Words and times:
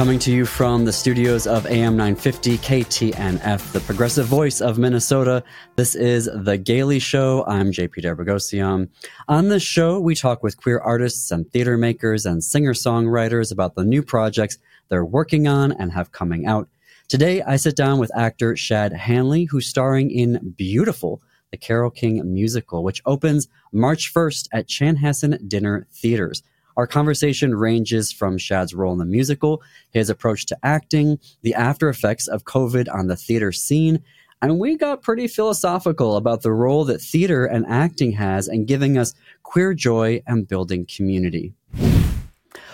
Coming 0.00 0.18
to 0.20 0.32
you 0.32 0.46
from 0.46 0.86
the 0.86 0.94
studios 0.94 1.46
of 1.46 1.66
AM 1.66 1.94
950 1.94 2.56
KTNF, 2.56 3.72
the 3.72 3.80
progressive 3.80 4.24
voice 4.24 4.62
of 4.62 4.78
Minnesota. 4.78 5.44
This 5.76 5.94
is 5.94 6.24
The 6.32 6.56
Gaily 6.56 6.98
Show. 6.98 7.44
I'm 7.46 7.70
JP 7.70 7.96
Derbogosian. 7.96 8.88
On 9.28 9.48
this 9.50 9.62
show, 9.62 10.00
we 10.00 10.14
talk 10.14 10.42
with 10.42 10.56
queer 10.56 10.78
artists 10.78 11.30
and 11.30 11.46
theater 11.52 11.76
makers 11.76 12.24
and 12.24 12.42
singer 12.42 12.72
songwriters 12.72 13.52
about 13.52 13.74
the 13.74 13.84
new 13.84 14.02
projects 14.02 14.56
they're 14.88 15.04
working 15.04 15.46
on 15.46 15.70
and 15.72 15.92
have 15.92 16.12
coming 16.12 16.46
out. 16.46 16.66
Today, 17.08 17.42
I 17.42 17.56
sit 17.56 17.76
down 17.76 17.98
with 17.98 18.10
actor 18.16 18.56
Shad 18.56 18.94
Hanley, 18.94 19.44
who's 19.44 19.66
starring 19.66 20.10
in 20.10 20.54
Beautiful, 20.56 21.20
the 21.50 21.58
Carole 21.58 21.90
King 21.90 22.22
musical, 22.32 22.82
which 22.82 23.02
opens 23.04 23.48
March 23.70 24.14
1st 24.14 24.48
at 24.50 24.66
Chanhassen 24.66 25.46
Dinner 25.46 25.86
Theaters. 25.92 26.42
Our 26.76 26.86
conversation 26.86 27.54
ranges 27.54 28.12
from 28.12 28.38
Shad's 28.38 28.74
role 28.74 28.92
in 28.92 28.98
the 28.98 29.04
musical, 29.04 29.62
his 29.90 30.10
approach 30.10 30.46
to 30.46 30.58
acting, 30.62 31.18
the 31.42 31.54
after 31.54 31.88
effects 31.88 32.28
of 32.28 32.44
COVID 32.44 32.92
on 32.92 33.08
the 33.08 33.16
theater 33.16 33.52
scene, 33.52 34.02
and 34.42 34.58
we 34.58 34.76
got 34.76 35.02
pretty 35.02 35.26
philosophical 35.28 36.16
about 36.16 36.40
the 36.40 36.52
role 36.52 36.86
that 36.86 37.02
theater 37.02 37.44
and 37.44 37.66
acting 37.66 38.12
has 38.12 38.48
in 38.48 38.64
giving 38.64 38.96
us 38.96 39.14
queer 39.42 39.74
joy 39.74 40.22
and 40.26 40.48
building 40.48 40.86
community. 40.86 41.52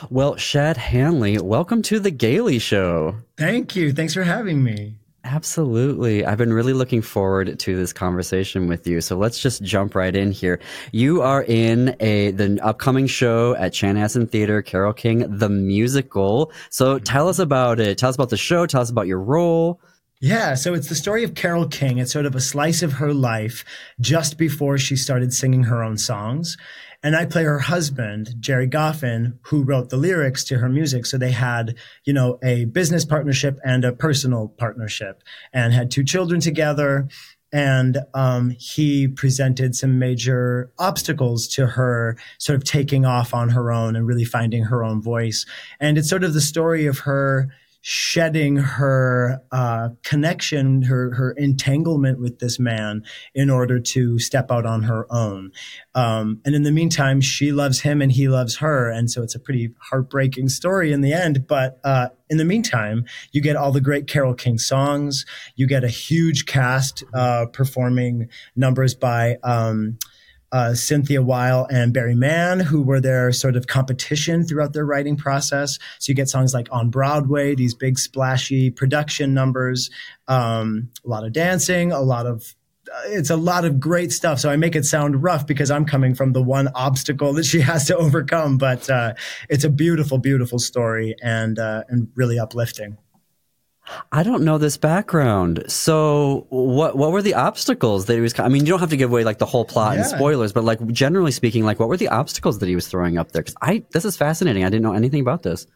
Well, 0.09 0.37
Shad 0.37 0.77
Hanley, 0.77 1.39
welcome 1.39 1.83
to 1.83 1.99
the 1.99 2.13
Gaily 2.13 2.61
Show. 2.61 3.17
Thank 3.37 3.75
you. 3.75 3.93
Thanks 3.93 4.15
for 4.15 4.23
having 4.23 4.63
me. 4.63 4.95
Absolutely. 5.29 6.25
I've 6.25 6.39
been 6.39 6.53
really 6.53 6.73
looking 6.73 7.03
forward 7.03 7.59
to 7.59 7.77
this 7.77 7.93
conversation 7.93 8.69
with 8.69 8.87
you. 8.87 9.01
So 9.01 9.17
let's 9.17 9.41
just 9.41 9.61
jump 9.63 9.97
right 9.97 10.15
in 10.15 10.31
here. 10.31 10.61
You 10.93 11.21
are 11.21 11.43
in 11.43 11.97
a 11.99 12.31
the 12.31 12.61
upcoming 12.63 13.09
show 13.09 13.57
at 13.57 13.73
Chanhassen 13.73 14.31
Theater, 14.31 14.63
Carole 14.63 14.93
King, 14.93 15.39
the 15.39 15.49
musical. 15.49 16.53
So 16.71 17.01
tell 17.01 17.29
us 17.29 17.41
about 17.41 17.81
it. 17.81 17.99
Tell 17.99 18.09
us 18.09 18.15
about 18.15 18.31
the 18.31 18.37
show. 18.37 18.67
Tell 18.67 18.83
us 18.83 18.91
about 18.91 19.09
your 19.09 19.21
role. 19.21 19.81
Yeah, 20.21 20.55
so 20.55 20.75
it's 20.75 20.89
the 20.89 20.95
story 20.95 21.25
of 21.25 21.35
Carole 21.35 21.67
King. 21.67 21.99
It's 21.99 22.13
sort 22.13 22.25
of 22.25 22.37
a 22.37 22.41
slice 22.41 22.83
of 22.83 22.95
her 22.95 23.13
life 23.13 23.65
just 24.01 24.39
before 24.39 24.79
she 24.79 24.95
started 24.95 25.35
singing 25.35 25.65
her 25.65 25.83
own 25.83 25.99
songs. 25.99 26.57
And 27.03 27.17
I 27.17 27.25
play 27.27 27.45
her 27.45 27.59
husband, 27.59 28.35
Gerry 28.41 28.69
Goffin, 28.69 29.39
who 29.43 29.63
wrote 29.63 29.91
the 29.91 29.97
lyrics 29.97 30.45
to 30.45 30.59
her 30.59 30.69
music. 30.69 31.07
So 31.07 31.19
they 31.19 31.31
had, 31.31 31.77
you 32.05 32.13
know, 32.13 32.39
a 32.43 32.65
business 32.67 33.05
partnership 33.05 33.59
and 33.65 33.85
a 33.85 33.93
personal 33.93 34.49
partnership 34.59 35.23
and 35.53 35.73
had 35.73 35.91
two 35.91 36.05
children 36.05 36.41
together. 36.41 37.09
And 37.53 37.99
um, 38.13 38.57
he 38.59 39.07
presented 39.09 39.77
some 39.77 39.99
major 39.99 40.73
obstacles 40.79 41.47
to 41.49 41.67
her 41.69 42.17
sort 42.39 42.57
of 42.57 42.65
taking 42.65 43.07
off 43.07 43.33
on 43.33 43.51
her 43.51 43.71
own 43.71 43.95
and 43.95 44.07
really 44.07 44.25
finding 44.25 44.65
her 44.65 44.83
own 44.83 45.01
voice. 45.01 45.47
And 45.79 45.97
it's 45.97 46.11
sort 46.11 46.25
of 46.25 46.35
the 46.35 46.41
story 46.41 46.87
of 46.87 47.01
her 47.01 47.49
shedding 47.89 48.57
her 48.57 49.41
uh, 49.53 49.91
connection, 50.03 50.83
her 50.83 51.15
her 51.15 51.31
entanglement 51.31 52.19
with 52.19 52.41
this 52.41 52.59
man 52.59 53.05
in 53.33 53.49
order 53.49 53.79
to 53.79 54.19
step 54.19 54.51
out 54.51 54.67
on 54.67 54.83
her 54.83 55.07
own. 55.09 55.53
Um, 55.95 56.41
and 56.45 56.57
in 56.57 56.65
the 56.65 56.73
meantime, 56.73 57.21
she 57.21 57.53
loves 57.53 57.83
him 57.83 58.03
and 58.03 58.11
he 58.11 58.27
loves 58.27 58.57
her, 58.57 58.91
and 58.91 59.09
so 59.09 59.23
it's 59.23 59.37
a 59.37 59.39
pretty 59.39 59.73
heartbreaking 59.79 60.49
story 60.49 60.91
in 60.91 61.01
the 61.01 61.13
end. 61.13 61.47
But 61.47 61.79
uh, 61.85 62.09
in 62.29 62.39
the 62.39 62.45
meantime, 62.45 63.05
you 63.31 63.41
get 63.41 63.55
all 63.55 63.71
the 63.71 63.81
great 63.81 64.09
Carole 64.09 64.35
King 64.35 64.59
songs. 64.59 65.25
You 65.55 65.69
get 65.69 65.85
a 65.85 65.89
huge 65.89 66.45
cast 66.45 67.05
uh, 67.15 67.47
performing 67.53 68.29
numbers 68.57 68.97
by. 68.97 69.37
Um, 69.45 69.99
uh, 70.53 70.75
Cynthia 70.75 71.23
Weil 71.23 71.67
and 71.71 71.93
Barry 71.93 72.15
Mann, 72.15 72.61
who 72.61 72.83
were 72.83 73.01
their 73.01 73.33
sort 73.33 73.57
of 73.57 73.67
competition 73.67 74.45
throughout 74.45 74.73
their 74.73 74.85
writing 74.85 75.17
process. 75.17 75.79
So 75.99 76.11
you 76.11 76.15
get 76.15 76.29
songs 76.29 76.55
like 76.55 76.69
On 76.71 76.91
Broadway, 76.91 77.55
these 77.55 77.75
big 77.75 77.99
splashy 77.99 78.71
production 78.71 79.35
numbers, 79.35 79.91
um, 80.29 80.91
a 81.05 81.09
lot 81.09 81.25
of 81.25 81.33
dancing, 81.33 81.93
a 81.93 82.01
lot 82.01 82.27
of 82.27 82.55
uh, 82.89 83.01
it's 83.07 83.31
a 83.31 83.37
lot 83.37 83.65
of 83.65 83.81
great 83.81 84.13
stuff. 84.13 84.39
So 84.39 84.49
I 84.49 84.57
make 84.57 84.77
it 84.77 84.85
sound 84.85 85.23
rough 85.23 85.45
because 85.45 85.73
I'm 85.73 85.85
coming 85.85 86.15
from 86.15 86.33
the 86.33 86.43
one 86.43 86.69
obstacle 86.75 87.33
that 87.33 87.45
she 87.45 87.61
has 87.73 87.87
to 87.87 87.97
overcome. 87.97 88.59
But 88.59 88.89
uh, 88.89 89.15
it's 89.49 89.65
a 89.65 89.71
beautiful, 89.71 90.19
beautiful 90.19 90.59
story 90.59 91.17
and 91.23 91.59
uh, 91.59 91.85
and 91.89 92.09
really 92.15 92.39
uplifting. 92.39 92.97
I 94.13 94.23
don't 94.23 94.43
know 94.43 94.59
this 94.59 94.77
background. 94.77 95.65
So 95.69 96.47
what 96.51 96.97
what 96.97 97.13
were 97.13 97.23
the 97.23 97.35
obstacles 97.35 98.07
that 98.07 98.15
he 98.15 98.21
was 98.21 98.39
I 98.39 98.49
mean, 98.49 98.67
you 98.67 98.71
don't 98.71 98.81
have 98.81 98.91
to 98.91 98.97
give 98.97 99.11
away 99.11 99.25
like 99.25 99.39
the 99.39 99.47
whole 99.47 99.65
plot 99.65 99.95
yeah. 99.95 100.01
and 100.01 100.11
spoilers, 100.11 100.53
but 100.53 100.65
like 100.65 100.85
generally 100.89 101.33
speaking, 101.33 101.65
like 101.65 101.79
what 101.79 101.89
were 101.89 101.97
the 101.97 102.09
obstacles 102.09 102.59
that 102.59 102.69
he 102.69 102.75
was 102.75 102.89
throwing 102.89 103.19
up 103.19 103.33
there? 103.33 103.43
Cuz 103.43 103.55
I 103.63 103.85
this 103.93 104.05
is 104.05 104.17
fascinating. 104.17 104.65
I 104.65 104.71
didn't 104.71 104.83
know 104.83 104.95
anything 104.95 105.21
about 105.21 105.43
this. 105.43 105.67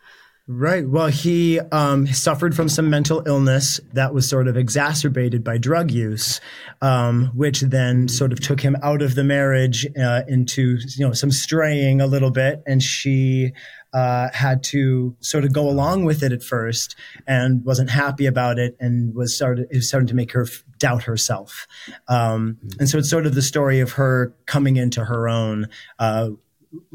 Right. 0.46 0.88
Well, 0.88 1.06
he 1.06 1.60
um, 1.60 2.08
suffered 2.08 2.56
from 2.56 2.68
some 2.68 2.90
mental 2.90 3.22
illness 3.24 3.78
that 3.92 4.12
was 4.12 4.28
sort 4.28 4.48
of 4.48 4.56
exacerbated 4.56 5.44
by 5.44 5.58
drug 5.58 5.92
use, 5.92 6.40
um, 6.82 7.26
which 7.34 7.60
then 7.60 8.08
sort 8.08 8.32
of 8.32 8.40
took 8.40 8.60
him 8.60 8.76
out 8.82 9.00
of 9.00 9.14
the 9.14 9.22
marriage 9.22 9.86
uh, 9.96 10.22
into 10.26 10.78
you 10.96 11.06
know 11.06 11.12
some 11.12 11.30
straying 11.30 12.00
a 12.00 12.06
little 12.06 12.32
bit, 12.32 12.64
and 12.66 12.82
she 12.82 13.52
uh, 13.92 14.28
had 14.32 14.62
to 14.64 15.16
sort 15.20 15.44
of 15.44 15.52
go 15.52 15.68
along 15.68 16.04
with 16.04 16.22
it 16.22 16.32
at 16.32 16.42
first 16.42 16.96
and 17.26 17.64
wasn't 17.64 17.90
happy 17.90 18.26
about 18.26 18.58
it 18.58 18.76
and 18.80 19.14
was 19.14 19.34
started 19.34 19.68
it 19.70 19.76
was 19.76 19.88
starting 19.88 20.08
to 20.08 20.14
make 20.14 20.32
her 20.32 20.46
doubt 20.78 21.04
herself. 21.04 21.66
Um, 22.08 22.58
and 22.78 22.88
so 22.88 22.98
it's 22.98 23.10
sort 23.10 23.26
of 23.26 23.34
the 23.34 23.42
story 23.42 23.78
of 23.80 23.92
her 23.92 24.34
coming 24.46 24.76
into 24.76 25.04
her 25.04 25.28
own 25.28 25.68
uh, 25.98 26.30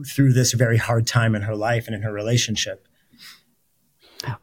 through 0.06 0.33
this 0.33 0.53
very 0.53 0.77
hard 0.77 1.07
time 1.07 1.35
in 1.35 1.41
her 1.44 1.56
life 1.56 1.88
and 1.88 1.95
in 1.95 2.01
her 2.01 2.12
relationship. 2.12 2.84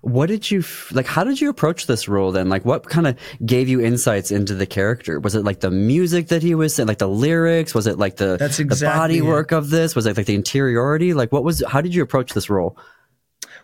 What 0.00 0.26
did 0.26 0.50
you 0.50 0.65
like? 0.93 1.06
How 1.06 1.25
did 1.25 1.41
you 1.41 1.48
approach 1.48 1.87
this 1.87 2.09
role 2.09 2.32
then? 2.32 2.48
Like, 2.48 2.65
what 2.65 2.88
kind 2.88 3.06
of 3.06 3.16
gave 3.44 3.69
you 3.69 3.81
insights 3.81 4.31
into 4.31 4.54
the 4.54 4.66
character? 4.66 5.20
Was 5.20 5.34
it 5.34 5.44
like 5.44 5.60
the 5.60 5.70
music 5.70 6.28
that 6.28 6.43
he 6.43 6.54
was 6.54 6.75
saying, 6.75 6.87
like 6.87 6.98
the 6.98 7.09
lyrics? 7.09 7.75
Was 7.75 7.87
it 7.87 7.98
like 7.98 8.16
the, 8.16 8.37
That's 8.37 8.59
exactly 8.59 9.19
the 9.19 9.20
body 9.20 9.22
work 9.22 9.53
of 9.53 9.70
this? 9.70 9.94
Was 9.94 10.06
it 10.06 10.16
like 10.16 10.26
the 10.26 10.34
interiority? 10.34 11.15
Like, 11.15 11.32
what 11.32 11.44
was, 11.44 11.62
how 11.66 11.81
did 11.81 11.94
you 11.94 12.03
approach 12.03 12.32
this 12.32 12.50
role? 12.50 12.76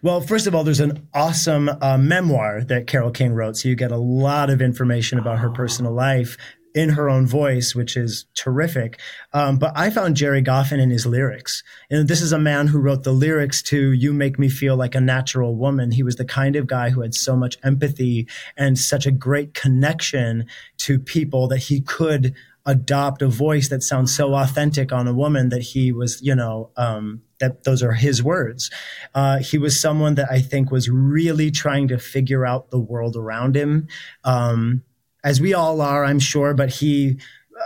Well, 0.00 0.20
first 0.20 0.46
of 0.46 0.54
all, 0.54 0.62
there's 0.62 0.80
an 0.80 1.08
awesome 1.12 1.68
uh, 1.68 1.98
memoir 1.98 2.62
that 2.64 2.86
Carole 2.86 3.10
King 3.10 3.32
wrote. 3.32 3.56
So 3.56 3.68
you 3.68 3.74
get 3.74 3.90
a 3.90 3.96
lot 3.96 4.48
of 4.48 4.62
information 4.62 5.18
about 5.18 5.38
her 5.38 5.50
personal 5.50 5.92
life 5.92 6.36
in 6.74 6.90
her 6.90 7.08
own 7.08 7.26
voice, 7.26 7.74
which 7.74 7.96
is 7.96 8.26
terrific. 8.34 9.00
Um, 9.32 9.58
but 9.58 9.72
I 9.76 9.90
found 9.90 10.16
Gerry 10.16 10.42
Goffin 10.42 10.80
in 10.80 10.90
his 10.90 11.06
lyrics. 11.06 11.62
And 11.90 12.08
this 12.08 12.20
is 12.20 12.32
a 12.32 12.38
man 12.38 12.68
who 12.68 12.78
wrote 12.78 13.04
the 13.04 13.12
lyrics 13.12 13.62
to 13.64 13.92
You 13.92 14.12
Make 14.12 14.38
Me 14.38 14.48
Feel 14.48 14.76
Like 14.76 14.94
a 14.94 15.00
Natural 15.00 15.56
Woman. 15.56 15.90
He 15.90 16.02
was 16.02 16.16
the 16.16 16.24
kind 16.24 16.56
of 16.56 16.66
guy 16.66 16.90
who 16.90 17.00
had 17.00 17.14
so 17.14 17.36
much 17.36 17.56
empathy 17.64 18.28
and 18.56 18.78
such 18.78 19.06
a 19.06 19.10
great 19.10 19.54
connection 19.54 20.46
to 20.78 20.98
people 20.98 21.48
that 21.48 21.58
he 21.58 21.80
could 21.80 22.34
adopt 22.66 23.22
a 23.22 23.28
voice 23.28 23.68
that 23.68 23.82
sounds 23.82 24.14
so 24.14 24.34
authentic 24.34 24.92
on 24.92 25.08
a 25.08 25.14
woman 25.14 25.48
that 25.48 25.62
he 25.62 25.90
was, 25.90 26.20
you 26.20 26.34
know, 26.34 26.70
um, 26.76 27.22
that 27.40 27.64
those 27.64 27.82
are 27.82 27.92
his 27.92 28.22
words. 28.22 28.70
Uh, 29.14 29.38
he 29.38 29.56
was 29.56 29.80
someone 29.80 30.16
that 30.16 30.30
I 30.30 30.40
think 30.40 30.70
was 30.70 30.90
really 30.90 31.50
trying 31.50 31.88
to 31.88 31.98
figure 31.98 32.44
out 32.44 32.70
the 32.70 32.78
world 32.78 33.16
around 33.16 33.56
him. 33.56 33.88
Um, 34.22 34.82
as 35.28 35.42
we 35.42 35.52
all 35.52 35.82
are, 35.82 36.06
I'm 36.06 36.18
sure, 36.18 36.54
but 36.54 36.70
he 36.70 37.18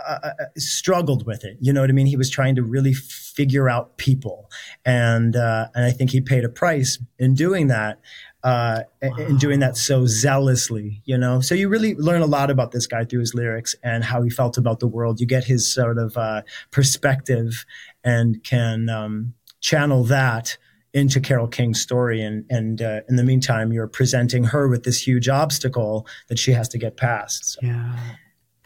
uh, 0.05 0.17
uh, 0.21 0.31
struggled 0.57 1.25
with 1.25 1.45
it. 1.45 1.57
You 1.61 1.71
know 1.71 1.79
what 1.79 1.89
I 1.89 1.93
mean? 1.93 2.07
He 2.07 2.17
was 2.17 2.29
trying 2.29 2.55
to 2.55 2.63
really 2.63 2.93
figure 2.93 3.69
out 3.69 3.95
people, 3.95 4.51
and 4.85 5.33
uh, 5.37 5.67
and 5.73 5.85
I 5.85 5.91
think 5.91 6.11
he 6.11 6.19
paid 6.19 6.43
a 6.43 6.49
price 6.49 6.99
in 7.17 7.35
doing 7.35 7.67
that. 7.67 7.99
Uh, 8.43 8.81
wow. 9.01 9.15
in 9.15 9.37
doing 9.37 9.61
that 9.61 9.77
so 9.77 10.05
zealously, 10.05 11.01
you 11.05 11.17
know. 11.17 11.39
So 11.39 11.55
you 11.55 11.69
really 11.69 11.95
learn 11.95 12.21
a 12.21 12.25
lot 12.25 12.51
about 12.51 12.71
this 12.71 12.85
guy 12.87 13.05
through 13.05 13.21
his 13.21 13.33
lyrics 13.33 13.73
and 13.81 14.03
how 14.03 14.21
he 14.21 14.29
felt 14.29 14.57
about 14.57 14.81
the 14.81 14.87
world. 14.87 15.21
You 15.21 15.25
get 15.25 15.45
his 15.45 15.73
sort 15.73 15.97
of 15.97 16.17
uh, 16.17 16.41
perspective 16.69 17.65
and 18.03 18.43
can 18.43 18.89
um, 18.89 19.33
channel 19.61 20.03
that 20.03 20.57
into 20.93 21.19
Carole 21.19 21.47
King's 21.47 21.81
story. 21.81 22.21
And, 22.21 22.45
and 22.49 22.81
uh, 22.81 23.01
in 23.09 23.15
the 23.15 23.23
meantime, 23.23 23.71
you're 23.73 23.87
presenting 23.87 24.43
her 24.45 24.67
with 24.67 24.83
this 24.83 25.05
huge 25.05 25.27
obstacle 25.27 26.07
that 26.27 26.37
she 26.37 26.51
has 26.51 26.69
to 26.69 26.77
get 26.77 26.97
past. 26.97 27.53
So, 27.53 27.59
yeah. 27.63 27.97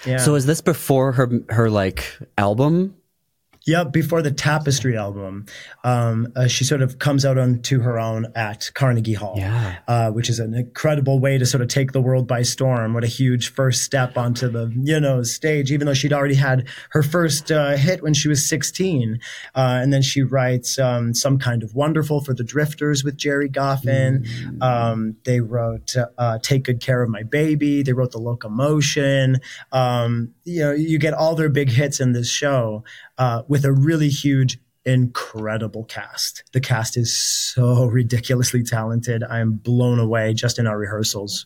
Yeah. 0.05 0.17
So 0.17 0.35
is 0.35 0.45
this 0.45 0.61
before 0.61 1.11
her 1.13 1.27
her 1.49 1.69
like 1.71 2.17
album 2.37 2.95
Yep, 3.67 3.91
before 3.91 4.21
the 4.21 4.31
Tapestry 4.31 4.95
album, 4.95 5.45
um, 5.83 6.31
uh, 6.37 6.47
she 6.47 6.63
sort 6.63 6.81
of 6.81 6.99
comes 6.99 7.25
out 7.25 7.37
onto 7.37 7.81
her 7.81 7.99
own 7.99 8.31
at 8.33 8.71
Carnegie 8.73 9.13
Hall, 9.13 9.35
yeah. 9.37 9.79
uh, 9.89 10.09
which 10.09 10.29
is 10.29 10.39
an 10.39 10.53
incredible 10.53 11.19
way 11.19 11.37
to 11.37 11.45
sort 11.45 11.61
of 11.61 11.67
take 11.67 11.91
the 11.91 11.99
world 11.99 12.27
by 12.27 12.43
storm. 12.43 12.93
What 12.93 13.03
a 13.03 13.07
huge 13.07 13.49
first 13.51 13.83
step 13.83 14.17
onto 14.17 14.49
the 14.49 14.71
you 14.81 15.01
know 15.01 15.21
stage, 15.23 15.69
even 15.73 15.85
though 15.85 15.93
she'd 15.93 16.13
already 16.13 16.35
had 16.35 16.65
her 16.91 17.03
first 17.03 17.51
uh, 17.51 17.75
hit 17.75 18.01
when 18.01 18.13
she 18.13 18.29
was 18.29 18.47
16, 18.47 19.19
uh, 19.53 19.79
and 19.81 19.91
then 19.91 20.01
she 20.01 20.21
writes 20.21 20.79
um, 20.79 21.13
some 21.13 21.37
kind 21.37 21.61
of 21.61 21.75
wonderful 21.75 22.23
for 22.23 22.33
the 22.33 22.45
Drifters 22.45 23.03
with 23.03 23.17
Gerry 23.17 23.49
Goffin. 23.49 24.25
Mm. 24.25 24.63
Um, 24.63 25.17
they 25.25 25.41
wrote 25.41 25.93
uh, 26.17 26.39
"Take 26.41 26.63
Good 26.63 26.79
Care 26.79 27.03
of 27.03 27.09
My 27.09 27.23
Baby." 27.23 27.83
They 27.83 27.91
wrote 27.91 28.13
"The 28.13 28.19
Locomotion." 28.19 29.41
Um, 29.73 30.33
you 30.45 30.61
know, 30.61 30.71
you 30.71 30.99
get 30.99 31.13
all 31.13 31.35
their 31.35 31.49
big 31.49 31.69
hits 31.69 31.99
in 31.99 32.13
this 32.13 32.29
show 32.29 32.85
uh, 33.17 33.43
with 33.47 33.65
a 33.65 33.71
really 33.71 34.09
huge 34.09 34.59
incredible 34.85 35.83
cast. 35.83 36.43
The 36.53 36.61
cast 36.61 36.97
is 36.97 37.15
so 37.15 37.85
ridiculously 37.85 38.63
talented. 38.63 39.23
I 39.23 39.39
am 39.39 39.53
blown 39.53 39.99
away 39.99 40.33
just 40.33 40.57
in 40.57 40.65
our 40.65 40.77
rehearsals. 40.77 41.45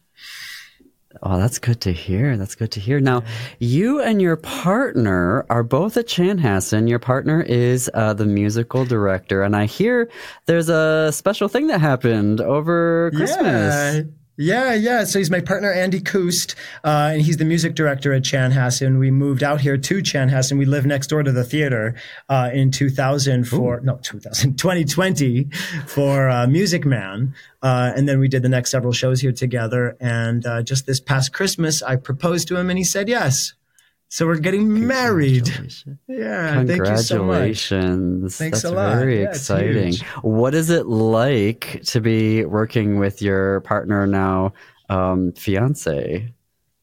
Oh, 1.23 1.37
that's 1.37 1.59
good 1.59 1.81
to 1.81 1.91
hear. 1.91 2.37
That's 2.37 2.55
good 2.55 2.71
to 2.71 2.79
hear. 2.79 2.99
Now, 2.99 3.23
you 3.59 3.99
and 4.01 4.21
your 4.21 4.37
partner 4.37 5.45
are 5.49 5.63
both 5.63 5.97
at 5.97 6.07
Chanhassen. 6.07 6.87
Your 6.87 6.99
partner 6.99 7.41
is 7.41 7.91
uh, 7.93 8.13
the 8.13 8.25
musical 8.25 8.85
director, 8.85 9.43
and 9.43 9.55
I 9.55 9.65
hear 9.65 10.09
there's 10.45 10.69
a 10.69 11.11
special 11.11 11.49
thing 11.49 11.67
that 11.67 11.81
happened 11.81 12.39
over 12.39 13.11
Christmas. 13.13 13.95
Yeah. 13.95 14.01
Yeah, 14.41 14.73
yeah. 14.73 15.03
So 15.03 15.19
he's 15.19 15.29
my 15.29 15.39
partner, 15.39 15.71
Andy 15.71 16.01
Koost, 16.01 16.55
uh, 16.83 17.11
and 17.13 17.21
he's 17.21 17.37
the 17.37 17.45
music 17.45 17.75
director 17.75 18.11
at 18.11 18.23
Chanhassen. 18.23 18.97
We 18.97 19.11
moved 19.11 19.43
out 19.43 19.61
here 19.61 19.77
to 19.77 20.01
Chanhassen. 20.01 20.57
We 20.57 20.65
live 20.65 20.83
next 20.83 21.07
door 21.07 21.21
to 21.21 21.31
the 21.31 21.43
theater 21.43 21.93
uh, 22.27 22.49
in 22.51 22.71
2000 22.71 23.43
for, 23.47 23.77
Ooh. 23.77 23.83
no, 23.83 23.99
2000, 24.01 24.57
2020 24.57 25.43
for 25.85 26.27
uh, 26.27 26.47
Music 26.47 26.85
Man. 26.85 27.35
Uh, 27.61 27.93
and 27.95 28.09
then 28.09 28.17
we 28.17 28.27
did 28.27 28.41
the 28.41 28.49
next 28.49 28.71
several 28.71 28.93
shows 28.93 29.21
here 29.21 29.31
together. 29.31 29.95
And 29.99 30.43
uh, 30.47 30.63
just 30.63 30.87
this 30.87 30.99
past 30.99 31.33
Christmas, 31.33 31.83
I 31.83 31.95
proposed 31.97 32.47
to 32.47 32.57
him 32.57 32.71
and 32.71 32.79
he 32.79 32.83
said 32.83 33.07
yes. 33.07 33.53
So 34.13 34.25
we're 34.25 34.39
getting 34.39 34.87
married. 34.87 35.49
Yeah. 36.05 36.55
Congratulations. 36.55 38.35
Thank 38.35 38.51
Thanks 38.51 38.63
That's 38.63 38.73
a 38.73 38.75
lot. 38.75 38.97
very 38.97 39.21
yeah, 39.21 39.29
exciting. 39.29 39.93
What 40.21 40.53
is 40.53 40.69
it 40.69 40.85
like 40.85 41.81
to 41.85 42.01
be 42.01 42.43
working 42.43 42.99
with 42.99 43.21
your 43.21 43.61
partner 43.61 44.05
now, 44.05 44.51
um, 44.89 45.31
fiance? 45.31 46.29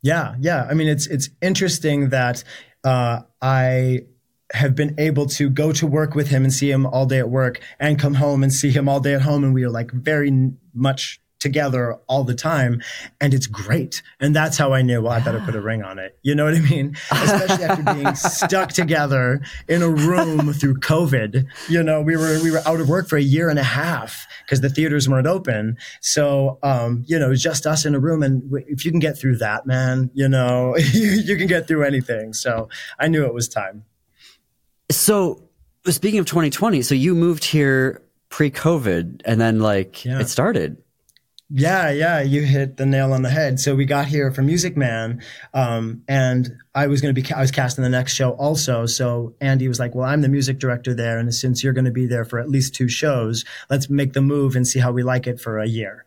Yeah. 0.01 0.37
Yeah. 0.41 0.67
I 0.71 0.73
mean, 0.73 0.89
it's, 0.89 1.07
it's 1.07 1.29
interesting 1.43 2.09
that, 2.09 2.45
uh, 2.83 3.21
I 3.43 4.07
have 4.55 4.75
been 4.75 4.95
able 4.97 5.27
to 5.27 5.51
go 5.51 5.71
to 5.73 5.87
work 5.87 6.15
with 6.15 6.29
him 6.29 6.45
and 6.45 6.53
see 6.53 6.71
him 6.71 6.87
all 6.87 7.05
day 7.05 7.19
at 7.19 7.29
work 7.29 7.61
and 7.79 7.99
come 7.99 8.15
home 8.15 8.43
and 8.43 8.51
see 8.51 8.71
him 8.71 8.89
all 8.89 9.01
day 9.01 9.13
at 9.13 9.21
home. 9.21 9.45
And 9.45 9.53
we 9.53 9.65
are 9.65 9.71
like 9.71 9.91
very 9.93 10.33
much 10.73 11.21
together 11.39 11.97
all 12.09 12.25
the 12.25 12.35
time 12.35 12.83
and 13.21 13.33
it's 13.33 13.47
great. 13.47 14.03
And 14.21 14.35
that's 14.35 14.57
how 14.57 14.73
i 14.73 14.83
knew 14.83 15.03
well 15.03 15.13
i 15.13 15.21
better 15.21 15.41
put 15.41 15.55
a 15.55 15.61
ring 15.61 15.83
on 15.83 15.99
it. 15.99 16.19
You 16.23 16.35
know 16.35 16.45
what 16.45 16.55
i 16.55 16.61
mean? 16.61 16.97
Especially 17.11 17.65
after 17.65 17.95
being 17.95 18.15
stuck 18.15 18.71
together 18.73 19.41
in 19.69 19.83
a 19.83 19.89
room 19.89 20.53
through 20.53 20.77
covid. 20.77 21.47
You 21.69 21.83
know 21.83 22.03
we 22.03 22.17
were 22.17 22.43
we 22.43 22.51
were 22.51 22.63
out 22.67 22.81
of 22.81 22.89
work 22.89 23.09
for 23.09 23.17
a 23.17 23.23
year 23.23 23.49
and 23.49 23.59
a 23.59 23.65
half 23.65 24.27
because 24.45 24.61
the 24.61 24.71
theaters 24.71 25.09
weren't 25.09 25.27
open. 25.27 25.77
So 26.01 26.59
um 26.63 27.05
you 27.07 27.19
know 27.19 27.35
just 27.35 27.67
us 27.67 27.85
in 27.85 27.95
a 27.95 28.01
room 28.01 28.23
and 28.23 28.43
if 28.67 28.85
you 28.85 28.91
can 28.91 29.01
get 29.01 29.19
through 29.19 29.37
that 29.39 29.67
man 29.67 30.11
you 30.15 30.29
know 30.29 30.77
you, 30.93 31.07
you 31.11 31.37
can 31.37 31.47
get 31.47 31.69
through 31.69 31.85
anything. 31.85 32.33
So 32.33 32.69
i 32.99 33.09
knew 33.09 33.25
it 33.25 33.35
was 33.35 33.49
time. 33.49 33.85
So 34.91 35.43
speaking 35.87 36.19
of 36.19 36.27
2020 36.27 36.83
so 36.83 36.95
you 36.95 37.15
moved 37.15 37.45
here 37.45 38.03
pre-covid 38.29 39.23
and 39.25 39.41
then 39.41 39.61
like 39.61 40.05
yeah. 40.05 40.21
it 40.21 40.29
started 40.29 40.77
yeah, 41.51 41.91
yeah, 41.91 42.21
you 42.21 42.43
hit 42.43 42.77
the 42.77 42.85
nail 42.85 43.15
on 43.15 43.23
the 43.23 43.31
head. 43.31 43.59
So 43.59 43.75
we 43.75 43.87
got 43.87 44.07
here 44.07 44.31
for 44.33 44.43
Music 44.43 44.77
Man, 44.77 45.23
um, 45.55 46.03
and 46.07 46.59
I 46.75 46.89
was 46.89 47.01
going 47.01 47.15
to 47.15 47.21
be, 47.21 47.33
I 47.33 47.41
was 47.41 47.51
cast 47.51 47.79
in 47.79 47.85
the 47.85 47.91
next 47.91 48.13
show 48.13 48.33
also. 48.33 48.85
So 48.85 49.35
Andy 49.41 49.67
was 49.67 49.79
like, 49.79 49.95
well, 49.95 50.07
I'm 50.07 50.21
the 50.21 50.29
music 50.29 50.59
director 50.59 50.93
there. 50.93 51.19
And 51.19 51.35
since 51.35 51.65
you're 51.65 51.73
going 51.73 51.87
to 51.87 51.91
be 51.91 52.07
there 52.07 52.27
for 52.27 52.39
at 52.39 52.51
least 52.51 52.75
two 52.75 52.89
shows, 52.89 53.47
let's 53.71 53.89
make 53.89 54.13
the 54.13 54.21
move 54.21 54.57
and 54.57 54.67
see 54.67 54.79
how 54.79 54.93
we 54.93 55.03
like 55.03 55.27
it 55.27 55.41
for 55.41 55.59
a 55.59 55.67
year. 55.67 56.05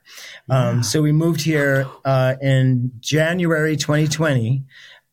Um, 0.47 0.57
yeah. 0.57 0.69
Um, 0.69 0.83
so 0.83 1.01
we 1.01 1.11
moved 1.11 1.41
here, 1.41 1.87
uh, 2.05 2.35
in 2.39 2.91
January 2.99 3.75
2020. 3.75 4.63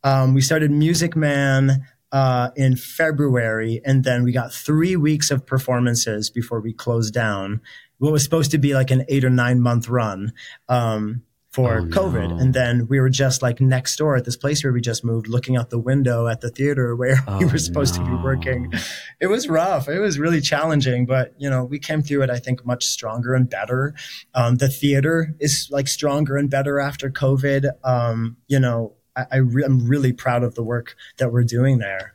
Um, 0.05 0.35
we 0.35 0.43
started 0.43 0.71
Music 0.71 1.17
Man, 1.17 1.87
uh, 2.13 2.51
in 2.57 2.77
February, 2.77 3.83
and 3.85 4.05
then 4.05 4.25
we 4.25 4.33
got 4.33 4.53
three 4.53 4.97
weeks 4.97 5.31
of 5.31 5.45
performances 5.45 6.31
before 6.31 6.61
we 6.61 6.73
closed 6.73 7.13
down 7.13 7.61
what 7.99 8.13
was 8.13 8.23
supposed 8.23 8.51
to 8.53 8.59
be 8.59 8.75
like 8.75 8.91
an 8.91 9.05
eight 9.09 9.25
or 9.25 9.31
nine 9.31 9.61
month 9.61 9.89
run 9.89 10.33
um, 10.69 11.23
for 11.51 11.79
oh, 11.79 11.85
COVID. 11.87 12.31
No. 12.31 12.37
And 12.37 12.55
then 12.55 12.87
we 12.89 13.01
were 13.01 13.09
just 13.09 13.43
like 13.43 13.61
next 13.61 13.97
door 13.97 14.17
at 14.17 14.25
this 14.25 14.37
place 14.37 14.63
where 14.63 14.73
we 14.73 14.81
just 14.81 15.05
moved, 15.05 15.29
looking 15.29 15.57
out 15.57 15.71
the 15.71 15.79
window 15.79 16.27
at 16.27 16.41
the 16.41 16.51
theater 16.51 16.95
where 16.95 17.17
oh, 17.29 17.39
we 17.39 17.47
were 17.47 17.59
supposed 17.59 17.99
no. 17.99 18.05
to 18.05 18.11
be 18.11 18.23
working. 18.23 18.73
It 19.21 19.27
was 19.27 19.49
rough. 19.49 19.89
It 19.89 19.99
was 19.99 20.19
really 20.19 20.41
challenging, 20.41 21.07
but 21.07 21.35
you 21.39 21.49
know, 21.49 21.65
we 21.65 21.79
came 21.79 22.03
through 22.03 22.23
it, 22.23 22.31
I 22.31 22.39
think, 22.39 22.65
much 22.65 22.85
stronger 22.85 23.35
and 23.35 23.49
better. 23.49 23.95
Um, 24.35 24.57
the 24.57 24.69
theater 24.69 25.35
is 25.41 25.69
like 25.71 25.89
stronger 25.89 26.37
and 26.37 26.51
better 26.51 26.79
after 26.79 27.11
COVID. 27.11 27.71
Um, 27.83 28.37
you 28.47 28.61
know, 28.61 28.95
I, 29.17 29.27
I 29.33 29.37
re- 29.39 29.65
I'm 29.65 29.87
really 29.89 30.13
proud 30.13 30.45
of 30.45 30.55
the 30.55 30.63
work 30.63 30.97
that 31.17 31.33
we're 31.33 31.45
doing 31.45 31.79
there. 31.79 32.15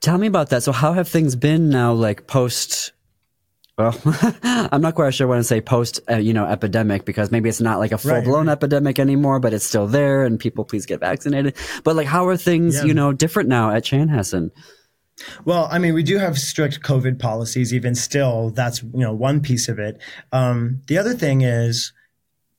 Tell 0.00 0.18
me 0.18 0.26
about 0.26 0.50
that. 0.50 0.62
So, 0.62 0.72
how 0.72 0.92
have 0.92 1.08
things 1.08 1.36
been 1.36 1.68
now, 1.68 1.92
like 1.92 2.26
post 2.26 2.92
well, 3.76 3.98
I'm 4.42 4.80
not 4.80 4.94
quite 4.94 5.14
sure 5.14 5.26
when 5.26 5.38
to 5.38 5.44
say 5.44 5.60
post, 5.60 6.00
uh, 6.08 6.16
you 6.16 6.32
know, 6.32 6.46
epidemic 6.46 7.04
because 7.04 7.30
maybe 7.32 7.48
it's 7.48 7.60
not 7.60 7.78
like 7.80 7.92
a 7.92 7.98
full 7.98 8.22
blown 8.22 8.46
right, 8.46 8.46
right. 8.46 8.52
epidemic 8.52 8.98
anymore, 8.98 9.40
but 9.40 9.52
it's 9.52 9.64
still 9.64 9.88
there 9.88 10.24
and 10.24 10.38
people 10.38 10.64
please 10.64 10.86
get 10.86 11.00
vaccinated. 11.00 11.56
But 11.82 11.96
like, 11.96 12.06
how 12.06 12.26
are 12.28 12.36
things, 12.36 12.76
yeah. 12.76 12.84
you 12.84 12.94
know, 12.94 13.12
different 13.12 13.48
now 13.48 13.70
at 13.70 13.84
Chanhassen? 13.84 14.50
Well, 15.44 15.68
I 15.70 15.78
mean, 15.78 15.94
we 15.94 16.02
do 16.02 16.18
have 16.18 16.38
strict 16.38 16.82
COVID 16.82 17.18
policies, 17.18 17.74
even 17.74 17.94
still. 17.94 18.50
That's, 18.50 18.82
you 18.82 18.90
know, 19.00 19.12
one 19.12 19.40
piece 19.40 19.68
of 19.68 19.78
it. 19.78 20.00
Um, 20.32 20.80
the 20.86 20.98
other 20.98 21.14
thing 21.14 21.42
is 21.42 21.92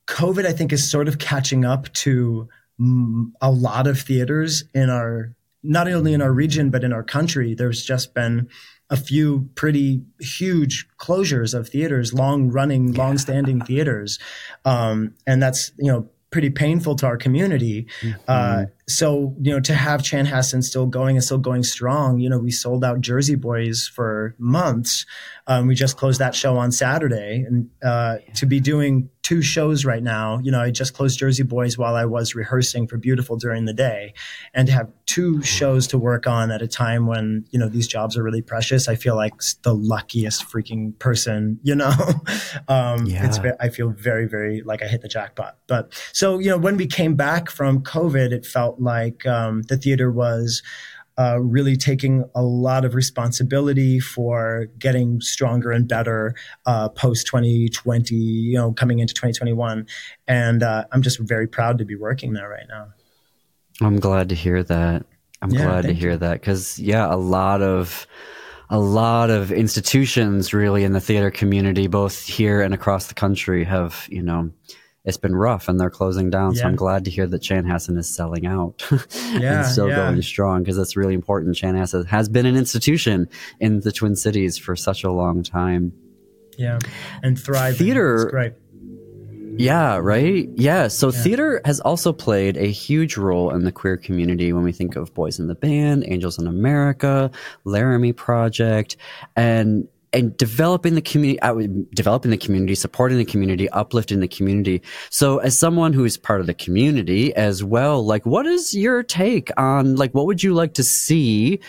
COVID, 0.08 0.46
I 0.46 0.52
think, 0.52 0.74
is 0.74 0.90
sort 0.90 1.08
of 1.08 1.20
catching 1.20 1.66
up 1.66 1.92
to 1.94 2.50
mm, 2.80 3.32
a 3.42 3.52
lot 3.52 3.88
of 3.88 4.00
theaters 4.00 4.64
in 4.74 4.90
our, 4.90 5.34
not 5.64 5.88
only 5.88 6.14
in 6.14 6.22
our 6.22 6.32
region, 6.32 6.70
but 6.70 6.84
in 6.84 6.94
our 6.94 7.04
country. 7.04 7.56
There's 7.56 7.84
just 7.84 8.14
been, 8.14 8.50
a 8.90 8.98
few 8.98 9.50
pretty 9.56 10.04
huge 10.20 10.88
closures 10.98 11.54
of 11.54 11.70
theaters, 11.70 12.14
long 12.14 12.50
running, 12.50 12.94
yeah. 12.94 13.04
long 13.04 13.18
standing 13.18 13.62
theaters. 13.62 14.20
Um, 14.64 15.16
and 15.26 15.42
that's, 15.42 15.72
you 15.78 15.92
know, 15.92 16.08
pretty 16.30 16.50
painful 16.50 16.96
to 16.98 17.06
our 17.08 17.18
community. 17.18 17.88
Mm-hmm. 18.02 18.22
Uh, 18.28 18.66
so, 18.88 19.36
you 19.42 19.52
know, 19.52 19.60
to 19.62 19.74
have 19.74 20.02
Chanhassen 20.02 20.64
still 20.64 20.86
going 20.86 21.16
and 21.16 21.24
still 21.24 21.40
going 21.40 21.64
strong, 21.64 22.20
you 22.20 22.30
know, 22.30 22.38
we 22.38 22.52
sold 22.52 22.84
out 22.84 23.02
Jersey 23.02 23.36
Boys 23.36 23.88
for 23.88 24.36
months. 24.38 25.06
Um, 25.48 25.68
we 25.68 25.74
just 25.74 25.98
closed 25.98 26.20
that 26.20 26.36
show 26.36 26.58
on 26.58 26.72
Saturday 26.72 27.44
and, 27.48 27.70
uh, 27.84 28.18
yeah. 28.26 28.34
to 28.34 28.46
be 28.46 28.60
doing 28.60 29.10
two 29.26 29.42
shows 29.42 29.86
right 29.86 30.04
now. 30.04 30.40
You 30.44 30.52
know, 30.52 30.62
I 30.62 30.70
just 30.70 30.94
closed 30.94 31.18
Jersey 31.18 31.42
Boys 31.42 31.80
while 31.80 31.96
I 31.96 32.06
was 32.06 32.36
rehearsing 32.36 32.88
for 32.88 32.98
Beautiful 32.98 33.38
during 33.38 33.66
the 33.66 33.74
day, 33.74 34.14
and 34.54 34.68
to 34.68 34.74
have 34.74 34.92
two 35.08 35.42
shows 35.42 35.88
to 35.88 35.98
work 35.98 36.28
on 36.28 36.52
at 36.52 36.62
a 36.62 36.68
time 36.68 37.08
when 37.08 37.46
you 37.50 37.58
know 37.58 37.68
these 37.68 37.88
jobs 37.88 38.16
are 38.16 38.22
really 38.22 38.44
precious. 38.44 38.88
I 38.88 38.96
feel 38.96 39.16
like 39.16 39.34
the 39.64 39.74
luckiest 39.74 40.46
freaking 40.48 40.98
person. 41.00 41.60
You 41.64 41.74
know, 41.74 41.90
um, 42.68 43.07
yeah. 43.07 43.26
it's 43.26 43.40
I 43.59 43.69
feel 43.69 43.90
very 43.90 44.28
very 44.28 44.62
like 44.62 44.83
I 44.83 44.88
hit 44.88 45.02
the 45.02 45.07
jackpot. 45.07 45.57
But 45.66 45.92
so 46.14 46.38
you 46.38 46.52
know, 46.52 46.57
when 46.57 46.78
we 46.78 46.86
came 46.86 47.16
back 47.16 47.50
from 47.50 47.81
COVID, 47.81 48.31
it 48.31 48.45
felt 48.45 48.75
like 48.80 49.26
um, 49.26 49.64
the 49.64 49.78
theater 49.78 50.12
was 50.12 50.62
uh, 51.18 51.40
really 51.40 51.78
taking 51.78 52.30
a 52.36 52.42
lot 52.42 52.84
of 52.84 52.94
responsibility 52.94 54.00
for 54.00 54.68
getting 54.78 55.22
stronger 55.22 55.72
and 55.72 55.88
better 55.88 56.36
uh, 56.66 56.90
post 56.90 57.28
2020, 57.28 58.14
you 58.16 58.58
know, 58.58 58.74
coming 58.74 59.00
into 59.00 59.14
2021. 59.14 59.88
And 60.28 60.62
uh, 60.62 60.86
I'm 60.92 61.02
just 61.02 61.20
very 61.20 61.48
proud 61.48 61.78
to 61.78 61.86
be 61.86 61.96
working 61.96 62.34
there 62.34 62.50
right 62.50 62.66
now. 62.68 62.88
I'm 63.82 64.00
glad 64.00 64.30
to 64.30 64.36
hear 64.36 64.64
that. 64.64 65.06
I'm 65.42 65.52
yeah, 65.52 65.64
glad 65.64 65.82
to 65.84 65.94
hear 65.94 66.12
you. 66.12 66.18
that 66.18 66.34
because, 66.34 66.80
yeah, 66.80 67.14
a 67.14 67.16
lot 67.16 67.62
of 67.62 68.08
a 68.70 68.80
lot 68.80 69.30
of 69.30 69.52
institutions 69.52 70.54
really 70.54 70.84
in 70.84 70.94
the 70.94 71.00
theater 71.00 71.30
community, 71.30 71.88
both 71.88 72.26
here 72.26 72.62
and 72.62 72.74
across 72.74 73.08
the 73.08 73.14
country, 73.14 73.64
have 73.64 74.08
you 74.10 74.22
know 74.22 74.52
it's 75.06 75.18
been 75.18 75.35
rough 75.35 75.68
and 75.69 75.80
they're 75.80 75.90
closing 75.90 76.30
down. 76.30 76.54
Yeah. 76.54 76.62
So 76.62 76.68
I'm 76.68 76.76
glad 76.76 77.06
to 77.06 77.12
hear 77.12 77.28
that 77.28 77.42
Chanhassen 77.42 77.97
is 77.97 78.14
selling 78.14 78.45
out 78.45 78.83
yeah, 79.33 79.59
and 79.59 79.66
still 79.66 79.90
yeah. 79.90 79.95
going 79.95 80.21
strong 80.21 80.64
because 80.64 80.78
that's 80.78 80.95
really 80.95 81.14
important. 81.14 81.56
Chanhassen 81.56 82.06
has 82.07 82.28
been 82.28 82.45
an 82.45 82.56
institution 82.56 83.30
in 83.59 83.81
the 83.81 83.92
Twin 83.92 84.16
Cities 84.16 84.57
for 84.57 84.76
such 84.76 85.04
a 85.04 85.12
long 85.12 85.44
time. 85.44 85.94
Yeah, 86.57 86.80
and 87.21 87.40
thriving. 87.40 87.78
Theater, 87.78 88.30
right? 88.33 88.54
Yeah, 89.57 89.97
right. 89.97 90.50
Yeah. 90.56 90.88
So 90.88 91.12
yeah. 91.12 91.21
theater 91.21 91.62
has 91.66 91.80
also 91.80 92.12
played 92.12 92.57
a 92.57 92.68
huge 92.68 93.16
role 93.16 93.52
in 93.52 93.64
the 93.64 93.71
queer 93.71 93.97
community 93.97 94.52
when 94.52 94.64
we 94.64 94.71
think 94.71 94.95
of 94.95 95.14
Boys 95.14 95.40
in 95.40 95.47
the 95.47 95.56
Band, 95.56 96.04
Angels 96.07 96.38
in 96.38 96.47
America, 96.47 97.31
Laramie 97.64 98.14
Project, 98.14 98.97
and 99.35 99.88
and 100.16 100.36
developing 100.38 100.95
the 100.95 101.02
community, 101.02 101.40
uh, 101.42 101.56
developing 101.94 102.31
the 102.31 102.38
community, 102.38 102.74
supporting 102.74 103.18
the 103.18 103.26
community, 103.26 103.69
uplifting 103.69 104.22
the 104.22 104.28
community. 104.28 104.81
So 105.10 105.40
as 105.40 105.60
someone 105.60 105.94
who 105.94 106.06
is 106.06 106.18
part 106.18 106.40
of 106.40 106.48
the 106.48 106.54
community 106.54 107.36
as 107.36 107.64
well, 107.64 108.04
like 108.04 108.26
what 108.26 108.45
is 108.48 108.74
your 108.74 109.04
take 109.04 109.52
on 109.57 109.95
like 109.98 110.12
what 110.14 110.26
would 110.26 110.42
you 110.42 110.54
like 110.54 110.74
to 110.76 110.84
see 110.84 111.60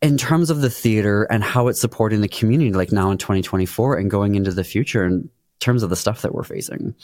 in 0.00 0.18
terms 0.18 0.50
of 0.50 0.62
the 0.62 0.70
theater 0.70 1.24
and 1.24 1.44
how 1.44 1.68
it's 1.68 1.80
supporting 1.80 2.22
the 2.22 2.28
community 2.28 2.72
like 2.72 2.90
now 2.90 3.10
in 3.10 3.18
2024 3.18 3.98
and 3.98 4.10
going 4.10 4.34
into 4.34 4.50
the 4.50 4.64
future 4.64 5.04
in 5.04 5.28
terms 5.60 5.82
of 5.82 5.90
the 5.90 5.96
stuff 5.96 6.22
that 6.22 6.34
we're 6.34 6.42
facing? 6.42 6.94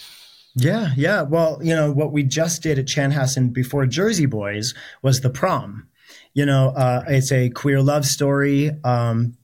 Yeah, 0.57 0.91
yeah. 0.97 1.23
Well, 1.23 1.61
you 1.63 1.77
know, 1.77 1.93
what 1.93 2.11
we 2.11 2.25
just 2.25 2.63
did 2.63 2.79
at 2.79 2.87
Chanhassen 2.87 3.53
before 3.53 3.87
Jersey 3.87 4.27
Boys 4.27 4.75
was 5.03 5.21
the 5.21 5.31
prom. 5.31 5.87
you 6.35 6.45
know, 6.47 6.71
uh, 6.71 7.05
it's 7.07 7.31
a 7.31 7.51
queer 7.51 7.81
love 7.83 8.05
story. 8.05 8.71
Um, 8.83 9.38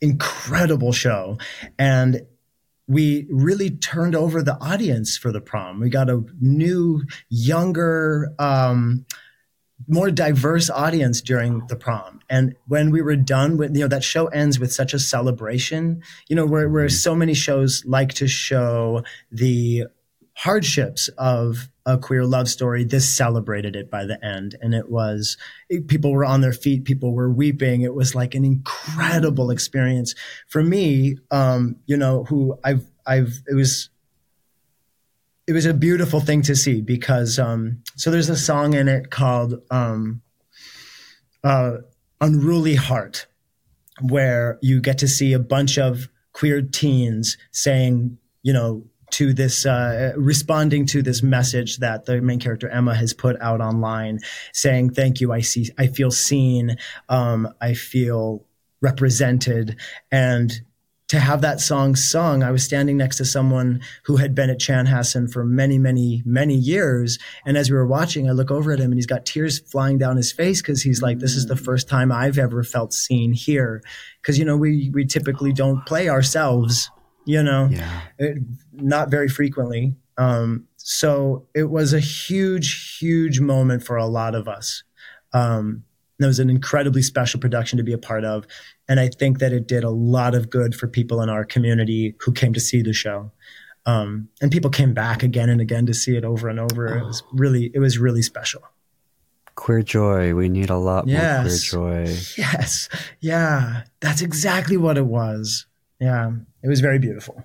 incredible 0.00 0.92
show, 0.92 1.38
and 1.78 2.26
we 2.88 3.26
really 3.30 3.70
turned 3.70 4.14
over 4.14 4.42
the 4.42 4.56
audience 4.60 5.18
for 5.18 5.30
the 5.30 5.40
prom. 5.40 5.78
We 5.78 5.90
got 5.90 6.08
a 6.08 6.24
new, 6.40 7.02
younger, 7.28 8.32
um, 8.38 9.04
more 9.86 10.10
diverse 10.10 10.70
audience 10.70 11.20
during 11.20 11.66
the 11.68 11.76
prom. 11.76 12.20
And 12.30 12.56
when 12.66 12.90
we 12.90 13.02
were 13.02 13.14
done 13.16 13.58
with, 13.58 13.74
you 13.76 13.82
know, 13.82 13.88
that 13.88 14.02
show 14.02 14.26
ends 14.28 14.58
with 14.58 14.72
such 14.72 14.94
a 14.94 14.98
celebration, 14.98 16.02
you 16.28 16.36
know, 16.36 16.46
where, 16.46 16.68
where 16.68 16.86
mm-hmm. 16.86 16.94
so 16.94 17.14
many 17.14 17.34
shows 17.34 17.84
like 17.86 18.14
to 18.14 18.26
show 18.26 19.04
the 19.30 19.84
hardships 20.38 21.08
of 21.18 21.68
a 21.84 21.98
queer 21.98 22.24
love 22.24 22.48
story. 22.48 22.84
This 22.84 23.12
celebrated 23.12 23.74
it 23.74 23.90
by 23.90 24.04
the 24.04 24.24
end. 24.24 24.54
And 24.60 24.72
it 24.72 24.88
was, 24.88 25.36
it, 25.68 25.88
people 25.88 26.12
were 26.12 26.24
on 26.24 26.42
their 26.42 26.52
feet. 26.52 26.84
People 26.84 27.12
were 27.12 27.28
weeping. 27.28 27.80
It 27.80 27.92
was 27.92 28.14
like 28.14 28.36
an 28.36 28.44
incredible 28.44 29.50
experience 29.50 30.14
for 30.46 30.62
me, 30.62 31.16
um, 31.32 31.74
you 31.86 31.96
know, 31.96 32.22
who 32.22 32.56
I've, 32.62 32.88
I've, 33.04 33.42
it 33.48 33.54
was, 33.54 33.90
it 35.48 35.54
was 35.54 35.66
a 35.66 35.74
beautiful 35.74 36.20
thing 36.20 36.42
to 36.42 36.54
see 36.54 36.82
because, 36.82 37.40
um, 37.40 37.82
so 37.96 38.12
there's 38.12 38.28
a 38.28 38.36
song 38.36 38.74
in 38.74 38.86
it 38.86 39.10
called, 39.10 39.60
um, 39.72 40.22
uh, 41.42 41.78
Unruly 42.20 42.76
Heart, 42.76 43.26
where 44.02 44.60
you 44.62 44.80
get 44.80 44.98
to 44.98 45.08
see 45.08 45.32
a 45.32 45.40
bunch 45.40 45.78
of 45.78 46.08
queer 46.32 46.62
teens 46.62 47.36
saying, 47.50 48.18
you 48.44 48.52
know, 48.52 48.84
to 49.10 49.32
this 49.32 49.66
uh, 49.66 50.12
responding 50.16 50.86
to 50.86 51.02
this 51.02 51.22
message 51.22 51.78
that 51.78 52.06
the 52.06 52.20
main 52.20 52.38
character 52.38 52.68
Emma 52.68 52.94
has 52.94 53.12
put 53.12 53.40
out 53.40 53.60
online, 53.60 54.20
saying, 54.52 54.90
"Thank 54.90 55.20
you. 55.20 55.32
I 55.32 55.40
see. 55.40 55.70
I 55.78 55.86
feel 55.86 56.10
seen. 56.10 56.76
Um, 57.08 57.48
I 57.60 57.74
feel 57.74 58.44
represented." 58.80 59.76
And 60.10 60.60
to 61.08 61.18
have 61.18 61.40
that 61.40 61.58
song 61.58 61.96
sung, 61.96 62.42
I 62.42 62.50
was 62.50 62.62
standing 62.62 62.98
next 62.98 63.16
to 63.16 63.24
someone 63.24 63.80
who 64.04 64.16
had 64.16 64.34
been 64.34 64.50
at 64.50 64.60
Chanhassen 64.60 65.32
for 65.32 65.42
many, 65.42 65.78
many, 65.78 66.22
many 66.26 66.54
years. 66.54 67.18
And 67.46 67.56
as 67.56 67.70
we 67.70 67.76
were 67.76 67.86
watching, 67.86 68.28
I 68.28 68.32
look 68.32 68.50
over 68.50 68.72
at 68.72 68.78
him 68.78 68.92
and 68.92 68.98
he's 68.98 69.06
got 69.06 69.24
tears 69.24 69.58
flying 69.58 69.96
down 69.96 70.18
his 70.18 70.32
face 70.32 70.60
because 70.60 70.82
he's 70.82 71.00
like, 71.00 71.18
this 71.18 71.34
is 71.34 71.46
the 71.46 71.56
first 71.56 71.88
time 71.88 72.12
I've 72.12 72.36
ever 72.36 72.62
felt 72.62 72.92
seen 72.92 73.32
here. 73.32 73.82
Because, 74.20 74.38
you 74.38 74.44
know, 74.44 74.58
we, 74.58 74.90
we 74.92 75.06
typically 75.06 75.52
don't 75.52 75.84
play 75.86 76.10
ourselves 76.10 76.90
you 77.28 77.42
know, 77.42 77.68
yeah. 77.70 78.00
it, 78.18 78.38
not 78.72 79.10
very 79.10 79.28
frequently. 79.28 79.94
Um, 80.16 80.66
so 80.78 81.46
it 81.54 81.64
was 81.64 81.92
a 81.92 82.00
huge, 82.00 82.96
huge 82.98 83.38
moment 83.38 83.84
for 83.84 83.96
a 83.96 84.06
lot 84.06 84.34
of 84.34 84.48
us. 84.48 84.82
Um, 85.34 85.84
it 86.18 86.24
was 86.24 86.38
an 86.38 86.48
incredibly 86.48 87.02
special 87.02 87.38
production 87.38 87.76
to 87.76 87.84
be 87.84 87.92
a 87.92 87.98
part 87.98 88.24
of. 88.24 88.46
And 88.88 88.98
I 88.98 89.08
think 89.08 89.40
that 89.40 89.52
it 89.52 89.68
did 89.68 89.84
a 89.84 89.90
lot 89.90 90.34
of 90.34 90.48
good 90.48 90.74
for 90.74 90.88
people 90.88 91.20
in 91.20 91.28
our 91.28 91.44
community 91.44 92.14
who 92.20 92.32
came 92.32 92.54
to 92.54 92.60
see 92.60 92.80
the 92.80 92.94
show. 92.94 93.30
Um, 93.84 94.30
and 94.40 94.50
people 94.50 94.70
came 94.70 94.94
back 94.94 95.22
again 95.22 95.50
and 95.50 95.60
again 95.60 95.84
to 95.84 95.94
see 95.94 96.16
it 96.16 96.24
over 96.24 96.48
and 96.48 96.58
over. 96.58 96.88
Oh. 96.88 96.98
It 96.98 97.04
was 97.04 97.22
really, 97.32 97.70
it 97.74 97.78
was 97.78 97.98
really 97.98 98.22
special. 98.22 98.62
Queer 99.54 99.82
joy. 99.82 100.34
We 100.34 100.48
need 100.48 100.70
a 100.70 100.78
lot 100.78 101.06
yes. 101.06 101.74
more 101.74 101.90
queer 101.90 102.06
joy. 102.06 102.16
Yes. 102.38 102.88
Yeah. 103.20 103.82
That's 104.00 104.22
exactly 104.22 104.78
what 104.78 104.96
it 104.96 105.06
was. 105.06 105.66
Yeah, 106.00 106.32
it 106.62 106.68
was 106.68 106.80
very 106.80 106.98
beautiful. 106.98 107.42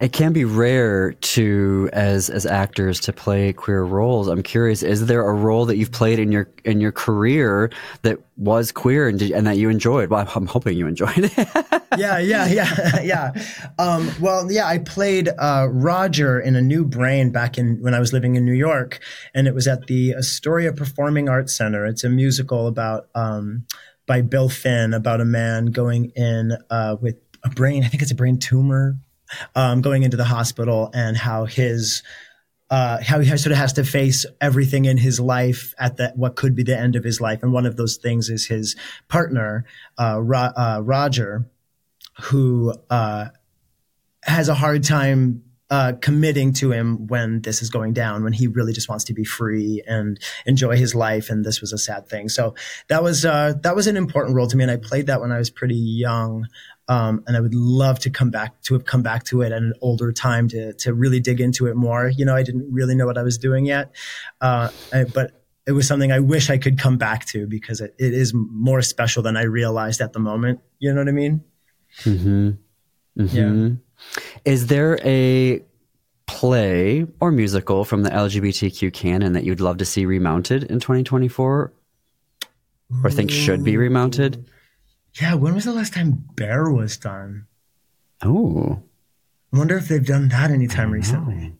It 0.00 0.12
can 0.12 0.32
be 0.32 0.44
rare 0.44 1.12
to 1.12 1.88
as 1.92 2.28
as 2.28 2.44
actors 2.44 2.98
to 3.00 3.12
play 3.12 3.52
queer 3.52 3.84
roles. 3.84 4.26
I'm 4.26 4.42
curious, 4.42 4.82
is 4.82 5.06
there 5.06 5.24
a 5.24 5.32
role 5.32 5.64
that 5.66 5.76
you've 5.76 5.92
played 5.92 6.18
in 6.18 6.32
your 6.32 6.48
in 6.64 6.80
your 6.80 6.90
career 6.90 7.70
that 8.02 8.18
was 8.36 8.72
queer 8.72 9.08
and 9.08 9.18
did, 9.18 9.30
and 9.30 9.46
that 9.46 9.58
you 9.58 9.68
enjoyed? 9.70 10.10
Well, 10.10 10.28
I'm 10.34 10.46
hoping 10.46 10.76
you 10.76 10.88
enjoyed 10.88 11.12
it. 11.16 11.32
yeah, 11.96 12.18
yeah, 12.18 12.48
yeah, 12.48 13.00
yeah. 13.02 13.32
Um, 13.78 14.10
well, 14.20 14.50
yeah, 14.50 14.66
I 14.66 14.78
played 14.78 15.28
uh, 15.38 15.68
Roger 15.70 16.40
in 16.40 16.56
A 16.56 16.62
New 16.62 16.84
Brain 16.84 17.30
back 17.30 17.56
in 17.56 17.80
when 17.80 17.94
I 17.94 18.00
was 18.00 18.12
living 18.12 18.34
in 18.34 18.44
New 18.44 18.54
York, 18.54 18.98
and 19.34 19.46
it 19.46 19.54
was 19.54 19.68
at 19.68 19.86
the 19.86 20.14
Astoria 20.14 20.72
Performing 20.72 21.28
Arts 21.28 21.56
Center. 21.56 21.86
It's 21.86 22.02
a 22.02 22.08
musical 22.08 22.66
about 22.66 23.08
um, 23.14 23.66
by 24.04 24.20
Bill 24.20 24.48
Finn 24.48 24.94
about 24.94 25.20
a 25.20 25.24
man 25.24 25.66
going 25.66 26.10
in 26.16 26.58
uh, 26.70 26.96
with 27.00 27.18
a 27.44 27.50
brain, 27.50 27.84
I 27.84 27.88
think 27.88 28.02
it's 28.02 28.12
a 28.12 28.16
brain 28.16 28.38
tumor, 28.38 28.96
um, 29.54 29.80
going 29.80 30.02
into 30.02 30.16
the 30.16 30.24
hospital 30.24 30.90
and 30.92 31.16
how 31.16 31.44
his, 31.44 32.02
uh, 32.70 33.02
how 33.02 33.20
he 33.20 33.28
sort 33.36 33.52
of 33.52 33.58
has 33.58 33.72
to 33.74 33.84
face 33.84 34.26
everything 34.40 34.84
in 34.84 34.96
his 34.96 35.18
life 35.18 35.74
at 35.78 35.96
the, 35.96 36.12
what 36.16 36.36
could 36.36 36.54
be 36.54 36.62
the 36.62 36.78
end 36.78 36.96
of 36.96 37.04
his 37.04 37.20
life. 37.20 37.42
And 37.42 37.52
one 37.52 37.66
of 37.66 37.76
those 37.76 37.96
things 37.96 38.28
is 38.28 38.46
his 38.46 38.76
partner, 39.08 39.64
uh, 39.98 40.20
Ro- 40.20 40.52
uh, 40.56 40.80
Roger, 40.82 41.46
who, 42.22 42.74
uh, 42.88 43.28
has 44.22 44.48
a 44.48 44.54
hard 44.54 44.84
time 44.84 45.42
uh, 45.70 45.92
committing 46.00 46.52
to 46.52 46.72
him 46.72 47.06
when 47.06 47.42
this 47.42 47.62
is 47.62 47.70
going 47.70 47.92
down, 47.92 48.24
when 48.24 48.32
he 48.32 48.48
really 48.48 48.72
just 48.72 48.88
wants 48.88 49.04
to 49.04 49.14
be 49.14 49.24
free 49.24 49.82
and 49.86 50.18
enjoy 50.44 50.76
his 50.76 50.94
life. 50.94 51.30
And 51.30 51.44
this 51.44 51.60
was 51.60 51.72
a 51.72 51.78
sad 51.78 52.08
thing. 52.08 52.28
So 52.28 52.54
that 52.88 53.02
was 53.02 53.24
uh, 53.24 53.54
that 53.62 53.76
was 53.76 53.86
an 53.86 53.96
important 53.96 54.34
role 54.34 54.48
to 54.48 54.56
me, 54.56 54.64
and 54.64 54.70
I 54.70 54.76
played 54.76 55.06
that 55.06 55.20
when 55.20 55.32
I 55.32 55.38
was 55.38 55.50
pretty 55.50 55.76
young. 55.76 56.46
Um, 56.88 57.22
and 57.28 57.36
I 57.36 57.40
would 57.40 57.54
love 57.54 58.00
to 58.00 58.10
come 58.10 58.30
back 58.30 58.60
to 58.62 58.74
have 58.74 58.84
come 58.84 59.04
back 59.04 59.22
to 59.26 59.42
it 59.42 59.52
at 59.52 59.62
an 59.62 59.74
older 59.80 60.10
time 60.10 60.48
to 60.48 60.72
to 60.72 60.92
really 60.92 61.20
dig 61.20 61.40
into 61.40 61.68
it 61.68 61.76
more. 61.76 62.08
You 62.08 62.24
know, 62.24 62.34
I 62.34 62.42
didn't 62.42 62.72
really 62.72 62.96
know 62.96 63.06
what 63.06 63.16
I 63.16 63.22
was 63.22 63.38
doing 63.38 63.64
yet, 63.64 63.94
uh, 64.40 64.70
I, 64.92 65.04
but 65.04 65.40
it 65.68 65.72
was 65.72 65.86
something 65.86 66.10
I 66.10 66.18
wish 66.18 66.50
I 66.50 66.58
could 66.58 66.80
come 66.80 66.98
back 66.98 67.26
to 67.26 67.46
because 67.46 67.80
it, 67.80 67.94
it 67.96 68.12
is 68.12 68.32
more 68.34 68.82
special 68.82 69.22
than 69.22 69.36
I 69.36 69.44
realized 69.44 70.00
at 70.00 70.12
the 70.12 70.18
moment. 70.18 70.60
You 70.80 70.92
know 70.92 71.00
what 71.00 71.08
I 71.08 71.12
mean? 71.12 71.44
Mm-hmm. 72.00 72.50
Mm-hmm. 73.20 73.66
Yeah. 73.66 73.76
Is 74.44 74.66
there 74.68 74.98
a 75.04 75.62
play 76.26 77.06
or 77.20 77.32
musical 77.32 77.84
from 77.84 78.02
the 78.02 78.10
LGBTQ 78.10 78.92
canon 78.92 79.32
that 79.32 79.44
you'd 79.44 79.60
love 79.60 79.78
to 79.78 79.84
see 79.84 80.06
remounted 80.06 80.64
in 80.64 80.80
2024 80.80 81.72
or 83.04 83.10
think 83.10 83.30
should 83.30 83.64
be 83.64 83.76
remounted? 83.76 84.48
Yeah, 85.20 85.34
when 85.34 85.54
was 85.54 85.64
the 85.64 85.72
last 85.72 85.92
time 85.92 86.24
Bare 86.34 86.70
was 86.70 86.96
done? 86.96 87.46
Oh. 88.22 88.82
I 89.52 89.58
wonder 89.58 89.76
if 89.76 89.88
they've 89.88 90.04
done 90.04 90.28
that 90.28 90.50
anytime 90.50 90.92
recently. 90.92 91.54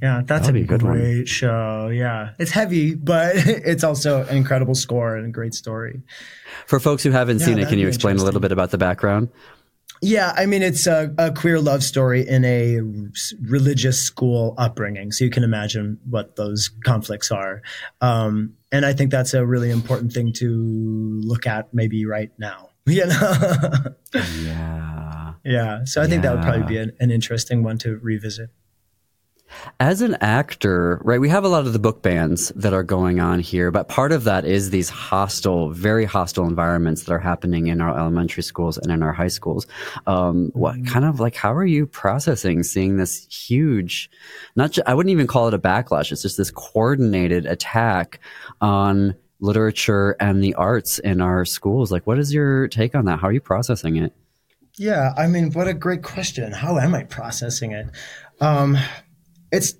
Yeah, 0.00 0.22
that's 0.24 0.46
That'd 0.46 0.70
a, 0.70 0.74
a 0.74 0.78
great 0.78 1.16
one. 1.16 1.26
show. 1.26 1.88
Yeah, 1.88 2.32
it's 2.38 2.50
heavy, 2.50 2.94
but 2.94 3.36
it's 3.36 3.82
also 3.82 4.24
an 4.26 4.36
incredible 4.36 4.74
score 4.74 5.16
and 5.16 5.26
a 5.26 5.30
great 5.30 5.54
story. 5.54 6.02
For 6.66 6.78
folks 6.78 7.02
who 7.02 7.10
haven't 7.10 7.40
yeah, 7.40 7.46
seen 7.46 7.58
it, 7.58 7.68
can 7.68 7.78
you 7.78 7.88
explain 7.88 8.18
a 8.18 8.22
little 8.22 8.40
bit 8.40 8.52
about 8.52 8.70
the 8.70 8.78
background? 8.78 9.28
Yeah, 10.04 10.34
I 10.36 10.44
mean, 10.44 10.62
it's 10.62 10.86
a, 10.86 11.14
a, 11.16 11.32
queer 11.32 11.58
love 11.58 11.82
story 11.82 12.28
in 12.28 12.44
a 12.44 12.80
religious 13.40 13.98
school 13.98 14.54
upbringing. 14.58 15.12
So 15.12 15.24
you 15.24 15.30
can 15.30 15.44
imagine 15.44 15.98
what 16.08 16.36
those 16.36 16.70
conflicts 16.84 17.30
are. 17.30 17.62
Um, 18.02 18.52
and 18.70 18.84
I 18.84 18.92
think 18.92 19.10
that's 19.10 19.32
a 19.32 19.46
really 19.46 19.70
important 19.70 20.12
thing 20.12 20.34
to 20.34 21.20
look 21.24 21.46
at 21.46 21.72
maybe 21.72 22.04
right 22.04 22.30
now. 22.38 22.68
You 22.86 23.06
know? 23.06 23.94
yeah. 24.12 25.32
Yeah. 25.42 25.84
So 25.84 26.02
I 26.02 26.06
think 26.06 26.22
that 26.22 26.34
would 26.34 26.44
probably 26.44 26.66
be 26.66 26.76
an, 26.76 26.92
an 27.00 27.10
interesting 27.10 27.62
one 27.62 27.78
to 27.78 27.96
revisit. 27.96 28.50
As 29.80 30.02
an 30.02 30.16
actor, 30.20 31.00
right, 31.04 31.20
we 31.20 31.28
have 31.28 31.44
a 31.44 31.48
lot 31.48 31.66
of 31.66 31.72
the 31.72 31.78
book 31.78 32.02
bans 32.02 32.48
that 32.50 32.72
are 32.72 32.82
going 32.82 33.20
on 33.20 33.40
here, 33.40 33.70
but 33.70 33.88
part 33.88 34.12
of 34.12 34.24
that 34.24 34.44
is 34.44 34.70
these 34.70 34.88
hostile, 34.88 35.70
very 35.70 36.04
hostile 36.04 36.46
environments 36.46 37.04
that 37.04 37.12
are 37.12 37.18
happening 37.18 37.66
in 37.68 37.80
our 37.80 37.98
elementary 37.98 38.42
schools 38.42 38.78
and 38.78 38.90
in 38.92 39.02
our 39.02 39.12
high 39.12 39.28
schools. 39.28 39.66
Um, 40.06 40.50
what 40.54 40.76
mm-hmm. 40.76 40.92
kind 40.92 41.04
of 41.04 41.20
like, 41.20 41.34
how 41.34 41.52
are 41.54 41.66
you 41.66 41.86
processing 41.86 42.62
seeing 42.62 42.96
this 42.96 43.26
huge, 43.26 44.10
not, 44.56 44.72
ju- 44.72 44.82
I 44.86 44.94
wouldn't 44.94 45.12
even 45.12 45.26
call 45.26 45.48
it 45.48 45.54
a 45.54 45.58
backlash. 45.58 46.12
It's 46.12 46.22
just 46.22 46.36
this 46.36 46.50
coordinated 46.50 47.46
attack 47.46 48.20
on 48.60 49.14
literature 49.40 50.16
and 50.20 50.42
the 50.42 50.54
arts 50.54 50.98
in 50.98 51.20
our 51.20 51.44
schools. 51.44 51.92
Like, 51.92 52.06
what 52.06 52.18
is 52.18 52.32
your 52.32 52.68
take 52.68 52.94
on 52.94 53.04
that? 53.06 53.20
How 53.20 53.28
are 53.28 53.32
you 53.32 53.40
processing 53.40 53.96
it? 53.96 54.12
Yeah, 54.76 55.12
I 55.16 55.28
mean, 55.28 55.52
what 55.52 55.68
a 55.68 55.74
great 55.74 56.02
question. 56.02 56.50
How 56.50 56.78
am 56.78 56.94
I 56.94 57.04
processing 57.04 57.72
it? 57.72 57.86
Um, 58.40 58.76
it's 59.54 59.74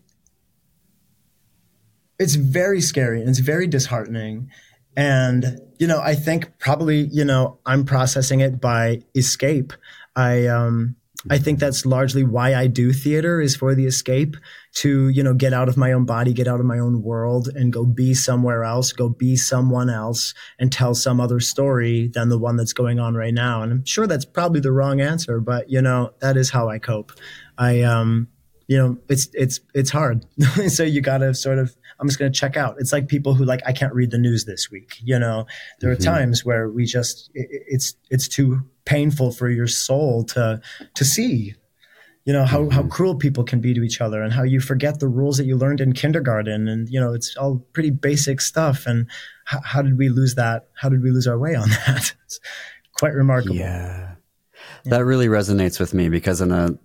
it's 2.18 2.36
very 2.36 2.80
scary 2.80 3.20
and 3.20 3.28
it's 3.28 3.40
very 3.40 3.66
disheartening. 3.66 4.50
And 4.96 5.60
you 5.78 5.86
know, 5.86 6.00
I 6.00 6.14
think 6.14 6.58
probably 6.58 7.08
you 7.12 7.24
know 7.24 7.58
I'm 7.66 7.84
processing 7.84 8.40
it 8.40 8.60
by 8.60 9.02
escape. 9.14 9.72
I 10.14 10.46
um, 10.46 10.96
I 11.30 11.38
think 11.38 11.58
that's 11.58 11.86
largely 11.86 12.22
why 12.22 12.54
I 12.54 12.66
do 12.66 12.92
theater 12.92 13.40
is 13.40 13.56
for 13.56 13.74
the 13.74 13.86
escape 13.86 14.36
to, 14.74 15.08
you 15.08 15.22
know, 15.22 15.32
get 15.32 15.54
out 15.54 15.70
of 15.70 15.76
my 15.76 15.92
own 15.92 16.04
body, 16.04 16.34
get 16.34 16.46
out 16.46 16.60
of 16.60 16.66
my 16.66 16.78
own 16.78 17.02
world 17.02 17.48
and 17.48 17.72
go 17.72 17.86
be 17.86 18.12
somewhere 18.12 18.62
else, 18.62 18.92
go 18.92 19.08
be 19.08 19.34
someone 19.34 19.88
else 19.88 20.34
and 20.58 20.70
tell 20.70 20.94
some 20.94 21.20
other 21.20 21.40
story 21.40 22.08
than 22.08 22.28
the 22.28 22.38
one 22.38 22.56
that's 22.56 22.74
going 22.74 23.00
on 23.00 23.14
right 23.14 23.32
now. 23.32 23.62
And 23.62 23.72
I'm 23.72 23.84
sure 23.86 24.06
that's 24.06 24.26
probably 24.26 24.60
the 24.60 24.72
wrong 24.72 25.00
answer, 25.00 25.40
but 25.40 25.70
you 25.70 25.80
know, 25.80 26.12
that 26.20 26.36
is 26.36 26.50
how 26.50 26.68
I 26.68 26.78
cope. 26.78 27.12
I, 27.56 27.82
um, 27.82 28.28
you 28.66 28.78
know, 28.78 28.98
it's, 29.08 29.28
it's, 29.34 29.60
it's 29.74 29.90
hard. 29.90 30.24
so 30.68 30.82
you 30.82 31.00
gotta 31.00 31.34
sort 31.34 31.58
of, 31.58 31.76
I'm 32.00 32.08
just 32.08 32.18
going 32.18 32.32
to 32.32 32.38
check 32.38 32.56
out. 32.56 32.76
It's 32.78 32.92
like 32.92 33.08
people 33.08 33.34
who 33.34 33.44
like, 33.44 33.60
I 33.66 33.72
can't 33.72 33.94
read 33.94 34.10
the 34.10 34.18
news 34.18 34.44
this 34.44 34.70
week. 34.70 34.98
You 35.02 35.18
know, 35.18 35.46
there 35.80 35.94
mm-hmm. 35.94 36.00
are 36.00 36.04
times 36.04 36.44
where 36.44 36.68
we 36.68 36.86
just, 36.86 37.30
it, 37.34 37.46
it's, 37.50 37.94
it's 38.10 38.26
too 38.26 38.62
painful 38.84 39.30
for 39.30 39.48
your 39.48 39.68
soul 39.68 40.24
to, 40.24 40.60
to 40.94 41.04
see 41.04 41.54
you 42.24 42.32
know 42.32 42.44
how, 42.44 42.68
how 42.70 42.80
mm-hmm. 42.80 42.88
cruel 42.88 43.14
people 43.14 43.44
can 43.44 43.60
be 43.60 43.74
to 43.74 43.82
each 43.82 44.00
other 44.00 44.22
and 44.22 44.32
how 44.32 44.42
you 44.42 44.60
forget 44.60 44.98
the 44.98 45.08
rules 45.08 45.36
that 45.36 45.44
you 45.44 45.56
learned 45.56 45.80
in 45.80 45.92
kindergarten 45.92 46.68
and 46.68 46.88
you 46.88 46.98
know 46.98 47.12
it's 47.12 47.36
all 47.36 47.58
pretty 47.72 47.90
basic 47.90 48.40
stuff 48.40 48.86
and 48.86 49.06
how, 49.44 49.60
how 49.60 49.82
did 49.82 49.98
we 49.98 50.08
lose 50.08 50.34
that 50.34 50.68
how 50.74 50.88
did 50.88 51.02
we 51.02 51.10
lose 51.10 51.26
our 51.26 51.38
way 51.38 51.54
on 51.54 51.68
that 51.86 52.14
it's 52.24 52.40
quite 52.92 53.12
remarkable 53.12 53.54
yeah. 53.54 54.14
yeah 54.84 54.90
that 54.90 55.04
really 55.04 55.26
resonates 55.26 55.78
with 55.78 55.92
me 55.92 56.08
because 56.08 56.40
in 56.40 56.50
a 56.50 56.78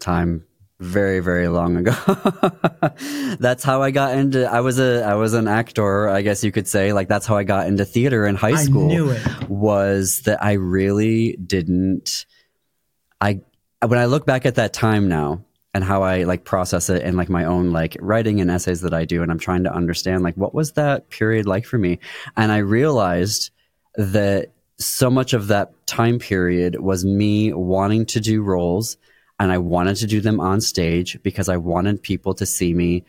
time 0.00 0.44
very 0.82 1.20
very 1.20 1.48
long 1.48 1.76
ago. 1.76 1.92
That's 3.40 3.62
how 3.62 3.82
i 3.82 3.90
got 3.90 4.16
into 4.16 4.50
i 4.50 4.60
was 4.60 4.78
a 4.78 5.02
i 5.04 5.14
was 5.14 5.32
an 5.34 5.48
actor 5.48 6.08
i 6.08 6.22
guess 6.22 6.42
you 6.42 6.52
could 6.52 6.68
say. 6.68 6.92
Like 6.92 7.08
that's 7.08 7.26
how 7.26 7.36
i 7.36 7.44
got 7.44 7.66
into 7.66 7.84
theater 7.84 8.26
in 8.26 8.34
high 8.34 8.56
school 8.56 8.86
I 8.86 8.88
knew 8.88 9.10
it. 9.10 9.48
was 9.48 10.22
that 10.22 10.42
i 10.42 10.52
really 10.52 11.36
didn't 11.36 12.26
i 13.20 13.40
when 13.86 13.98
I 13.98 14.06
look 14.06 14.26
back 14.26 14.46
at 14.46 14.56
that 14.56 14.72
time 14.72 15.08
now 15.08 15.44
and 15.74 15.82
how 15.82 16.02
I 16.02 16.24
like 16.24 16.44
process 16.44 16.90
it 16.90 17.02
in 17.02 17.16
like 17.16 17.28
my 17.28 17.44
own 17.44 17.70
like 17.70 17.96
writing 18.00 18.40
and 18.40 18.50
essays 18.50 18.82
that 18.82 18.94
I 18.94 19.04
do, 19.04 19.22
and 19.22 19.30
I'm 19.30 19.38
trying 19.38 19.64
to 19.64 19.74
understand 19.74 20.22
like 20.22 20.36
what 20.36 20.54
was 20.54 20.72
that 20.72 21.08
period 21.10 21.46
like 21.46 21.64
for 21.64 21.78
me, 21.78 21.98
and 22.36 22.52
I 22.52 22.58
realized 22.58 23.50
that 23.96 24.52
so 24.78 25.10
much 25.10 25.32
of 25.32 25.48
that 25.48 25.72
time 25.86 26.18
period 26.18 26.80
was 26.80 27.04
me 27.04 27.52
wanting 27.52 28.06
to 28.06 28.20
do 28.20 28.42
roles 28.42 28.96
and 29.38 29.52
I 29.52 29.58
wanted 29.58 29.96
to 29.96 30.06
do 30.06 30.20
them 30.20 30.40
on 30.40 30.60
stage 30.60 31.18
because 31.22 31.48
I 31.48 31.56
wanted 31.56 32.02
people 32.02 32.34
to 32.34 32.46
see 32.46 32.74
me 32.74 33.04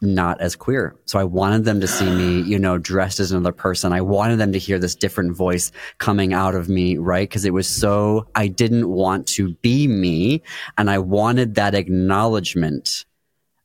not 0.00 0.40
as 0.40 0.54
queer. 0.54 0.96
So 1.06 1.18
I 1.18 1.24
wanted 1.24 1.64
them 1.64 1.80
to 1.80 1.88
see 1.88 2.08
me, 2.08 2.40
you 2.48 2.58
know, 2.58 2.78
dressed 2.78 3.20
as 3.20 3.32
another 3.32 3.52
person. 3.52 3.92
I 3.92 4.00
wanted 4.00 4.36
them 4.36 4.52
to 4.52 4.58
hear 4.58 4.78
this 4.78 4.94
different 4.94 5.36
voice 5.36 5.72
coming 5.98 6.32
out 6.32 6.54
of 6.54 6.68
me, 6.68 6.96
right? 6.96 7.28
Because 7.28 7.44
it 7.44 7.52
was 7.52 7.68
so, 7.68 8.28
I 8.34 8.48
didn't 8.48 8.88
want 8.88 9.26
to 9.28 9.54
be 9.54 9.88
me. 9.88 10.42
And 10.76 10.90
I 10.90 10.98
wanted 10.98 11.56
that 11.56 11.74
acknowledgement 11.74 13.04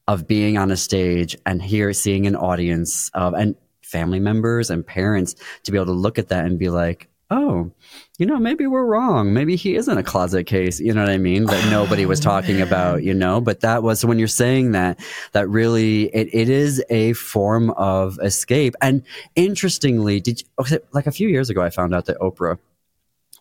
of 0.08 0.28
being 0.28 0.58
on 0.58 0.72
a 0.72 0.78
stage 0.78 1.38
and 1.46 1.62
here 1.62 1.94
seeing 1.94 2.28
an 2.28 2.36
audience 2.36 3.10
of, 3.14 3.34
and 3.34 3.56
family 3.82 4.20
members 4.20 4.70
and 4.70 4.86
parents 4.86 5.36
to 5.64 5.72
be 5.72 5.78
able 5.78 5.86
to 5.86 5.92
look 5.92 6.18
at 6.18 6.30
that 6.30 6.46
and 6.46 6.58
be 6.60 6.70
like, 6.70 7.08
oh, 7.34 7.72
you 8.20 8.26
know, 8.26 8.38
maybe 8.38 8.68
we're 8.68 8.86
wrong. 8.86 9.34
Maybe 9.34 9.56
he 9.56 9.76
isn't 9.76 9.98
a 9.98 10.04
closet 10.04 10.46
case. 10.46 10.80
You 10.80 10.94
know 10.94 11.02
what 11.02 11.10
I 11.10 11.18
mean? 11.18 11.46
That 11.46 11.66
oh, 11.66 11.70
nobody 11.70 12.06
was 12.06 12.20
oh, 12.22 12.24
talking 12.24 12.58
man. 12.58 12.68
about, 12.68 13.04
you 13.04 13.14
know, 13.14 13.42
but 13.42 13.62
that 13.62 13.82
was 13.82 14.06
when 14.06 14.20
you're 14.20 14.28
saying 14.28 14.74
that, 14.74 15.00
that 15.32 15.50
really, 15.50 16.04
it, 16.16 16.30
it 16.32 16.50
is 16.50 16.84
a 16.90 17.14
form 17.14 17.72
of 17.72 18.20
escape. 18.22 18.76
And 18.82 19.04
interestingly, 19.36 20.20
did 20.20 20.42
you, 20.42 20.80
like 20.92 21.08
a 21.08 21.12
few 21.12 21.28
years 21.28 21.50
ago, 21.50 21.62
I 21.62 21.72
found 21.72 21.96
out 21.96 22.06
that 22.06 22.20
Oprah 22.20 22.60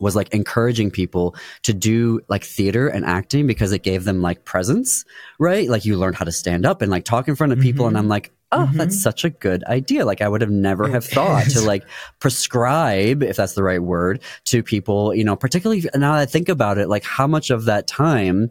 was 0.00 0.16
like 0.16 0.32
encouraging 0.34 0.90
people 0.90 1.34
to 1.62 1.72
do 1.72 2.20
like 2.28 2.44
theater 2.44 2.88
and 2.88 3.04
acting 3.04 3.46
because 3.46 3.72
it 3.72 3.82
gave 3.82 4.04
them 4.04 4.20
like 4.20 4.44
presence, 4.44 5.04
right? 5.38 5.68
Like 5.68 5.84
you 5.84 5.96
learned 5.96 6.16
how 6.16 6.24
to 6.24 6.32
stand 6.32 6.66
up 6.66 6.82
and 6.82 6.90
like 6.90 7.04
talk 7.04 7.28
in 7.28 7.36
front 7.36 7.52
of 7.52 7.60
people. 7.60 7.84
Mm-hmm. 7.84 7.96
And 7.96 7.98
I'm 7.98 8.08
like, 8.08 8.32
oh, 8.50 8.66
mm-hmm. 8.66 8.78
that's 8.78 9.00
such 9.00 9.24
a 9.24 9.30
good 9.30 9.62
idea. 9.64 10.04
Like 10.04 10.20
I 10.20 10.28
would 10.28 10.40
have 10.40 10.50
never 10.50 10.88
have 10.88 11.04
thought 11.04 11.44
to 11.50 11.60
like 11.60 11.84
prescribe, 12.18 13.22
if 13.22 13.36
that's 13.36 13.54
the 13.54 13.62
right 13.62 13.82
word, 13.82 14.22
to 14.46 14.62
people, 14.62 15.14
you 15.14 15.24
know, 15.24 15.36
particularly 15.36 15.82
now 15.94 16.14
that 16.14 16.20
I 16.20 16.26
think 16.26 16.48
about 16.48 16.78
it, 16.78 16.88
like 16.88 17.04
how 17.04 17.26
much 17.26 17.50
of 17.50 17.66
that 17.66 17.86
time 17.86 18.50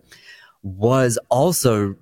was 0.64 1.18
also 1.30 1.96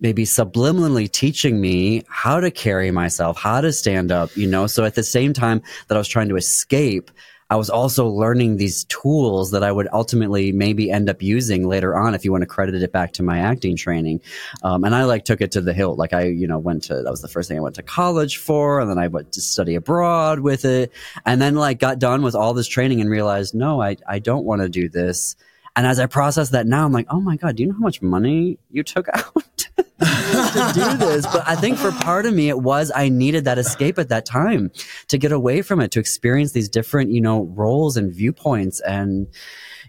maybe 0.00 0.24
subliminally 0.24 1.10
teaching 1.10 1.60
me 1.60 2.02
how 2.08 2.40
to 2.40 2.50
carry 2.50 2.90
myself, 2.90 3.38
how 3.38 3.60
to 3.60 3.72
stand 3.72 4.12
up, 4.12 4.36
you 4.36 4.46
know? 4.46 4.66
So 4.66 4.84
at 4.84 4.94
the 4.94 5.02
same 5.02 5.32
time 5.32 5.62
that 5.88 5.94
I 5.94 5.98
was 5.98 6.08
trying 6.08 6.28
to 6.28 6.36
escape, 6.36 7.10
I 7.54 7.56
was 7.56 7.70
also 7.70 8.08
learning 8.08 8.56
these 8.56 8.82
tools 8.86 9.52
that 9.52 9.62
I 9.62 9.70
would 9.70 9.86
ultimately 9.92 10.50
maybe 10.50 10.90
end 10.90 11.08
up 11.08 11.22
using 11.22 11.68
later 11.68 11.96
on 11.96 12.12
if 12.12 12.24
you 12.24 12.32
want 12.32 12.42
to 12.42 12.46
credit 12.46 12.82
it 12.82 12.90
back 12.90 13.12
to 13.12 13.22
my 13.22 13.38
acting 13.38 13.76
training. 13.76 14.22
Um, 14.64 14.82
and 14.82 14.92
I 14.92 15.04
like 15.04 15.24
took 15.24 15.40
it 15.40 15.52
to 15.52 15.60
the 15.60 15.72
hilt. 15.72 15.96
Like 15.96 16.12
I, 16.12 16.24
you 16.24 16.48
know, 16.48 16.58
went 16.58 16.82
to, 16.84 17.00
that 17.00 17.08
was 17.08 17.22
the 17.22 17.28
first 17.28 17.48
thing 17.48 17.56
I 17.56 17.60
went 17.60 17.76
to 17.76 17.84
college 17.84 18.38
for. 18.38 18.80
And 18.80 18.90
then 18.90 18.98
I 18.98 19.06
went 19.06 19.30
to 19.34 19.40
study 19.40 19.76
abroad 19.76 20.40
with 20.40 20.64
it. 20.64 20.90
And 21.24 21.40
then 21.40 21.54
like 21.54 21.78
got 21.78 22.00
done 22.00 22.22
with 22.22 22.34
all 22.34 22.54
this 22.54 22.66
training 22.66 23.00
and 23.00 23.08
realized, 23.08 23.54
no, 23.54 23.80
I, 23.80 23.98
I 24.08 24.18
don't 24.18 24.44
want 24.44 24.62
to 24.62 24.68
do 24.68 24.88
this. 24.88 25.36
And 25.76 25.86
as 25.86 26.00
I 26.00 26.06
process 26.06 26.50
that 26.50 26.66
now, 26.66 26.84
I'm 26.84 26.92
like, 26.92 27.06
oh 27.08 27.20
my 27.20 27.36
God, 27.36 27.54
do 27.54 27.62
you 27.62 27.68
know 27.68 27.76
how 27.76 27.80
much 27.82 28.02
money 28.02 28.58
you 28.72 28.82
took 28.82 29.06
out? 29.14 29.53
To 29.76 30.70
do 30.74 30.96
this. 30.96 31.26
But 31.26 31.46
I 31.46 31.56
think 31.56 31.78
for 31.78 31.92
part 31.92 32.26
of 32.26 32.34
me, 32.34 32.48
it 32.48 32.58
was 32.58 32.92
I 32.94 33.08
needed 33.08 33.44
that 33.44 33.58
escape 33.58 33.98
at 33.98 34.08
that 34.08 34.26
time 34.26 34.70
to 35.08 35.18
get 35.18 35.32
away 35.32 35.62
from 35.62 35.80
it, 35.80 35.90
to 35.92 36.00
experience 36.00 36.52
these 36.52 36.68
different, 36.68 37.10
you 37.10 37.20
know, 37.20 37.44
roles 37.44 37.96
and 37.96 38.12
viewpoints. 38.12 38.80
And 38.80 39.28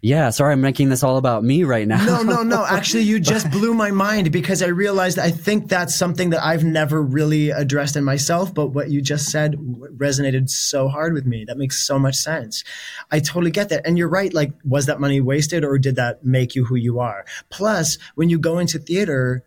yeah, 0.02 0.30
sorry, 0.30 0.54
I'm 0.54 0.62
making 0.62 0.90
this 0.90 1.04
all 1.04 1.18
about 1.18 1.44
me 1.44 1.64
right 1.64 1.88
now. 1.88 2.04
no, 2.06 2.22
no, 2.22 2.44
no. 2.44 2.66
Actually, 2.70 3.04
you 3.04 3.20
just 3.20 3.50
blew 3.50 3.74
my 3.74 3.92
mind 3.92 4.32
because 4.32 4.62
I 4.62 4.68
realized 4.68 5.18
I 5.18 5.32
think 5.32 5.68
that's 5.68 5.96
something 5.96 6.30
that 6.30 6.44
I've 6.44 6.64
never 6.64 7.02
really 7.02 7.50
addressed 7.50 7.96
in 7.96 8.04
myself. 8.04 8.54
But 8.54 8.68
what 8.68 8.90
you 8.90 9.02
just 9.02 9.30
said 9.32 9.56
resonated 9.56 10.50
so 10.50 10.88
hard 10.88 11.14
with 11.14 11.26
me. 11.26 11.46
That 11.46 11.58
makes 11.58 11.80
so 11.86 11.98
much 11.98 12.16
sense. 12.16 12.64
I 13.12 13.20
totally 13.20 13.52
get 13.52 13.70
that. 13.70 13.86
And 13.86 13.98
you're 13.98 14.10
right. 14.10 14.34
Like, 14.34 14.54
was 14.64 14.86
that 14.86 15.00
money 15.00 15.22
wasted 15.22 15.64
or 15.64 15.78
did 15.78 15.96
that 15.96 16.24
make 16.24 16.56
you 16.56 16.66
who 16.66 16.76
you 16.76 17.00
are? 17.00 17.26
Plus, 17.50 17.98
when 18.16 18.30
you 18.30 18.38
go 18.38 18.60
into 18.60 18.78
theater, 18.78 19.44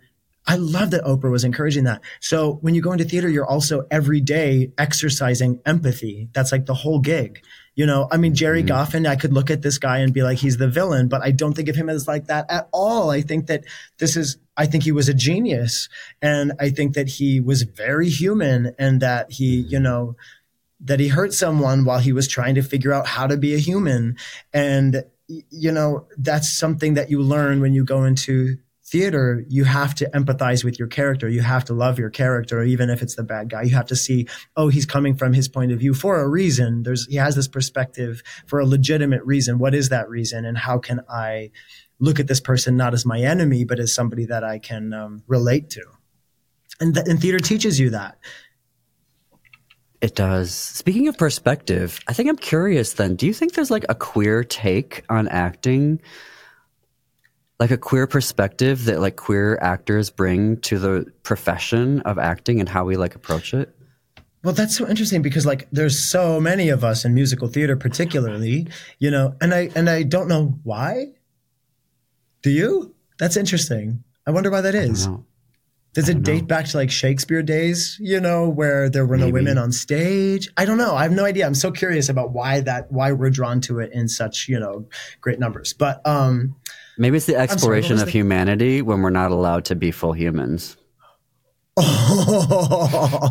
I 0.48 0.56
love 0.56 0.92
that 0.92 1.04
Oprah 1.04 1.30
was 1.30 1.44
encouraging 1.44 1.84
that. 1.84 2.00
So 2.20 2.54
when 2.62 2.74
you 2.74 2.80
go 2.80 2.92
into 2.92 3.04
theater, 3.04 3.28
you're 3.28 3.46
also 3.46 3.86
every 3.90 4.22
day 4.22 4.72
exercising 4.78 5.60
empathy. 5.66 6.30
That's 6.32 6.52
like 6.52 6.64
the 6.64 6.72
whole 6.72 7.00
gig. 7.00 7.44
You 7.74 7.84
know, 7.84 8.08
I 8.10 8.16
mean, 8.16 8.34
Gerry 8.34 8.62
mm-hmm. 8.62 8.74
Goffin, 8.74 9.06
I 9.06 9.16
could 9.16 9.34
look 9.34 9.50
at 9.50 9.60
this 9.60 9.76
guy 9.76 9.98
and 9.98 10.12
be 10.12 10.22
like, 10.22 10.38
he's 10.38 10.56
the 10.56 10.66
villain, 10.66 11.08
but 11.08 11.22
I 11.22 11.32
don't 11.32 11.52
think 11.52 11.68
of 11.68 11.76
him 11.76 11.90
as 11.90 12.08
like 12.08 12.28
that 12.28 12.50
at 12.50 12.66
all. 12.72 13.10
I 13.10 13.20
think 13.20 13.46
that 13.48 13.64
this 13.98 14.16
is, 14.16 14.38
I 14.56 14.64
think 14.64 14.84
he 14.84 14.90
was 14.90 15.10
a 15.10 15.14
genius 15.14 15.90
and 16.22 16.54
I 16.58 16.70
think 16.70 16.94
that 16.94 17.08
he 17.08 17.40
was 17.40 17.62
very 17.62 18.08
human 18.08 18.74
and 18.78 19.02
that 19.02 19.30
he, 19.30 19.60
you 19.68 19.78
know, 19.78 20.16
that 20.80 20.98
he 20.98 21.08
hurt 21.08 21.34
someone 21.34 21.84
while 21.84 21.98
he 21.98 22.12
was 22.12 22.26
trying 22.26 22.54
to 22.54 22.62
figure 22.62 22.94
out 22.94 23.06
how 23.06 23.26
to 23.26 23.36
be 23.36 23.54
a 23.54 23.58
human. 23.58 24.16
And, 24.54 25.04
you 25.28 25.72
know, 25.72 26.06
that's 26.16 26.48
something 26.48 26.94
that 26.94 27.10
you 27.10 27.20
learn 27.20 27.60
when 27.60 27.74
you 27.74 27.84
go 27.84 28.04
into 28.04 28.56
theater, 28.90 29.44
you 29.48 29.64
have 29.64 29.94
to 29.96 30.10
empathize 30.10 30.64
with 30.64 30.78
your 30.78 30.88
character. 30.88 31.28
You 31.28 31.42
have 31.42 31.64
to 31.66 31.74
love 31.74 31.98
your 31.98 32.10
character, 32.10 32.62
even 32.62 32.90
if 32.90 33.02
it's 33.02 33.16
the 33.16 33.22
bad 33.22 33.50
guy. 33.50 33.62
You 33.62 33.74
have 33.74 33.86
to 33.86 33.96
see, 33.96 34.26
oh, 34.56 34.68
he's 34.68 34.86
coming 34.86 35.14
from 35.14 35.32
his 35.32 35.48
point 35.48 35.72
of 35.72 35.78
view 35.78 35.94
for 35.94 36.20
a 36.20 36.28
reason. 36.28 36.82
There's, 36.82 37.06
he 37.06 37.16
has 37.16 37.34
this 37.34 37.48
perspective 37.48 38.22
for 38.46 38.60
a 38.60 38.66
legitimate 38.66 39.22
reason. 39.24 39.58
What 39.58 39.74
is 39.74 39.90
that 39.90 40.08
reason? 40.08 40.44
And 40.44 40.56
how 40.56 40.78
can 40.78 41.00
I 41.08 41.50
look 42.00 42.18
at 42.18 42.28
this 42.28 42.40
person 42.40 42.76
not 42.76 42.94
as 42.94 43.04
my 43.04 43.20
enemy, 43.20 43.64
but 43.64 43.78
as 43.78 43.94
somebody 43.94 44.24
that 44.26 44.44
I 44.44 44.58
can 44.58 44.92
um, 44.92 45.22
relate 45.26 45.70
to? 45.70 45.84
And, 46.80 46.94
th- 46.94 47.06
and 47.08 47.20
theater 47.20 47.38
teaches 47.40 47.78
you 47.78 47.90
that. 47.90 48.18
It 50.00 50.14
does. 50.14 50.54
Speaking 50.54 51.08
of 51.08 51.18
perspective, 51.18 51.98
I 52.06 52.12
think 52.12 52.28
I'm 52.28 52.36
curious 52.36 52.92
then. 52.94 53.16
Do 53.16 53.26
you 53.26 53.34
think 53.34 53.54
there's 53.54 53.70
like 53.70 53.84
a 53.88 53.96
queer 53.96 54.44
take 54.44 55.04
on 55.08 55.26
acting? 55.28 56.00
Like 57.58 57.70
a 57.70 57.78
queer 57.78 58.06
perspective 58.06 58.84
that 58.84 59.00
like 59.00 59.16
queer 59.16 59.58
actors 59.60 60.10
bring 60.10 60.58
to 60.60 60.78
the 60.78 61.06
profession 61.22 62.00
of 62.02 62.18
acting 62.18 62.60
and 62.60 62.68
how 62.68 62.84
we 62.84 62.96
like 62.96 63.14
approach 63.14 63.52
it? 63.52 63.74
Well, 64.44 64.54
that's 64.54 64.76
so 64.76 64.88
interesting 64.88 65.22
because 65.22 65.44
like 65.44 65.68
there's 65.72 65.98
so 65.98 66.40
many 66.40 66.68
of 66.68 66.84
us 66.84 67.04
in 67.04 67.12
musical 67.14 67.48
theater 67.48 67.76
particularly, 67.76 68.68
you 68.98 69.10
know, 69.10 69.34
and 69.40 69.52
I 69.52 69.70
and 69.74 69.90
I 69.90 70.04
don't 70.04 70.28
know 70.28 70.58
why. 70.62 71.14
Do 72.42 72.50
you? 72.50 72.94
That's 73.18 73.36
interesting. 73.36 74.04
I 74.26 74.30
wonder 74.30 74.50
why 74.50 74.60
that 74.60 74.76
is. 74.76 75.08
Does 75.94 76.08
it 76.08 76.22
date 76.22 76.42
know. 76.42 76.46
back 76.46 76.66
to 76.66 76.76
like 76.76 76.90
Shakespeare 76.90 77.42
days, 77.42 77.96
you 77.98 78.20
know, 78.20 78.48
where 78.48 78.88
there 78.88 79.04
were 79.04 79.16
Maybe. 79.16 79.30
no 79.30 79.34
women 79.34 79.58
on 79.58 79.72
stage? 79.72 80.48
I 80.56 80.64
don't 80.64 80.78
know. 80.78 80.94
I 80.94 81.02
have 81.02 81.12
no 81.12 81.24
idea. 81.24 81.44
I'm 81.44 81.54
so 81.54 81.72
curious 81.72 82.08
about 82.08 82.30
why 82.30 82.60
that 82.60 82.92
why 82.92 83.10
we're 83.10 83.30
drawn 83.30 83.60
to 83.62 83.80
it 83.80 83.90
in 83.92 84.06
such, 84.06 84.48
you 84.48 84.60
know, 84.60 84.86
great 85.20 85.40
numbers. 85.40 85.72
But 85.72 86.06
um 86.06 86.54
Maybe 86.98 87.16
it's 87.16 87.26
the 87.26 87.36
exploration 87.36 87.96
sorry, 87.96 88.02
of 88.02 88.06
the- 88.06 88.18
humanity 88.18 88.82
when 88.82 89.00
we're 89.00 89.10
not 89.10 89.30
allowed 89.30 89.64
to 89.66 89.76
be 89.76 89.90
full 89.90 90.12
humans. 90.12 90.76
Oh, 91.80 93.30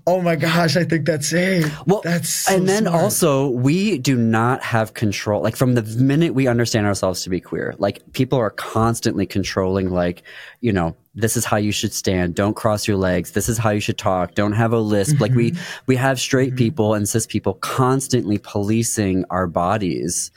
oh 0.06 0.22
my 0.22 0.36
gosh, 0.36 0.76
I 0.76 0.84
think 0.84 1.06
that's 1.06 1.32
it. 1.32 1.70
Well, 1.86 2.00
that's 2.02 2.30
so 2.30 2.56
and 2.56 2.68
then 2.68 2.84
smart. 2.84 3.02
also 3.02 3.48
we 3.50 3.98
do 3.98 4.16
not 4.16 4.62
have 4.62 4.94
control. 4.94 5.42
Like 5.42 5.56
from 5.56 5.74
the 5.74 5.82
minute 5.82 6.34
we 6.34 6.46
understand 6.46 6.86
ourselves 6.86 7.22
to 7.24 7.30
be 7.30 7.40
queer, 7.40 7.74
like 7.78 8.00
people 8.12 8.38
are 8.38 8.50
constantly 8.50 9.26
controlling. 9.26 9.90
Like 9.90 10.22
you 10.60 10.72
know, 10.72 10.96
this 11.14 11.36
is 11.36 11.44
how 11.44 11.58
you 11.58 11.72
should 11.72 11.92
stand. 11.92 12.34
Don't 12.34 12.56
cross 12.56 12.88
your 12.88 12.96
legs. 12.96 13.32
This 13.32 13.48
is 13.48 13.58
how 13.58 13.70
you 13.70 13.80
should 13.80 13.98
talk. 13.98 14.34
Don't 14.34 14.52
have 14.52 14.72
a 14.72 14.80
lisp. 14.80 15.14
Mm-hmm. 15.14 15.22
Like 15.22 15.34
we 15.34 15.50
mm-hmm. 15.50 15.84
we 15.86 15.96
have 15.96 16.18
straight 16.18 16.50
mm-hmm. 16.50 16.58
people 16.58 16.94
and 16.94 17.08
cis 17.08 17.26
people 17.26 17.54
constantly 17.54 18.38
policing 18.38 19.24
our 19.28 19.46
bodies 19.46 20.30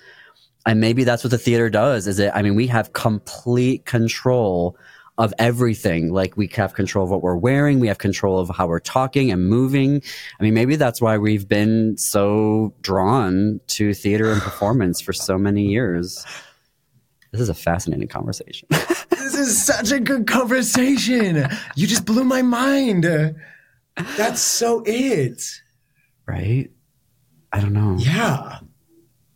and 0.66 0.80
maybe 0.80 1.04
that's 1.04 1.24
what 1.24 1.32
the 1.32 1.38
theater 1.38 1.70
does 1.70 2.08
is 2.08 2.20
it 2.20 2.32
i 2.34 2.42
mean 2.42 2.56
we 2.56 2.68
have 2.68 2.94
complete 2.94 3.86
control 3.86 4.78
of 5.18 5.34
everything. 5.38 6.12
Like 6.12 6.36
we 6.38 6.48
have 6.56 6.74
control 6.74 7.06
of 7.06 7.12
what 7.12 7.22
we're 7.22 7.36
wearing, 7.36 7.80
we 7.80 7.88
have 7.88 7.98
control 7.98 8.40
of 8.40 8.50
how 8.50 8.68
we're 8.68 8.80
talking 8.80 9.32
and 9.32 9.48
moving. 9.48 10.02
I 10.40 10.44
mean, 10.44 10.54
maybe 10.54 10.76
that's 10.76 11.02
why 11.02 11.18
we've 11.18 11.48
been 11.48 11.98
so 11.98 12.74
drawn 12.82 13.60
to 13.68 13.94
theater 13.94 14.32
and 14.32 14.42
performance 14.42 15.02
for 15.02 15.14
so 15.14 15.38
many 15.38 15.68
years. 15.68 16.26
This 17.32 17.42
is 17.42 17.50
a 17.50 17.54
fascinating 17.54 18.08
conversation. 18.08 18.68
this 19.10 19.36
is 19.36 19.64
such 19.64 19.92
a 19.92 20.00
good 20.00 20.28
conversation. 20.28 21.48
You 21.76 21.88
just 21.88 22.06
blew 22.06 22.24
my 22.24 22.42
mind. 22.42 23.06
That's 24.18 24.42
so 24.42 24.84
it. 24.86 25.44
Right? 26.28 26.70
I 27.52 27.60
don't 27.60 27.74
know. 27.74 27.96
Yeah. 28.00 28.60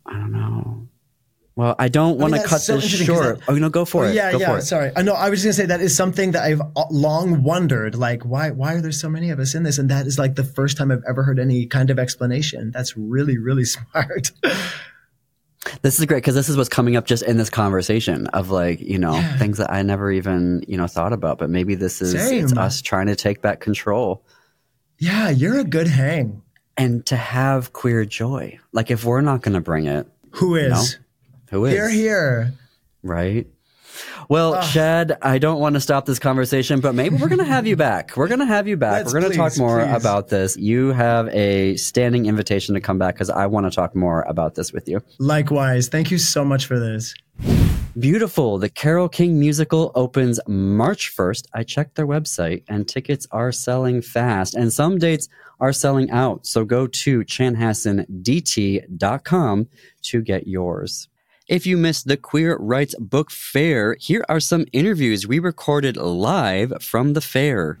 I 0.06 0.12
don't 0.12 0.32
know. 0.32 0.77
Well, 1.58 1.74
I 1.76 1.88
don't 1.88 2.18
want 2.18 2.34
to 2.34 2.42
cut 2.44 2.60
so 2.60 2.76
this 2.76 2.88
short. 2.88 3.40
I, 3.48 3.50
oh, 3.50 3.56
no, 3.56 3.68
go 3.68 3.84
for 3.84 4.06
it. 4.06 4.14
Yeah, 4.14 4.30
go 4.30 4.38
yeah. 4.38 4.60
Sorry, 4.60 4.92
I 4.94 5.02
know. 5.02 5.14
I 5.14 5.28
was 5.28 5.42
just 5.42 5.58
going 5.58 5.68
to 5.68 5.74
say 5.74 5.76
that 5.76 5.84
is 5.84 5.96
something 5.96 6.30
that 6.30 6.44
I've 6.44 6.60
uh, 6.60 6.84
long 6.88 7.42
wondered. 7.42 7.96
Like, 7.96 8.22
why? 8.22 8.52
Why 8.52 8.74
are 8.74 8.80
there 8.80 8.92
so 8.92 9.08
many 9.08 9.30
of 9.30 9.40
us 9.40 9.56
in 9.56 9.64
this? 9.64 9.76
And 9.76 9.90
that 9.90 10.06
is 10.06 10.20
like 10.20 10.36
the 10.36 10.44
first 10.44 10.76
time 10.76 10.92
I've 10.92 11.02
ever 11.08 11.24
heard 11.24 11.40
any 11.40 11.66
kind 11.66 11.90
of 11.90 11.98
explanation. 11.98 12.70
That's 12.70 12.96
really, 12.96 13.38
really 13.38 13.64
smart. 13.64 14.30
this 15.82 15.98
is 15.98 16.06
great 16.06 16.18
because 16.18 16.36
this 16.36 16.48
is 16.48 16.56
what's 16.56 16.68
coming 16.68 16.94
up 16.94 17.06
just 17.06 17.24
in 17.24 17.38
this 17.38 17.50
conversation 17.50 18.28
of 18.28 18.50
like 18.50 18.78
you 18.80 18.96
know 18.96 19.14
yeah. 19.14 19.36
things 19.38 19.58
that 19.58 19.72
I 19.72 19.82
never 19.82 20.12
even 20.12 20.62
you 20.68 20.76
know 20.76 20.86
thought 20.86 21.12
about. 21.12 21.38
But 21.38 21.50
maybe 21.50 21.74
this 21.74 22.00
is 22.00 22.14
it's 22.14 22.56
us 22.56 22.80
trying 22.80 23.08
to 23.08 23.16
take 23.16 23.42
back 23.42 23.58
control. 23.58 24.24
Yeah, 25.00 25.30
you're 25.30 25.58
a 25.58 25.64
good 25.64 25.88
hang. 25.88 26.40
And 26.76 27.04
to 27.06 27.16
have 27.16 27.72
queer 27.72 28.04
joy, 28.04 28.60
like 28.70 28.92
if 28.92 29.04
we're 29.04 29.22
not 29.22 29.42
going 29.42 29.54
to 29.54 29.60
bring 29.60 29.86
it, 29.86 30.06
who 30.30 30.54
is? 30.54 30.92
You 30.92 30.98
know, 30.98 31.04
who 31.50 31.66
is? 31.66 31.72
Here, 31.72 31.88
here. 31.88 32.52
Right. 33.02 33.46
Well, 34.28 34.54
uh, 34.54 34.62
Chad, 34.62 35.18
I 35.22 35.38
don't 35.38 35.60
want 35.60 35.74
to 35.74 35.80
stop 35.80 36.04
this 36.04 36.18
conversation, 36.18 36.80
but 36.80 36.94
maybe 36.94 37.16
we're 37.16 37.28
going 37.28 37.38
to 37.38 37.44
have 37.44 37.66
you 37.66 37.76
back. 37.76 38.16
We're 38.16 38.28
going 38.28 38.40
to 38.40 38.46
have 38.46 38.68
you 38.68 38.76
back. 38.76 39.06
We're 39.06 39.20
going 39.20 39.32
to 39.32 39.36
talk 39.36 39.56
more 39.56 39.84
please. 39.84 39.96
about 39.96 40.28
this. 40.28 40.56
You 40.56 40.92
have 40.92 41.28
a 41.28 41.76
standing 41.76 42.26
invitation 42.26 42.74
to 42.74 42.80
come 42.80 42.98
back 42.98 43.14
because 43.14 43.30
I 43.30 43.46
want 43.46 43.66
to 43.66 43.74
talk 43.74 43.96
more 43.96 44.22
about 44.22 44.54
this 44.54 44.72
with 44.72 44.88
you. 44.88 45.00
Likewise. 45.18 45.88
Thank 45.88 46.10
you 46.10 46.18
so 46.18 46.44
much 46.44 46.66
for 46.66 46.78
this. 46.78 47.14
Beautiful. 47.98 48.58
The 48.58 48.68
Carole 48.68 49.08
King 49.08 49.40
musical 49.40 49.90
opens 49.94 50.38
March 50.46 51.16
1st. 51.16 51.46
I 51.54 51.62
checked 51.62 51.94
their 51.96 52.06
website 52.06 52.64
and 52.68 52.86
tickets 52.86 53.26
are 53.30 53.50
selling 53.50 54.02
fast 54.02 54.54
and 54.54 54.72
some 54.72 54.98
dates 54.98 55.28
are 55.58 55.72
selling 55.72 56.10
out. 56.10 56.46
So 56.46 56.64
go 56.64 56.86
to 56.86 57.20
chanhassendt.com 57.20 59.68
to 60.02 60.22
get 60.22 60.46
yours. 60.46 61.08
If 61.48 61.64
you 61.64 61.78
missed 61.78 62.06
the 62.06 62.18
Queer 62.18 62.58
Rights 62.58 62.94
Book 62.98 63.30
Fair, 63.30 63.96
here 63.98 64.22
are 64.28 64.38
some 64.38 64.66
interviews 64.70 65.26
we 65.26 65.38
recorded 65.38 65.96
live 65.96 66.74
from 66.82 67.14
the 67.14 67.22
fair. 67.22 67.78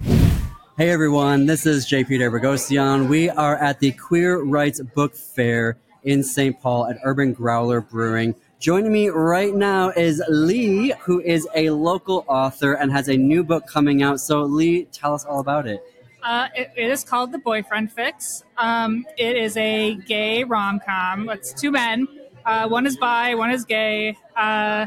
Hey 0.78 0.88
everyone, 0.88 1.44
this 1.44 1.66
is 1.66 1.84
JP 1.84 2.06
Derbogossian. 2.06 3.10
We 3.10 3.28
are 3.28 3.56
at 3.56 3.78
the 3.80 3.92
Queer 3.92 4.42
Rights 4.42 4.80
Book 4.80 5.14
Fair 5.14 5.76
in 6.02 6.24
St. 6.24 6.58
Paul 6.58 6.86
at 6.86 6.96
Urban 7.04 7.34
Growler 7.34 7.82
Brewing. 7.82 8.34
Joining 8.58 8.90
me 8.90 9.10
right 9.10 9.52
now 9.52 9.90
is 9.90 10.22
Lee, 10.30 10.94
who 11.00 11.20
is 11.20 11.46
a 11.54 11.68
local 11.68 12.24
author 12.26 12.72
and 12.72 12.90
has 12.90 13.08
a 13.08 13.18
new 13.18 13.44
book 13.44 13.66
coming 13.66 14.02
out. 14.02 14.18
So, 14.18 14.44
Lee, 14.44 14.84
tell 14.92 15.12
us 15.12 15.26
all 15.26 15.40
about 15.40 15.66
it. 15.66 15.82
Uh, 16.22 16.48
it, 16.56 16.70
it 16.74 16.90
is 16.90 17.04
called 17.04 17.32
The 17.32 17.38
Boyfriend 17.38 17.92
Fix. 17.92 18.44
Um, 18.56 19.04
it 19.18 19.36
is 19.36 19.58
a 19.58 19.96
gay 20.06 20.42
rom 20.42 20.80
com. 20.80 21.28
It's 21.28 21.52
two 21.52 21.70
men 21.70 22.08
uh, 22.48 22.66
one 22.66 22.86
is 22.86 22.96
bi, 22.96 23.34
one 23.34 23.50
is 23.50 23.66
gay. 23.66 24.16
Uh, 24.34 24.86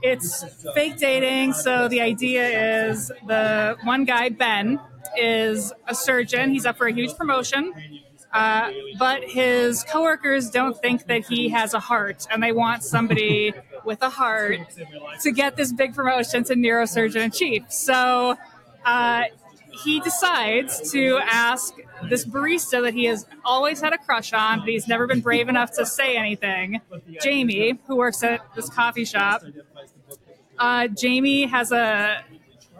it's 0.00 0.42
fake 0.74 0.96
dating. 0.96 1.52
So 1.52 1.86
the 1.86 2.00
idea 2.00 2.88
is 2.88 3.12
the 3.26 3.76
one 3.84 4.06
guy, 4.06 4.30
Ben, 4.30 4.80
is 5.16 5.72
a 5.86 5.94
surgeon. 5.94 6.50
He's 6.50 6.64
up 6.64 6.78
for 6.78 6.86
a 6.86 6.92
huge 6.92 7.14
promotion. 7.14 7.74
Uh, 8.32 8.70
but 8.98 9.22
his 9.22 9.84
coworkers 9.84 10.48
don't 10.48 10.80
think 10.80 11.06
that 11.08 11.26
he 11.26 11.50
has 11.50 11.74
a 11.74 11.80
heart, 11.80 12.26
and 12.30 12.42
they 12.42 12.52
want 12.52 12.82
somebody 12.82 13.52
with 13.84 14.00
a 14.00 14.08
heart 14.08 14.60
to 15.20 15.30
get 15.30 15.56
this 15.56 15.74
big 15.74 15.94
promotion 15.94 16.42
to 16.44 16.54
neurosurgeon 16.54 17.24
in 17.24 17.30
chief. 17.30 17.70
So 17.70 18.38
uh, 18.86 19.24
he 19.72 20.00
decides 20.00 20.92
to 20.92 21.18
ask 21.22 21.74
this 22.08 22.24
barista 22.24 22.82
that 22.82 22.94
he 22.94 23.04
has 23.06 23.26
always 23.44 23.80
had 23.80 23.92
a 23.92 23.98
crush 23.98 24.32
on, 24.32 24.60
but 24.60 24.68
he's 24.68 24.88
never 24.88 25.06
been 25.06 25.20
brave 25.20 25.48
enough 25.48 25.72
to 25.72 25.86
say 25.86 26.16
anything, 26.16 26.80
Jamie, 27.22 27.78
who 27.86 27.96
works 27.96 28.22
at 28.22 28.40
this 28.54 28.68
coffee 28.68 29.04
shop. 29.04 29.42
Uh, 30.58 30.88
Jamie 30.88 31.46
has 31.46 31.72
a 31.72 32.22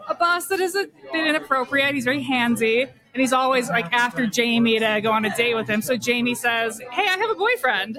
a 0.07 0.15
boss 0.15 0.47
that 0.47 0.59
is 0.59 0.75
a 0.75 0.87
bit 1.11 1.27
inappropriate. 1.27 1.93
He's 1.95 2.03
very 2.03 2.23
handsy, 2.23 2.81
and 2.83 3.21
he's 3.21 3.33
always 3.33 3.69
like 3.69 3.91
after 3.93 4.27
Jamie 4.27 4.79
to 4.79 4.99
go 5.01 5.11
on 5.11 5.25
a 5.25 5.35
date 5.35 5.55
with 5.55 5.69
him. 5.69 5.81
So 5.81 5.95
Jamie 5.95 6.35
says, 6.35 6.79
"Hey, 6.91 7.07
I 7.07 7.17
have 7.17 7.29
a 7.29 7.35
boyfriend," 7.35 7.97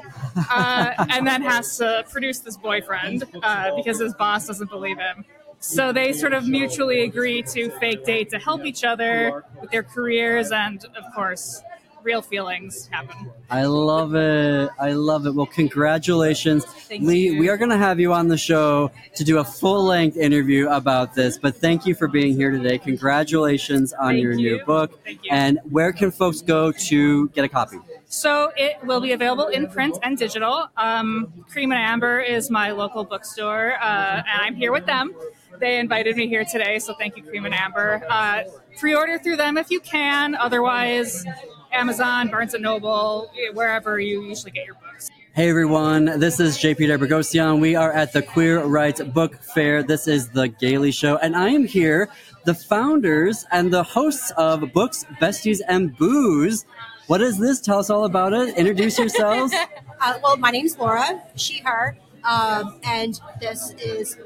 uh, 0.51 1.07
and 1.11 1.27
then 1.27 1.43
has 1.43 1.77
to 1.79 2.05
produce 2.11 2.41
this 2.41 2.57
boyfriend 2.57 3.25
uh, 3.43 3.75
because 3.77 4.01
his 4.01 4.15
boss 4.15 4.47
doesn't 4.47 4.71
believe 4.71 4.99
him. 4.99 5.25
So 5.65 5.93
they 5.93 6.13
sort 6.13 6.35
of 6.35 6.47
mutually 6.47 7.05
agree 7.05 7.43
to 7.43 7.71
fake 7.81 8.05
date 8.05 8.29
to 8.31 8.39
help 8.39 8.67
each 8.67 8.85
other 8.85 9.45
with 9.59 9.71
their 9.71 9.83
careers 9.83 10.53
and, 10.53 10.85
of 10.95 11.05
course, 11.15 11.63
real 12.03 12.21
feelings 12.21 12.87
happen. 12.93 13.33
I 13.49 13.65
love 13.65 14.15
it. 14.15 14.69
I 14.79 14.93
love 14.93 15.27
it. 15.27 15.35
Well, 15.35 15.47
congratulations. 15.47 16.67
Thank 16.67 17.05
Lee, 17.05 17.31
you. 17.31 17.39
we 17.41 17.49
are 17.49 17.57
going 17.57 17.71
to 17.71 17.79
have 17.79 17.99
you 17.99 18.13
on 18.13 18.29
the 18.29 18.37
show 18.37 18.91
to 19.17 19.25
do 19.25 19.39
a 19.39 19.45
full 19.45 19.85
length 19.85 20.19
interview 20.19 20.69
about 20.69 21.15
this, 21.15 21.39
but 21.39 21.57
thank 21.57 21.87
you 21.87 21.95
for 21.95 22.09
being 22.09 22.37
here 22.37 22.51
today. 22.51 22.77
Congratulations 22.77 23.95
on 23.95 24.13
thank 24.13 24.23
your 24.23 24.33
you. 24.33 24.59
new 24.59 24.65
book. 24.67 25.01
You. 25.07 25.17
And 25.31 25.61
where 25.71 25.95
can 25.95 26.11
folks 26.11 26.43
go 26.43 26.73
to 26.73 27.29
get 27.31 27.43
a 27.43 27.49
copy? 27.49 27.79
So 28.15 28.53
it 28.57 28.77
will 28.85 29.01
be 29.01 29.13
available 29.13 29.49
in 29.49 29.69
print 29.69 29.99
and 30.03 30.17
digital. 30.17 30.69
Um, 30.77 31.45
Cream 31.51 31.73
and 31.73 31.81
Amber 31.81 32.21
is 32.21 32.51
my 32.51 32.71
local 32.71 33.05
bookstore, 33.05 33.75
uh, 33.81 34.23
and 34.27 34.41
I'm 34.43 34.55
here 34.55 34.73
with 34.73 34.87
them 34.87 35.15
they 35.61 35.79
invited 35.79 36.17
me 36.17 36.29
here 36.29 36.45
today, 36.45 36.79
so 36.79 36.95
thank 36.95 37.17
you, 37.17 37.23
Cream 37.23 37.45
and 37.45 37.55
Amber. 37.55 38.03
Uh, 38.09 38.43
pre-order 38.79 39.19
through 39.19 39.37
them 39.37 39.57
if 39.57 39.71
you 39.71 39.81
can. 39.81 40.35
Otherwise, 40.35 41.25
Amazon, 41.73 42.29
Barnes 42.29 42.55
and 42.55 42.63
Noble, 42.63 43.31
wherever 43.53 44.01
you 44.01 44.23
usually 44.23 44.51
get 44.51 44.67
your 44.67 44.75
books. 44.75 45.11
Hey 45.35 45.51
everyone, 45.51 46.05
this 46.21 46.39
is 46.39 46.59
JP 46.59 46.89
Derbogossian. 46.89 47.61
We 47.61 47.75
are 47.75 47.93
at 47.93 48.13
the 48.13 48.23
Queer 48.23 48.65
Rights 48.65 49.03
Book 49.03 49.43
Fair. 49.43 49.83
This 49.83 50.07
is 50.07 50.29
the 50.29 50.47
Gaily 50.47 50.93
Show, 50.93 51.17
and 51.17 51.35
I 51.35 51.49
am 51.49 51.65
here, 51.65 52.09
the 52.45 52.55
founders 52.55 53.45
and 53.51 53.73
the 53.73 53.83
hosts 53.83 54.33
of 54.37 54.73
Books, 54.73 55.05
Besties, 55.21 55.61
and 55.67 55.97
Booze. 55.97 56.65
What 57.07 57.21
is 57.21 57.39
this? 57.39 57.61
Tell 57.61 57.79
us 57.79 57.91
all 57.91 58.05
about 58.05 58.33
it. 58.33 58.57
Introduce 58.57 58.99
yourselves. 58.99 59.55
uh, 60.01 60.19
well, 60.23 60.37
my 60.37 60.51
name's 60.51 60.79
Laura, 60.79 61.23
she, 61.37 61.59
her, 61.61 61.97
um, 62.25 62.81
and 62.83 63.21
this 63.41 63.75
is 63.79 64.17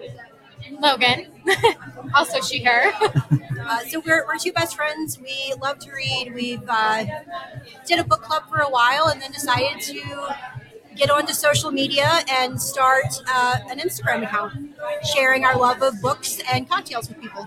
Logan, 0.81 1.27
also 2.15 2.41
she, 2.41 2.63
her. 2.65 2.93
Uh, 3.61 3.81
so 3.81 4.01
we're, 4.07 4.25
we're 4.27 4.39
two 4.39 4.53
best 4.53 4.77
friends. 4.77 5.19
We 5.19 5.53
love 5.61 5.79
to 5.81 5.93
read. 5.93 6.33
We've 6.33 6.63
uh, 6.67 7.05
did 7.85 7.99
a 7.99 8.05
book 8.05 8.23
club 8.23 8.45
for 8.49 8.61
a 8.61 8.71
while 8.71 9.09
and 9.09 9.21
then 9.21 9.31
decided 9.31 9.83
to 9.83 10.35
get 10.97 11.11
onto 11.11 11.35
social 11.35 11.71
media 11.71 12.21
and 12.31 12.59
start 12.59 13.05
uh, 13.29 13.59
an 13.69 13.79
Instagram 13.79 14.23
account, 14.23 14.55
sharing 15.13 15.45
our 15.45 15.55
love 15.59 15.83
of 15.83 16.01
books 16.01 16.41
and 16.51 16.67
cocktails 16.67 17.11
with 17.11 17.21
people. 17.21 17.47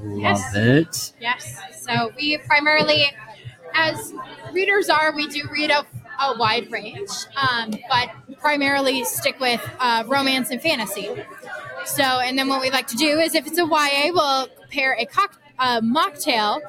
Love 0.00 0.18
yes. 0.18 0.56
it. 0.56 1.12
Yes. 1.20 1.56
So 1.80 2.10
we 2.16 2.38
primarily, 2.38 3.04
as 3.74 4.12
readers 4.52 4.88
are, 4.88 5.14
we 5.14 5.26
do 5.28 5.42
read 5.50 5.70
a, 5.70 5.84
a 6.20 6.36
wide 6.38 6.70
range, 6.70 7.10
um, 7.36 7.72
but 7.88 8.10
primarily 8.38 9.04
stick 9.04 9.38
with 9.40 9.60
uh, 9.80 10.04
romance 10.06 10.50
and 10.50 10.60
fantasy. 10.60 11.08
So, 11.84 12.02
and 12.02 12.38
then 12.38 12.48
what 12.48 12.60
we 12.60 12.70
like 12.70 12.86
to 12.88 12.96
do 12.96 13.18
is 13.18 13.34
if 13.34 13.46
it's 13.46 13.58
a 13.58 13.64
YA, 13.64 14.12
we'll 14.12 14.48
pair 14.70 14.96
a 14.98 15.06
cock, 15.06 15.40
a 15.58 15.80
mocktail. 15.80 16.60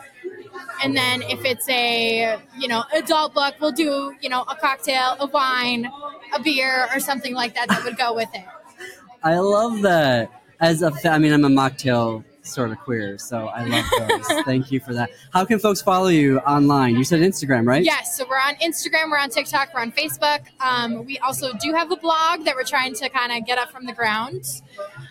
And 0.83 0.95
then 0.95 1.21
if 1.23 1.45
it's 1.45 1.67
a, 1.69 2.37
you 2.57 2.67
know, 2.67 2.83
adult 2.93 3.33
book, 3.33 3.55
we'll 3.59 3.71
do, 3.71 4.15
you 4.21 4.29
know, 4.29 4.41
a 4.43 4.55
cocktail, 4.55 5.15
a 5.19 5.27
wine, 5.27 5.89
a 6.33 6.41
beer, 6.41 6.87
or 6.93 6.99
something 6.99 7.33
like 7.33 7.53
that 7.55 7.69
that 7.69 7.83
would 7.83 7.97
go 7.97 8.13
with 8.13 8.29
it. 8.33 8.45
I 9.23 9.37
love 9.37 9.81
that. 9.81 10.29
As 10.59 10.81
a, 10.81 10.91
I 11.05 11.17
mean, 11.17 11.33
I'm 11.33 11.45
a 11.45 11.49
mocktail 11.49 12.23
sort 12.43 12.71
of 12.71 12.79
queer. 12.79 13.17
So 13.17 13.47
I 13.47 13.65
love 13.65 13.86
those. 13.97 14.43
Thank 14.45 14.71
you 14.71 14.79
for 14.79 14.93
that. 14.93 15.10
How 15.32 15.45
can 15.45 15.60
folks 15.60 15.82
follow 15.82 16.08
you 16.08 16.39
online? 16.39 16.95
You 16.95 17.03
said 17.03 17.21
Instagram, 17.21 17.65
right? 17.65 17.84
Yes. 17.84 18.17
So 18.17 18.25
we're 18.29 18.38
on 18.38 18.56
Instagram, 18.56 19.10
we're 19.10 19.17
on 19.17 19.29
TikTok, 19.29 19.73
we're 19.73 19.82
on 19.82 19.91
Facebook. 19.91 20.41
Um, 20.60 21.06
we 21.06 21.17
also 21.19 21.53
do 21.53 21.73
have 21.73 21.91
a 21.91 21.95
blog 21.95 22.43
that 22.45 22.56
we're 22.56 22.63
trying 22.63 22.93
to 22.95 23.10
kind 23.10 23.32
of 23.32 23.47
get 23.47 23.58
up 23.58 23.71
from 23.71 23.86
the 23.86 23.93
ground. 23.93 24.62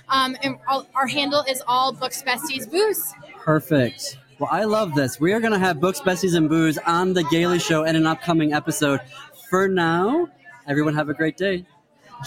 Um, 0.09 0.37
and 0.43 0.59
all, 0.69 0.87
our 0.95 1.07
handle 1.07 1.43
is 1.49 1.63
all 1.67 1.93
Books 1.93 2.23
Besties 2.23 2.71
Booze. 2.71 3.13
Perfect. 3.39 4.19
Well, 4.39 4.51
I 4.53 4.65
love 4.65 4.95
this. 4.95 5.21
We 5.21 5.33
are 5.33 5.41
going 5.41 5.53
to 5.53 5.59
have 5.59 5.81
Books, 5.81 6.01
Besties, 6.01 6.37
and 6.37 6.49
Booze 6.49 6.79
on 6.79 7.13
The 7.13 7.25
Gaily 7.25 7.59
Show 7.59 7.85
in 7.85 7.97
an 7.97 8.07
upcoming 8.07 8.53
episode. 8.53 9.01
For 9.49 9.69
now, 9.69 10.29
everyone 10.67 10.95
have 10.95 11.09
a 11.09 11.15
great 11.15 11.37
day. 11.37 11.65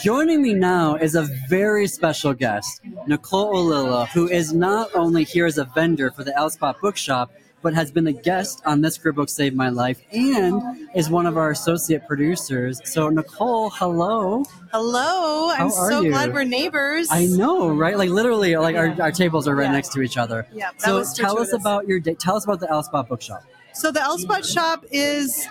Joining 0.01 0.41
me 0.41 0.53
now 0.53 0.95
is 0.95 1.15
a 1.15 1.23
very 1.47 1.87
special 1.87 2.33
guest. 2.33 2.81
Nicole 3.07 3.53
Olilla, 3.55 4.07
who 4.09 4.27
is 4.27 4.53
not 4.53 4.89
only 4.93 5.23
here 5.23 5.45
as 5.45 5.57
a 5.57 5.65
vendor 5.65 6.11
for 6.11 6.23
the 6.23 6.35
L 6.37 6.49
Spot 6.49 6.75
Bookshop, 6.81 7.31
but 7.61 7.73
has 7.73 7.91
been 7.91 8.05
a 8.07 8.11
guest 8.11 8.61
on 8.65 8.81
This 8.81 8.97
Queer 8.97 9.13
Book 9.13 9.29
Saved 9.29 9.55
My 9.55 9.69
Life 9.69 10.01
and 10.11 10.61
is 10.93 11.09
one 11.09 11.25
of 11.25 11.37
our 11.37 11.49
associate 11.51 12.05
producers. 12.07 12.79
So, 12.83 13.09
Nicole, 13.09 13.69
hello. 13.71 14.43
Hello. 14.71 15.49
I'm 15.51 15.67
are 15.67 15.89
so 15.89 16.01
you? 16.01 16.11
glad 16.11 16.33
we're 16.33 16.43
neighbors. 16.43 17.07
I 17.09 17.25
know, 17.27 17.69
right? 17.69 17.97
Like 17.97 18.09
literally, 18.09 18.55
like 18.57 18.75
our, 18.75 18.89
our 19.01 19.11
tables 19.11 19.47
are 19.47 19.55
right 19.55 19.65
Yeah. 19.65 19.71
next 19.71 19.93
to 19.93 20.01
each 20.01 20.17
other. 20.17 20.45
Yeah, 20.53 20.71
So 20.77 21.03
tell 21.15 21.39
us 21.39 21.53
about 21.53 21.87
your 21.87 21.99
day. 21.99 22.15
Tell 22.15 22.35
us 22.35 22.43
about 22.43 22.59
the 22.59 22.69
L 22.69 22.83
Spot 22.83 23.07
Bookshop. 23.07 23.43
So 23.73 23.91
the 23.91 23.99
Elspot 23.99 24.49
shop 24.49 24.85
is 24.89 25.45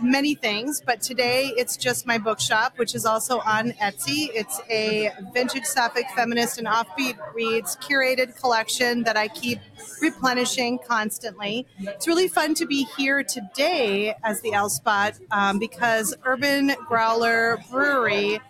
many 0.00 0.34
things, 0.34 0.82
but 0.84 1.00
today 1.00 1.52
it's 1.56 1.76
just 1.76 2.06
my 2.06 2.18
bookshop, 2.18 2.78
which 2.78 2.94
is 2.94 3.04
also 3.04 3.40
on 3.40 3.72
Etsy. 3.72 4.28
It's 4.32 4.60
a 4.70 5.10
vintage 5.32 5.64
sapphic 5.64 6.06
feminist 6.14 6.58
and 6.58 6.66
offbeat 6.66 7.16
reads 7.34 7.76
curated 7.76 8.38
collection 8.40 9.02
that 9.04 9.16
I 9.16 9.28
keep 9.28 9.58
replenishing 10.00 10.78
constantly. 10.78 11.66
It's 11.78 12.06
really 12.06 12.28
fun 12.28 12.54
to 12.54 12.66
be 12.66 12.86
here 12.96 13.22
today 13.22 14.14
as 14.22 14.40
the 14.40 14.52
Elspot 14.52 15.20
um, 15.30 15.58
because 15.58 16.14
Urban 16.24 16.72
Growler 16.88 17.58
Brewery. 17.70 18.40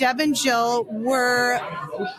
Deb 0.00 0.18
and 0.18 0.34
Jill 0.34 0.84
were 0.84 1.60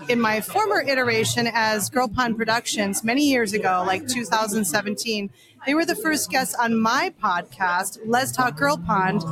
in 0.07 0.21
my 0.21 0.39
former 0.39 0.81
iteration 0.81 1.49
as 1.51 1.89
Girl 1.89 2.07
Pond 2.07 2.37
Productions 2.37 3.03
many 3.03 3.23
years 3.23 3.53
ago, 3.53 3.83
like 3.87 4.07
2017. 4.07 5.31
They 5.65 5.73
were 5.75 5.85
the 5.85 5.95
first 5.95 6.29
guests 6.31 6.55
on 6.55 6.79
my 6.79 7.13
podcast, 7.21 7.99
Let's 8.05 8.31
Talk 8.31 8.57
Girl 8.57 8.77
Pond. 8.77 9.23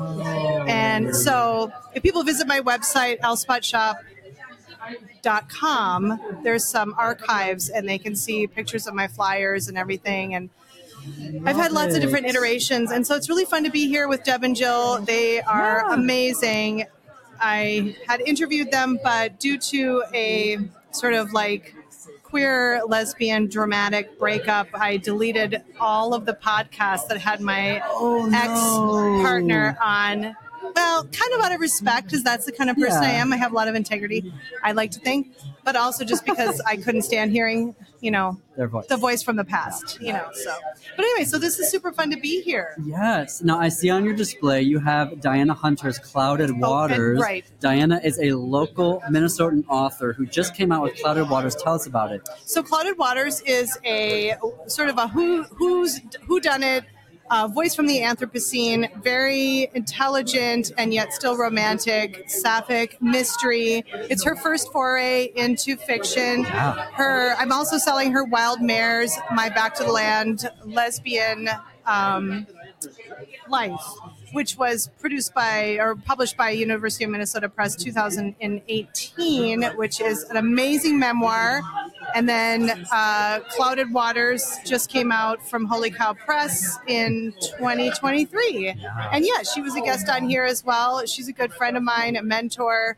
And 0.69 1.15
so 1.15 1.71
if 1.95 2.03
people 2.03 2.23
visit 2.23 2.45
my 2.47 2.59
website, 2.61 3.19
lspotshop.com, 3.21 6.19
there's 6.43 6.67
some 6.67 6.93
archives 6.97 7.69
and 7.69 7.87
they 7.89 7.97
can 7.97 8.15
see 8.15 8.45
pictures 8.47 8.85
of 8.87 8.93
my 8.93 9.07
flyers 9.07 9.67
and 9.67 9.77
everything. 9.77 10.35
And 10.35 10.49
I've 11.45 11.55
had 11.55 11.71
lots 11.71 11.95
of 11.95 12.01
different 12.01 12.27
iterations. 12.27 12.91
And 12.91 13.07
so 13.07 13.15
it's 13.15 13.29
really 13.29 13.45
fun 13.45 13.63
to 13.63 13.71
be 13.71 13.87
here 13.87 14.07
with 14.07 14.23
Deb 14.23 14.43
and 14.43 14.55
Jill. 14.55 14.99
They 15.01 15.41
are 15.41 15.83
Yeah. 15.87 15.93
amazing. 15.95 16.85
I 17.39 17.95
had 18.07 18.21
interviewed 18.21 18.69
them, 18.69 18.99
but 19.03 19.39
due 19.39 19.57
to 19.57 20.03
a 20.13 20.57
sort 20.91 21.13
of 21.13 21.33
like 21.33 21.73
queer 22.29 22.81
lesbian 22.87 23.47
dramatic 23.47 24.17
breakup, 24.19 24.67
I 24.73 24.97
deleted 24.97 25.63
all 25.79 26.13
of 26.13 26.25
the 26.25 26.33
podcasts 26.33 27.07
that 27.07 27.17
had 27.17 27.41
my 27.41 27.81
Oh, 27.85 28.29
ex 28.31 29.23
partner 29.23 29.77
on. 29.81 30.35
Well, 30.75 31.03
kind 31.05 31.33
of 31.33 31.41
out 31.41 31.51
of 31.53 31.59
respect, 31.59 32.05
because 32.05 32.23
that's 32.23 32.45
the 32.45 32.51
kind 32.51 32.69
of 32.69 32.77
person 32.77 33.03
I 33.03 33.11
am. 33.11 33.33
I 33.33 33.37
have 33.37 33.51
a 33.51 33.55
lot 33.55 33.67
of 33.67 33.75
integrity, 33.75 34.33
I 34.63 34.71
like 34.73 34.91
to 34.91 34.99
think, 34.99 35.33
but 35.63 35.75
also 35.75 36.05
just 36.05 36.25
because 36.25 36.61
I 36.61 36.77
couldn't 36.77 37.03
stand 37.03 37.31
hearing, 37.31 37.75
you 38.01 38.11
know, 38.11 38.39
Their 38.55 38.67
voice. 38.67 38.87
the 38.87 38.97
voice 38.97 39.23
from 39.23 39.35
the 39.35 39.43
past, 39.43 39.99
you 40.01 40.13
know. 40.13 40.29
So, 40.33 40.55
but 40.95 41.05
anyway, 41.05 41.25
so 41.25 41.37
this 41.37 41.59
is 41.59 41.69
super 41.69 41.91
fun 41.91 42.11
to 42.11 42.17
be 42.17 42.41
here. 42.41 42.75
Yes. 42.83 43.41
Now 43.41 43.59
I 43.59 43.69
see 43.69 43.89
on 43.89 44.05
your 44.05 44.13
display 44.15 44.61
you 44.61 44.79
have 44.79 45.09
Dianna 45.09 45.55
Hunter's 45.55 45.99
Clouded 45.99 46.49
oh, 46.51 46.55
Waters. 46.55 47.19
Oh, 47.19 47.21
right. 47.23 47.45
Dianna 47.59 48.03
is 48.03 48.19
a 48.19 48.31
local 48.33 49.01
Minnesotan 49.09 49.63
author 49.69 50.13
who 50.13 50.25
just 50.25 50.55
came 50.55 50.71
out 50.71 50.83
with 50.83 50.95
Clouded 51.01 51.29
Waters. 51.29 51.55
Tell 51.55 51.75
us 51.75 51.87
about 51.87 52.11
it. 52.11 52.27
So, 52.45 52.63
Clouded 52.63 52.97
Waters 52.97 53.41
is 53.41 53.77
a 53.85 54.35
sort 54.67 54.89
of 54.89 54.97
a 54.97 55.07
who 55.07 55.43
who's 55.43 55.99
who 56.27 56.39
done 56.39 56.63
it. 56.63 56.85
Uh, 57.29 57.47
voice 57.47 57.75
from 57.75 57.85
the 57.85 57.99
Anthropocene, 57.99 58.89
very 59.03 59.69
intelligent 59.75 60.71
and 60.77 60.93
yet 60.93 61.13
still 61.13 61.37
romantic, 61.37 62.27
sapphic 62.27 62.99
mystery. 63.01 63.83
It's 63.93 64.23
her 64.23 64.35
first 64.35 64.71
foray 64.71 65.31
into 65.35 65.75
fiction. 65.75 66.43
Wow. 66.43 66.87
Her, 66.93 67.35
I'm 67.35 67.51
also 67.51 67.77
selling 67.77 68.11
her 68.13 68.23
Wild 68.23 68.61
Mares, 68.61 69.15
my 69.31 69.49
Back 69.49 69.75
to 69.75 69.83
the 69.83 69.91
Land 69.91 70.49
lesbian 70.65 71.49
um, 71.85 72.47
life, 73.47 73.79
which 74.31 74.57
was 74.57 74.89
produced 74.99 75.33
by 75.33 75.77
or 75.79 75.95
published 75.95 76.35
by 76.37 76.49
University 76.51 77.03
of 77.03 77.11
Minnesota 77.11 77.49
Press 77.49 77.75
2018, 77.75 79.63
which 79.75 80.01
is 80.01 80.23
an 80.23 80.37
amazing 80.37 80.97
memoir. 80.99 81.61
And 82.15 82.27
then 82.27 82.85
uh, 82.91 83.39
Clouded 83.49 83.91
Waters 83.93 84.57
just 84.65 84.89
came 84.89 85.11
out 85.11 85.47
from 85.47 85.65
Holy 85.65 85.91
Cow 85.91 86.13
Press 86.13 86.77
in 86.87 87.33
2023. 87.57 88.75
And 89.11 89.25
yeah, 89.25 89.43
she 89.43 89.61
was 89.61 89.75
a 89.75 89.81
guest 89.81 90.09
on 90.09 90.27
here 90.29 90.43
as 90.43 90.63
well. 90.63 91.05
She's 91.05 91.27
a 91.27 91.33
good 91.33 91.53
friend 91.53 91.77
of 91.77 91.83
mine, 91.83 92.15
a 92.15 92.21
mentor, 92.23 92.97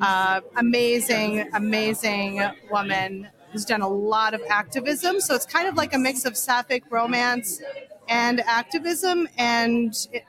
uh, 0.00 0.40
amazing, 0.56 1.48
amazing 1.54 2.40
woman 2.70 3.28
who's 3.52 3.64
done 3.64 3.80
a 3.80 3.88
lot 3.88 4.34
of 4.34 4.42
activism. 4.50 5.20
So 5.20 5.34
it's 5.34 5.46
kind 5.46 5.68
of 5.68 5.74
like 5.76 5.94
a 5.94 5.98
mix 5.98 6.24
of 6.24 6.36
sapphic 6.36 6.84
romance 6.90 7.60
and 8.08 8.40
activism 8.40 9.28
and 9.38 9.94
it- 10.12 10.24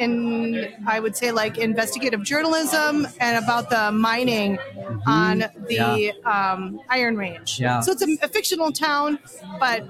in 0.00 0.74
I 0.86 0.98
would 0.98 1.16
say 1.16 1.30
like 1.30 1.58
investigative 1.58 2.22
journalism 2.22 3.06
and 3.20 3.42
about 3.44 3.70
the 3.70 3.92
mining 3.92 4.58
on 5.06 5.44
the 5.68 6.12
um, 6.24 6.80
Iron 6.88 7.16
Range. 7.16 7.60
Yeah. 7.60 7.80
So 7.80 7.92
it's 7.92 8.02
a, 8.02 8.16
a 8.24 8.28
fictional 8.28 8.72
town, 8.72 9.18
but 9.60 9.84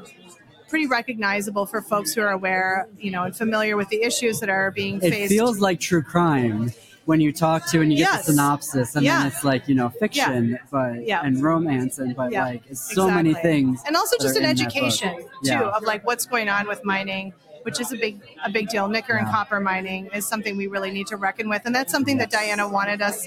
pretty 0.68 0.87
recognizable 0.87 1.64
for 1.66 1.81
folks 1.81 2.12
who 2.14 2.20
are 2.23 2.31
aware, 2.31 2.88
you 2.99 3.11
know, 3.11 3.23
and 3.25 3.35
familiar 3.37 3.77
with 3.77 3.88
the 3.88 4.03
issues 4.03 4.40
that 4.40 4.49
are 4.49 4.70
being 4.70 5.01
faced. 5.01 5.33
It 5.33 5.35
feels 5.37 5.59
like 5.61 5.81
true 5.81 6.03
crime 6.03 6.73
when 7.07 7.20
you 7.20 7.33
talk 7.33 7.68
to 7.70 7.81
and 7.81 7.90
you 7.90 7.99
get 7.99 8.12
Yes. 8.12 8.27
the 8.27 8.33
synopsis, 8.33 8.94
and 8.94 9.05
Yeah. 9.05 9.18
then 9.18 9.27
it's 9.29 9.42
like 9.42 9.66
you 9.68 9.75
know 9.75 9.88
fiction, 9.88 10.59
but 10.70 11.07
Yeah. 11.07 11.23
and 11.25 11.42
romance, 11.42 11.99
and 11.99 12.14
but 12.14 12.31
Yeah, 12.31 12.44
like 12.44 12.62
it's 12.68 12.94
so 12.94 13.11
many 13.11 13.35
things. 13.35 13.83
and 13.87 13.96
also 13.96 14.16
just 14.20 14.37
an 14.37 14.44
in 14.44 14.49
that 14.57 14.57
book. 14.59 14.66
education 14.77 15.16
too 15.16 15.27
Yeah. 15.42 15.62
of 15.77 15.83
like 15.83 16.07
what's 16.07 16.27
going 16.27 16.49
on 16.49 16.68
with 16.68 16.85
mining 16.85 17.33
which 17.62 17.81
is 17.81 17.92
a 17.92 17.96
big 17.96 18.20
a 18.44 18.51
big 18.51 18.68
deal. 18.68 18.88
Nickel 18.88 19.16
and 19.16 19.27
copper 19.29 19.61
mining 19.61 20.07
is 20.14 20.27
something 20.27 20.57
we 20.57 20.66
really 20.66 20.90
need 20.90 21.07
to 21.09 21.16
reckon 21.16 21.49
with 21.49 21.62
and 21.64 21.75
that's 21.75 21.92
something 21.92 22.18
that 22.18 22.31
dianna 22.31 22.70
wanted 22.70 23.03
us 23.03 23.27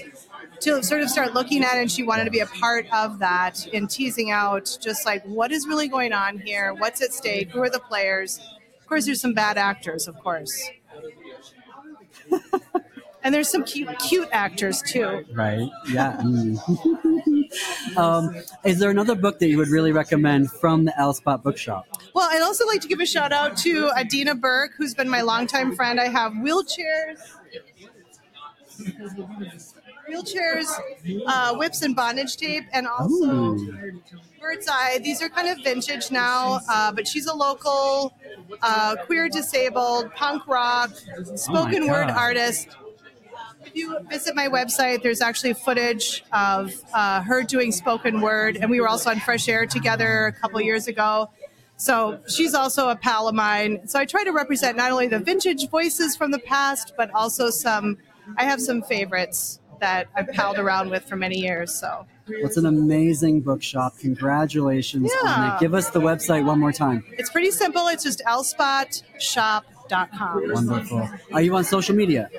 to 0.60 0.82
sort 0.82 1.02
of 1.02 1.10
start 1.10 1.34
looking 1.34 1.62
at 1.64 1.74
and 1.74 1.90
she 1.90 2.02
wanted 2.02 2.24
to 2.24 2.30
be 2.30 2.40
a 2.40 2.46
part 2.46 2.86
of 2.92 3.18
that 3.18 3.66
in 3.68 3.86
teasing 3.86 4.30
out 4.30 4.76
just 4.80 5.04
like 5.06 5.22
what 5.24 5.52
is 5.52 5.66
really 5.66 5.88
going 5.88 6.12
on 6.12 6.38
here 6.38 6.74
what's 6.74 7.02
at 7.02 7.12
stake 7.12 7.50
who 7.50 7.60
are 7.60 7.70
the 7.70 7.80
players. 7.80 8.40
Of 8.80 8.86
course 8.86 9.06
there's 9.06 9.20
some 9.20 9.34
bad 9.34 9.58
actors 9.58 10.08
of 10.08 10.18
course. 10.20 10.70
And 13.24 13.34
there's 13.34 13.48
some 13.48 13.64
cute 13.64 13.88
cute 13.98 14.28
actors 14.32 14.82
too. 14.82 15.24
Right. 15.32 15.66
Yeah. 15.88 16.22
Um, 17.96 18.34
is 18.64 18.78
there 18.78 18.90
another 18.90 19.14
book 19.14 19.38
that 19.38 19.48
you 19.48 19.58
would 19.58 19.68
really 19.68 19.92
recommend 19.92 20.50
from 20.50 20.84
the 20.84 20.98
L 20.98 21.12
Spot 21.14 21.42
Bookshop? 21.42 21.86
Well, 22.14 22.28
I'd 22.30 22.42
also 22.42 22.66
like 22.66 22.80
to 22.82 22.88
give 22.88 23.00
a 23.00 23.06
shout 23.06 23.32
out 23.32 23.56
to 23.58 23.90
Adina 23.90 24.34
Burke, 24.34 24.72
who's 24.76 24.94
been 24.94 25.08
my 25.08 25.20
longtime 25.20 25.74
friend. 25.74 26.00
I 26.00 26.08
have 26.08 26.32
wheelchairs, 26.32 27.18
wheelchairs, 30.08 30.66
uh, 31.26 31.54
whips, 31.56 31.82
and 31.82 31.94
bondage 31.96 32.36
tape, 32.36 32.64
and 32.72 32.86
also 32.86 33.30
Ooh. 33.32 34.00
Bird's 34.40 34.68
Eye. 34.68 34.98
These 35.02 35.22
are 35.22 35.28
kind 35.28 35.48
of 35.48 35.64
vintage 35.64 36.10
now, 36.10 36.60
uh, 36.68 36.92
but 36.92 37.08
she's 37.08 37.26
a 37.26 37.34
local 37.34 38.14
uh, 38.62 38.96
queer 39.06 39.28
disabled 39.28 40.12
punk 40.14 40.46
rock 40.46 40.90
spoken 41.34 41.86
word 41.88 42.10
artist. 42.10 42.68
If 43.66 43.74
you 43.74 43.98
visit 44.10 44.34
my 44.34 44.48
website, 44.48 45.02
there's 45.02 45.20
actually 45.20 45.54
footage 45.54 46.24
of 46.32 46.74
uh, 46.92 47.22
her 47.22 47.42
doing 47.42 47.72
spoken 47.72 48.20
word, 48.20 48.56
and 48.56 48.70
we 48.70 48.80
were 48.80 48.88
also 48.88 49.10
on 49.10 49.20
Fresh 49.20 49.48
Air 49.48 49.66
together 49.66 50.26
a 50.26 50.32
couple 50.32 50.60
years 50.60 50.88
ago. 50.88 51.30
So 51.76 52.20
she's 52.28 52.54
also 52.54 52.88
a 52.88 52.96
pal 52.96 53.28
of 53.28 53.34
mine. 53.34 53.88
So 53.88 53.98
I 53.98 54.04
try 54.04 54.22
to 54.24 54.30
represent 54.30 54.76
not 54.76 54.92
only 54.92 55.08
the 55.08 55.18
vintage 55.18 55.68
voices 55.70 56.14
from 56.14 56.30
the 56.30 56.38
past, 56.38 56.92
but 56.96 57.10
also 57.12 57.50
some. 57.50 57.98
I 58.36 58.44
have 58.44 58.60
some 58.60 58.82
favorites 58.82 59.60
that 59.80 60.06
I've 60.14 60.28
palled 60.28 60.58
around 60.58 60.90
with 60.90 61.04
for 61.04 61.16
many 61.16 61.38
years. 61.38 61.74
So 61.74 62.06
What's 62.40 62.56
an 62.56 62.66
amazing 62.66 63.42
bookshop. 63.42 63.98
Congratulations 63.98 65.10
on 65.22 65.24
Yeah. 65.24 65.56
Give 65.60 65.74
us 65.74 65.90
the 65.90 66.00
website 66.00 66.44
one 66.44 66.58
more 66.58 66.72
time. 66.72 67.04
it's 67.18 67.30
pretty 67.30 67.50
simple. 67.50 67.86
It's 67.88 68.02
just 68.02 68.22
lspotshop.com. 68.26 70.52
Wonderful. 70.52 71.08
Are 71.32 71.42
you 71.42 71.54
on 71.56 71.64
social 71.64 71.94
media? 71.94 72.30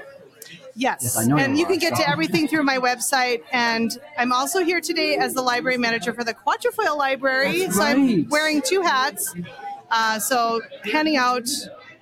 Yes. 0.75 0.99
Yes, 1.01 1.17
I 1.17 1.25
know 1.25 1.37
and 1.37 1.53
you 1.53 1.59
you 1.59 1.65
can 1.65 1.77
get 1.77 1.95
to 1.95 2.07
everything 2.07 2.47
through 2.47 2.63
my 2.63 2.77
website. 2.77 3.43
And 3.51 3.97
I'm 4.17 4.33
also 4.33 4.63
here 4.63 4.81
today 4.81 5.15
as 5.15 5.33
the 5.33 5.41
library 5.41 5.77
manager 5.77 6.13
for 6.13 6.23
the 6.23 6.33
Quatrefoil 6.33 6.97
Library. 6.97 7.59
That's 7.59 7.77
so 7.77 7.83
I'm 7.83 8.27
wearing 8.29 8.61
two 8.61 8.81
hats. 8.81 9.33
Uh, 9.89 10.19
so 10.19 10.61
handing 10.91 11.15
out 11.15 11.47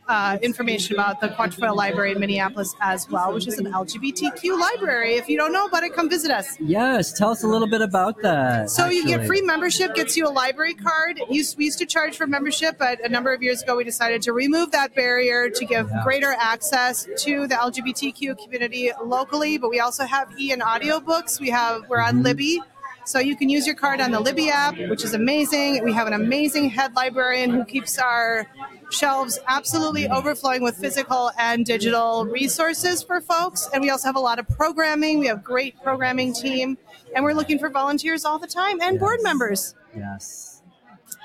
uh, 0.07 0.37
information 0.41 0.95
about 0.95 1.21
the 1.21 1.29
Quatrefoil 1.29 1.75
Library 1.75 2.11
in 2.11 2.19
Minneapolis 2.19 2.73
as 2.81 3.09
well, 3.09 3.33
which 3.33 3.47
is 3.47 3.57
an 3.59 3.65
LGBTQ 3.71 4.59
library. 4.59 5.15
If 5.15 5.29
you 5.29 5.37
don't 5.37 5.51
know 5.53 5.65
about 5.65 5.83
it, 5.83 5.93
come 5.93 6.09
visit 6.09 6.31
us. 6.31 6.57
Yes. 6.59 7.13
Tell 7.13 7.29
us 7.29 7.43
a 7.43 7.47
little 7.47 7.67
bit 7.67 7.81
about 7.81 8.21
that. 8.21 8.69
So 8.69 8.87
you 8.87 9.05
get 9.05 9.25
free 9.25 9.41
membership, 9.41 9.95
gets 9.95 10.17
you 10.17 10.27
a 10.27 10.29
library 10.29 10.73
card. 10.73 11.19
Used- 11.29 11.57
We 11.57 11.65
used 11.65 11.77
to 11.79 11.85
charge 11.85 12.17
for 12.17 12.25
membership, 12.27 12.77
but 12.77 12.99
a 13.05 13.09
number 13.09 13.31
of 13.33 13.41
years 13.43 13.61
ago 13.61 13.75
we 13.77 13.83
decided 13.83 14.21
to 14.23 14.33
remove 14.33 14.71
that 14.71 14.93
barrier 14.95 15.49
to 15.49 15.65
give 15.65 15.89
Yeah. 15.89 16.03
greater 16.03 16.35
access 16.39 17.07
to 17.19 17.47
the 17.47 17.55
LGBTQ 17.55 18.35
community 18.43 18.91
locally. 19.03 19.57
But 19.57 19.69
we 19.69 19.79
also 19.79 20.05
have 20.05 20.29
e 20.39 20.51
and 20.51 20.61
audiobooks. 20.61 21.39
We 21.39 21.49
have 21.51 21.83
we're 21.89 21.99
on 22.01 22.15
Mhm. 22.19 22.23
Libby, 22.23 22.61
So 23.05 23.19
you 23.19 23.35
can 23.35 23.49
use 23.49 23.65
your 23.65 23.75
card 23.75 23.99
on 23.99 24.11
the 24.11 24.19
Libby 24.19 24.49
app, 24.49 24.77
which 24.77 25.03
is 25.03 25.13
amazing. 25.13 25.83
We 25.83 25.93
have 25.93 26.07
an 26.07 26.13
amazing 26.13 26.69
head 26.69 26.95
librarian 26.95 27.49
who 27.51 27.65
keeps 27.65 27.99
our 27.99 28.47
shelves 28.91 29.39
absolutely 29.47 30.07
overflowing 30.07 30.63
with 30.63 30.77
physical 30.77 31.31
and 31.37 31.65
digital 31.65 32.25
resources 32.25 33.03
for 33.03 33.19
folks. 33.19 33.67
And 33.73 33.81
we 33.81 33.89
also 33.89 34.07
have 34.07 34.15
a 34.15 34.21
lot 34.21 34.39
of 34.39 34.47
programming. 34.47 35.19
We 35.19 35.27
have 35.27 35.39
a 35.39 35.41
great 35.41 35.81
programming 35.83 36.33
team, 36.33 36.77
and 37.15 37.23
we're 37.25 37.33
looking 37.33 37.59
for 37.59 37.69
volunteers 37.69 38.23
all 38.23 38.39
the 38.39 38.47
time 38.47 38.81
and 38.81 38.99
board 38.99 39.19
members. 39.21 39.75
Yes. 39.95 40.52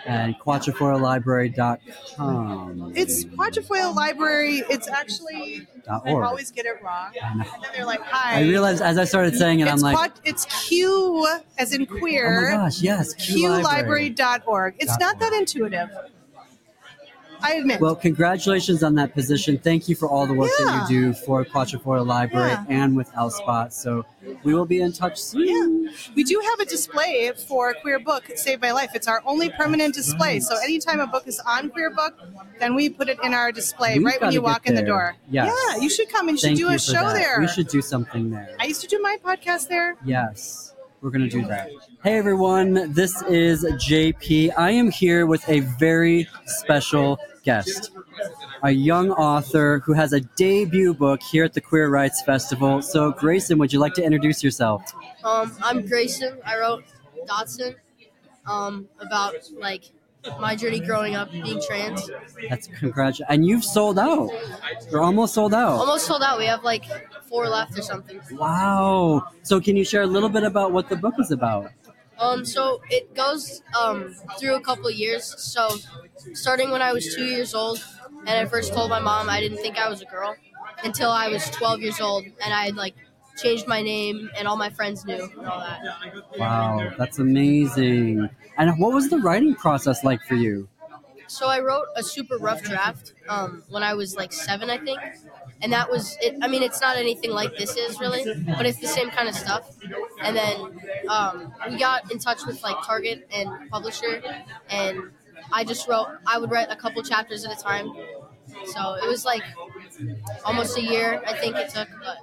And 0.06 0.38
quatrefoillibrary.com. 0.38 2.92
It's 2.94 3.24
Quatrefoil 3.24 3.94
Library. 3.94 4.62
It's 4.70 4.88
actually 4.88 5.66
Dot 5.84 6.02
I 6.06 6.12
org. 6.12 6.24
always 6.24 6.50
get 6.50 6.66
it 6.66 6.82
wrong, 6.82 7.12
and 7.22 7.40
then 7.40 7.48
they're 7.74 7.86
like, 7.86 8.00
"Hi." 8.02 8.38
I 8.38 8.42
realized 8.42 8.82
as 8.82 8.98
I 8.98 9.04
started 9.04 9.36
saying 9.36 9.60
it, 9.60 9.68
I'm 9.68 9.74
it's, 9.74 9.82
like, 9.82 10.10
it's 10.24 10.44
Q 10.66 11.26
as 11.58 11.72
in 11.72 11.86
queer. 11.86 12.50
oh 12.50 12.56
my 12.58 12.64
gosh, 12.64 12.80
yes. 12.80 13.14
QLibrary.org. 13.14 14.74
It's 14.78 14.98
not 14.98 15.18
that 15.20 15.32
intuitive. 15.32 15.90
I 17.42 17.54
admit. 17.54 17.80
Well, 17.80 17.94
congratulations 17.96 18.82
on 18.82 18.94
that 18.96 19.14
position. 19.14 19.58
Thank 19.58 19.88
you 19.88 19.94
for 19.94 20.08
all 20.08 20.26
the 20.26 20.34
work 20.34 20.50
that 20.58 20.88
you 20.90 20.96
do 21.12 21.12
for 21.12 21.44
Quatrefoil 21.44 22.04
Library 22.06 22.50
Yeah. 22.50 22.64
and 22.68 22.96
with 22.96 23.10
Elspot. 23.12 23.72
So 23.72 24.04
we 24.42 24.54
will 24.54 24.66
be 24.66 24.80
in 24.80 24.92
touch 24.92 25.18
soon. 25.20 25.84
Yeah. 25.84 25.90
we 26.14 26.24
do 26.24 26.40
have 26.44 26.60
a 26.60 26.64
display 26.64 27.32
for 27.48 27.74
Queer 27.74 27.98
Book 28.00 28.24
Save 28.36 28.60
My 28.60 28.72
Life. 28.72 28.90
It's 28.94 29.06
our 29.08 29.22
only 29.24 29.50
permanent 29.50 29.94
display. 29.94 30.40
So 30.40 30.56
anytime 30.58 31.00
a 31.00 31.06
book 31.06 31.26
is 31.26 31.40
on 31.46 31.70
Queer 31.70 31.90
Book, 31.90 32.14
then 32.58 32.74
we 32.74 32.88
put 32.90 33.08
it 33.08 33.18
in 33.22 33.32
our 33.34 33.52
display 33.52 33.98
We've 33.98 34.06
right 34.06 34.20
when 34.20 34.32
you 34.32 34.42
walk 34.42 34.66
in 34.66 34.74
the 34.74 34.82
door. 34.82 35.16
Yes. 35.30 35.46
Yeah, 35.74 35.80
you 35.80 35.88
should 35.90 36.08
come 36.10 36.28
and 36.28 36.36
you 36.42 36.48
should 36.48 36.56
do 36.56 36.62
you 36.62 36.70
a 36.70 36.78
show 36.78 36.92
that. 36.92 37.14
there. 37.14 37.40
We 37.40 37.48
should 37.48 37.68
do 37.68 37.80
something 37.82 38.30
there. 38.30 38.50
I 38.60 38.64
used 38.66 38.80
to 38.82 38.86
do 38.88 38.98
my 39.00 39.16
podcast 39.24 39.68
there. 39.68 39.96
Yes, 40.04 40.74
we're 41.00 41.10
going 41.10 41.28
to 41.28 41.28
do 41.28 41.46
that. 41.46 41.70
Hey 42.02 42.18
everyone, 42.18 42.92
this 42.92 43.22
is 43.22 43.64
JP. 43.64 44.52
I 44.56 44.70
am 44.70 44.90
here 44.90 45.26
with 45.26 45.48
a 45.48 45.60
very 45.60 46.28
special 46.46 47.18
guest, 47.44 47.90
a 48.62 48.70
young 48.70 49.10
author 49.12 49.80
who 49.84 49.92
has 49.92 50.12
a 50.12 50.20
debut 50.20 50.94
book 50.94 51.22
here 51.22 51.44
at 51.44 51.52
the 51.52 51.60
Queer 51.60 51.88
Rights 51.88 52.22
Festival. 52.22 52.82
So, 52.82 53.12
Grayson, 53.12 53.58
would 53.58 53.72
you 53.72 53.78
like 53.78 53.94
to 53.94 54.02
introduce 54.02 54.42
yourself? 54.42 54.92
Um, 55.24 55.56
I'm 55.62 55.86
Grayson. 55.86 56.38
I 56.44 56.58
wrote 56.58 56.84
Dotson 57.26 57.76
um, 58.46 58.88
about 59.00 59.36
like 59.56 59.84
my 60.40 60.56
journey 60.56 60.80
growing 60.80 61.14
up 61.14 61.30
being 61.30 61.60
trans. 61.66 62.10
That's 62.48 62.66
congratulations. 62.66 63.26
And 63.28 63.46
you've 63.46 63.64
sold 63.64 63.98
out. 63.98 64.30
You're 64.90 65.02
almost 65.02 65.34
sold 65.34 65.54
out. 65.54 65.78
Almost 65.78 66.06
sold 66.06 66.22
out. 66.22 66.38
We 66.38 66.46
have 66.46 66.64
like 66.64 66.84
four 67.28 67.48
left 67.48 67.78
or 67.78 67.82
something. 67.82 68.20
Wow. 68.32 69.28
So, 69.42 69.60
can 69.60 69.76
you 69.76 69.84
share 69.84 70.02
a 70.02 70.06
little 70.06 70.28
bit 70.28 70.42
about 70.42 70.72
what 70.72 70.88
the 70.88 70.96
book 70.96 71.14
is 71.18 71.30
about? 71.30 71.70
Um, 72.18 72.44
so 72.44 72.80
it 72.90 73.14
goes 73.14 73.62
um, 73.80 74.14
through 74.38 74.56
a 74.56 74.60
couple 74.60 74.88
of 74.88 74.94
years. 74.94 75.34
So 75.38 75.68
starting 76.34 76.70
when 76.70 76.82
I 76.82 76.92
was 76.92 77.14
two 77.14 77.24
years 77.24 77.54
old, 77.54 77.84
and 78.26 78.30
I 78.30 78.44
first 78.46 78.74
told 78.74 78.90
my 78.90 78.98
mom 78.98 79.30
I 79.30 79.40
didn't 79.40 79.58
think 79.58 79.78
I 79.78 79.88
was 79.88 80.02
a 80.02 80.06
girl 80.06 80.34
until 80.82 81.10
I 81.10 81.28
was 81.28 81.48
12 81.50 81.80
years 81.80 82.00
old, 82.00 82.24
and 82.24 82.52
I 82.52 82.66
had 82.66 82.76
like 82.76 82.94
changed 83.36 83.68
my 83.68 83.82
name, 83.82 84.30
and 84.36 84.48
all 84.48 84.56
my 84.56 84.70
friends 84.70 85.04
knew 85.04 85.30
and 85.38 85.46
all 85.46 85.60
that. 85.60 85.80
Wow, 86.38 86.92
that's 86.98 87.20
amazing. 87.20 88.28
And 88.58 88.78
what 88.78 88.92
was 88.92 89.08
the 89.08 89.18
writing 89.18 89.54
process 89.54 90.04
like 90.04 90.22
for 90.22 90.34
you? 90.34 90.68
So 91.28 91.46
I 91.46 91.60
wrote 91.60 91.86
a 91.94 92.02
super 92.02 92.38
rough 92.38 92.62
draft 92.62 93.12
um, 93.28 93.62
when 93.68 93.82
I 93.82 93.94
was 93.94 94.16
like 94.16 94.32
seven, 94.32 94.70
I 94.70 94.78
think, 94.78 94.98
and 95.60 95.72
that 95.74 95.90
was 95.90 96.16
it. 96.22 96.36
I 96.42 96.48
mean, 96.48 96.62
it's 96.62 96.80
not 96.80 96.96
anything 96.96 97.30
like 97.32 97.54
this 97.56 97.76
is 97.76 98.00
really, 98.00 98.24
but 98.46 98.64
it's 98.64 98.78
the 98.80 98.86
same 98.88 99.10
kind 99.10 99.28
of 99.28 99.34
stuff. 99.34 99.76
And 100.22 100.34
then 100.34 100.80
um, 101.08 101.52
we 101.68 101.76
got 101.78 102.10
in 102.10 102.18
touch 102.18 102.46
with 102.46 102.62
like 102.62 102.76
Target 102.82 103.28
and 103.30 103.70
publisher, 103.70 104.22
and 104.70 105.10
I 105.52 105.64
just 105.64 105.86
wrote. 105.86 106.08
I 106.26 106.38
would 106.38 106.50
write 106.50 106.68
a 106.70 106.76
couple 106.76 107.02
chapters 107.02 107.44
at 107.44 107.52
a 107.58 107.62
time. 107.62 107.92
So 108.72 108.94
it 108.94 109.06
was 109.06 109.26
like 109.26 109.42
almost 110.46 110.78
a 110.78 110.82
year, 110.82 111.22
I 111.26 111.34
think 111.34 111.56
it 111.56 111.68
took. 111.68 111.88
But 112.02 112.16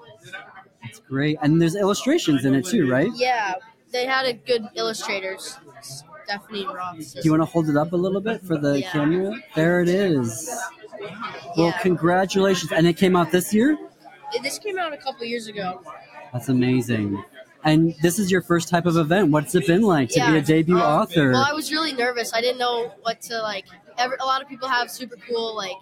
It's 0.84 1.00
great. 1.00 1.38
And 1.44 1.62
there's 1.62 1.76
illustrations 1.76 2.44
in 2.44 2.56
it 2.56 2.66
too, 2.66 2.90
right? 2.90 3.12
yeah, 3.16 3.54
they 3.92 4.06
had 4.08 4.26
a 4.26 4.34
good 4.34 4.68
illustrators, 4.76 5.58
Stephanie 6.26 6.66
Ross. 6.66 7.14
Do 7.14 7.22
you 7.24 7.32
want 7.32 7.42
to 7.42 7.46
hold 7.46 7.70
it 7.70 7.78
up 7.78 7.94
a 7.94 7.96
little 7.96 8.22
bit 8.22 8.44
for 8.44 8.58
the 8.58 8.80
Yeah. 8.82 8.92
camera? 8.92 9.34
There 9.56 9.82
it 9.82 9.90
is. 9.90 10.50
Well, 11.56 11.68
Yeah. 11.68 11.78
congratulations. 11.80 12.72
And 12.72 12.88
it 12.88 12.94
came 12.94 13.16
out 13.16 13.32
this 13.32 13.54
year? 13.54 13.78
This 14.42 14.58
came 14.60 14.78
out 14.80 14.92
a 14.92 14.98
couple 14.98 15.24
years 15.26 15.48
ago. 15.48 15.82
That's 16.34 16.50
amazing. 16.50 17.24
And 17.64 17.96
this 18.02 18.20
is 18.20 18.30
your 18.32 18.42
first 18.42 18.70
type 18.70 18.86
of 18.86 18.98
event. 18.98 19.32
What's 19.32 19.56
it 19.56 19.66
been 19.66 19.82
like 19.82 20.10
to 20.10 20.20
be 20.32 20.38
a 20.38 20.42
debut 20.42 20.76
um, 20.76 20.82
author? 20.82 21.32
Well, 21.32 21.46
I 21.48 21.54
was 21.54 21.72
really 21.72 21.94
nervous. 21.94 22.34
I 22.34 22.42
didn't 22.42 22.58
know 22.60 22.92
what 23.02 23.22
to 23.24 23.42
like. 23.42 23.66
Every, 23.98 24.18
a 24.20 24.26
lot 24.26 24.42
of 24.42 24.48
people 24.50 24.68
have 24.68 24.92
super 24.92 25.16
cool 25.28 25.56
like 25.56 25.76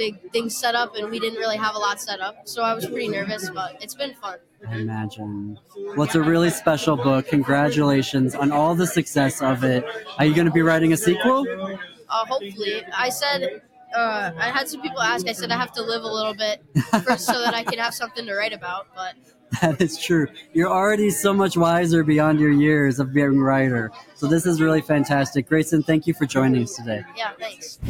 big 0.00 0.32
things 0.32 0.56
set 0.56 0.74
up, 0.74 0.96
and 0.96 1.10
we 1.10 1.20
didn't 1.20 1.38
really 1.38 1.58
have 1.58 1.74
a 1.74 1.78
lot 1.78 2.00
set 2.00 2.20
up. 2.20 2.48
So 2.48 2.62
I 2.62 2.72
was 2.72 2.86
pretty 2.86 3.08
nervous, 3.08 3.50
but 3.50 3.76
it's 3.82 3.94
been 3.94 4.14
fun. 4.14 4.38
I 4.66 4.76
imagine. 4.76 5.58
Well, 5.76 6.04
it's 6.04 6.14
a 6.14 6.22
really 6.22 6.48
special 6.48 6.96
book. 6.96 7.26
Congratulations 7.28 8.34
on 8.34 8.50
all 8.50 8.74
the 8.74 8.86
success 8.86 9.42
of 9.42 9.62
it. 9.62 9.84
Are 10.18 10.24
you 10.24 10.34
going 10.34 10.46
to 10.46 10.52
be 10.52 10.62
writing 10.62 10.94
a 10.94 10.96
sequel? 10.96 11.46
Uh, 12.08 12.24
hopefully, 12.26 12.82
I 12.96 13.10
said. 13.10 13.62
Uh, 13.94 14.30
I 14.38 14.50
had 14.50 14.68
some 14.68 14.80
people 14.80 15.00
ask. 15.00 15.26
I 15.28 15.32
said 15.32 15.50
I 15.50 15.58
have 15.58 15.72
to 15.72 15.82
live 15.82 16.02
a 16.02 16.12
little 16.18 16.32
bit 16.34 16.62
first 17.04 17.26
so 17.26 17.40
that 17.42 17.54
I 17.54 17.64
can 17.64 17.78
have 17.80 17.92
something 17.92 18.24
to 18.24 18.34
write 18.34 18.52
about. 18.52 18.86
But 18.94 19.16
That 19.60 19.80
is 19.80 19.98
true. 19.98 20.28
You're 20.52 20.70
already 20.70 21.10
so 21.10 21.34
much 21.34 21.56
wiser 21.56 22.04
beyond 22.04 22.38
your 22.38 22.52
years 22.52 23.00
of 23.00 23.12
being 23.12 23.36
a 23.38 23.42
writer. 23.42 23.90
So 24.14 24.28
this 24.28 24.46
is 24.46 24.60
really 24.60 24.80
fantastic. 24.80 25.48
Grayson, 25.48 25.82
thank 25.82 26.06
you 26.06 26.14
for 26.14 26.24
joining 26.24 26.62
us 26.62 26.76
today. 26.76 27.02
yeah, 27.16 27.32
thanks. 27.38 27.80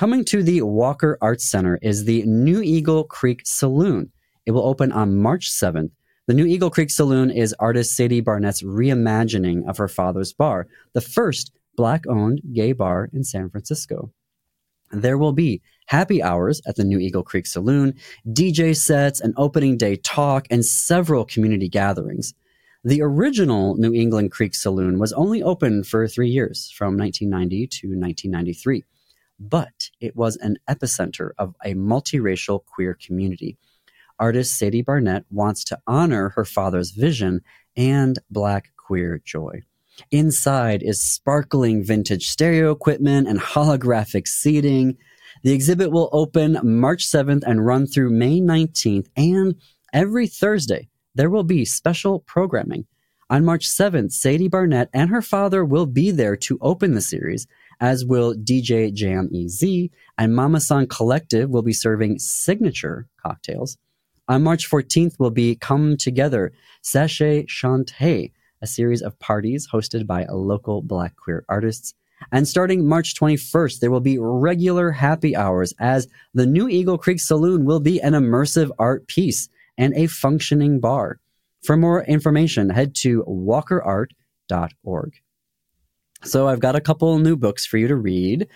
Coming 0.00 0.24
to 0.24 0.42
the 0.42 0.62
Walker 0.62 1.18
Arts 1.20 1.44
Center 1.44 1.78
is 1.82 2.06
the 2.06 2.22
New 2.22 2.62
Eagle 2.62 3.04
Creek 3.04 3.42
Saloon. 3.44 4.10
It 4.46 4.52
will 4.52 4.66
open 4.66 4.92
on 4.92 5.20
March 5.20 5.50
7th. 5.50 5.90
The 6.26 6.32
New 6.32 6.46
Eagle 6.46 6.70
Creek 6.70 6.90
Saloon 6.90 7.30
is 7.30 7.54
artist 7.58 7.94
Sadie 7.94 8.22
Barnette's 8.22 8.62
reimagining 8.62 9.68
of 9.68 9.76
her 9.76 9.88
father's 9.88 10.32
bar, 10.32 10.68
the 10.94 11.02
first 11.02 11.52
black 11.76 12.06
owned 12.06 12.40
gay 12.54 12.72
bar 12.72 13.10
in 13.12 13.24
San 13.24 13.50
Francisco. 13.50 14.10
There 14.90 15.18
will 15.18 15.34
be 15.34 15.60
happy 15.84 16.22
hours 16.22 16.62
at 16.66 16.76
the 16.76 16.84
New 16.84 16.98
Eagle 16.98 17.22
Creek 17.22 17.46
Saloon, 17.46 17.92
DJ 18.26 18.74
sets, 18.74 19.20
an 19.20 19.34
opening 19.36 19.76
day 19.76 19.96
talk, 19.96 20.46
and 20.50 20.64
several 20.64 21.26
community 21.26 21.68
gatherings. 21.68 22.32
The 22.84 23.02
original 23.02 23.76
New 23.76 23.92
Eagle 23.92 24.26
Creek 24.30 24.54
Saloon 24.54 24.98
was 24.98 25.12
only 25.12 25.42
open 25.42 25.84
for 25.84 26.08
three 26.08 26.30
years, 26.30 26.70
from 26.70 26.96
1990 26.96 27.66
to 27.66 27.88
1993 27.88 28.84
but 29.40 29.90
it 30.00 30.14
was 30.14 30.36
an 30.36 30.58
epicenter 30.68 31.30
of 31.38 31.54
a 31.64 31.74
multiracial 31.74 32.64
queer 32.64 32.94
community. 32.94 33.56
Artist 34.18 34.58
Sadie 34.58 34.82
Barnette 34.82 35.24
wants 35.30 35.64
to 35.64 35.80
honor 35.86 36.28
her 36.30 36.44
father's 36.44 36.90
vision 36.90 37.40
and 37.76 38.18
black 38.30 38.72
queer 38.76 39.22
joy. 39.24 39.62
Inside 40.10 40.82
is 40.82 41.00
sparkling 41.00 41.82
vintage 41.82 42.28
stereo 42.28 42.70
equipment 42.70 43.28
and 43.28 43.40
holographic 43.40 44.28
seating. 44.28 44.98
The 45.42 45.52
exhibit 45.52 45.90
will 45.90 46.10
open 46.12 46.58
March 46.62 47.06
7th 47.06 47.42
and 47.46 47.64
run 47.64 47.86
through 47.86 48.10
May 48.10 48.40
19th, 48.40 49.08
and 49.16 49.54
every 49.92 50.26
Thursday 50.26 50.88
there 51.14 51.30
will 51.30 51.44
be 51.44 51.64
special 51.64 52.20
programming. 52.20 52.86
On 53.30 53.44
March 53.44 53.66
7th, 53.68 54.12
Sadie 54.12 54.48
Barnette 54.48 54.90
and 54.92 55.08
her 55.10 55.22
father 55.22 55.64
will 55.64 55.86
be 55.86 56.10
there 56.10 56.36
to 56.36 56.58
open 56.60 56.94
the 56.94 57.00
series, 57.00 57.46
as 57.80 58.04
will 58.04 58.34
DJ 58.34 58.92
Jam 58.92 59.30
EZ, 59.34 59.88
and 60.18 60.34
Mama 60.34 60.60
San 60.60 60.86
Collective 60.86 61.48
will 61.48 61.62
be 61.62 61.72
serving 61.72 62.18
signature 62.18 63.08
cocktails. 63.20 63.78
On 64.28 64.42
March 64.42 64.70
14th 64.70 65.18
will 65.18 65.30
be 65.30 65.56
Come 65.56 65.96
Together, 65.96 66.52
Sachet 66.82 67.46
Chante, 67.48 68.32
a 68.62 68.66
series 68.66 69.02
of 69.02 69.18
parties 69.18 69.68
hosted 69.72 70.06
by 70.06 70.26
local 70.30 70.82
black 70.82 71.16
queer 71.16 71.44
artists. 71.48 71.94
And 72.30 72.46
starting 72.46 72.86
March 72.86 73.14
21st, 73.14 73.80
there 73.80 73.90
will 73.90 74.00
be 74.00 74.18
regular 74.18 74.90
happy 74.92 75.34
hours 75.34 75.72
as 75.80 76.06
the 76.34 76.46
New 76.46 76.68
Eagle 76.68 76.98
Creek 76.98 77.18
Saloon 77.18 77.64
will 77.64 77.80
be 77.80 78.00
an 78.00 78.12
immersive 78.12 78.70
art 78.78 79.06
piece 79.08 79.48
and 79.78 79.94
a 79.94 80.06
functioning 80.06 80.80
bar. 80.80 81.18
For 81.62 81.76
more 81.76 82.04
information, 82.04 82.70
head 82.70 82.94
to 82.96 83.24
walkerart.org. 83.24 85.14
So 86.22 86.48
I've 86.48 86.60
got 86.60 86.76
a 86.76 86.82
couple 86.82 87.18
new 87.18 87.34
books 87.34 87.64
for 87.64 87.78
you 87.78 87.88
to 87.88 87.96
read. 87.96 88.46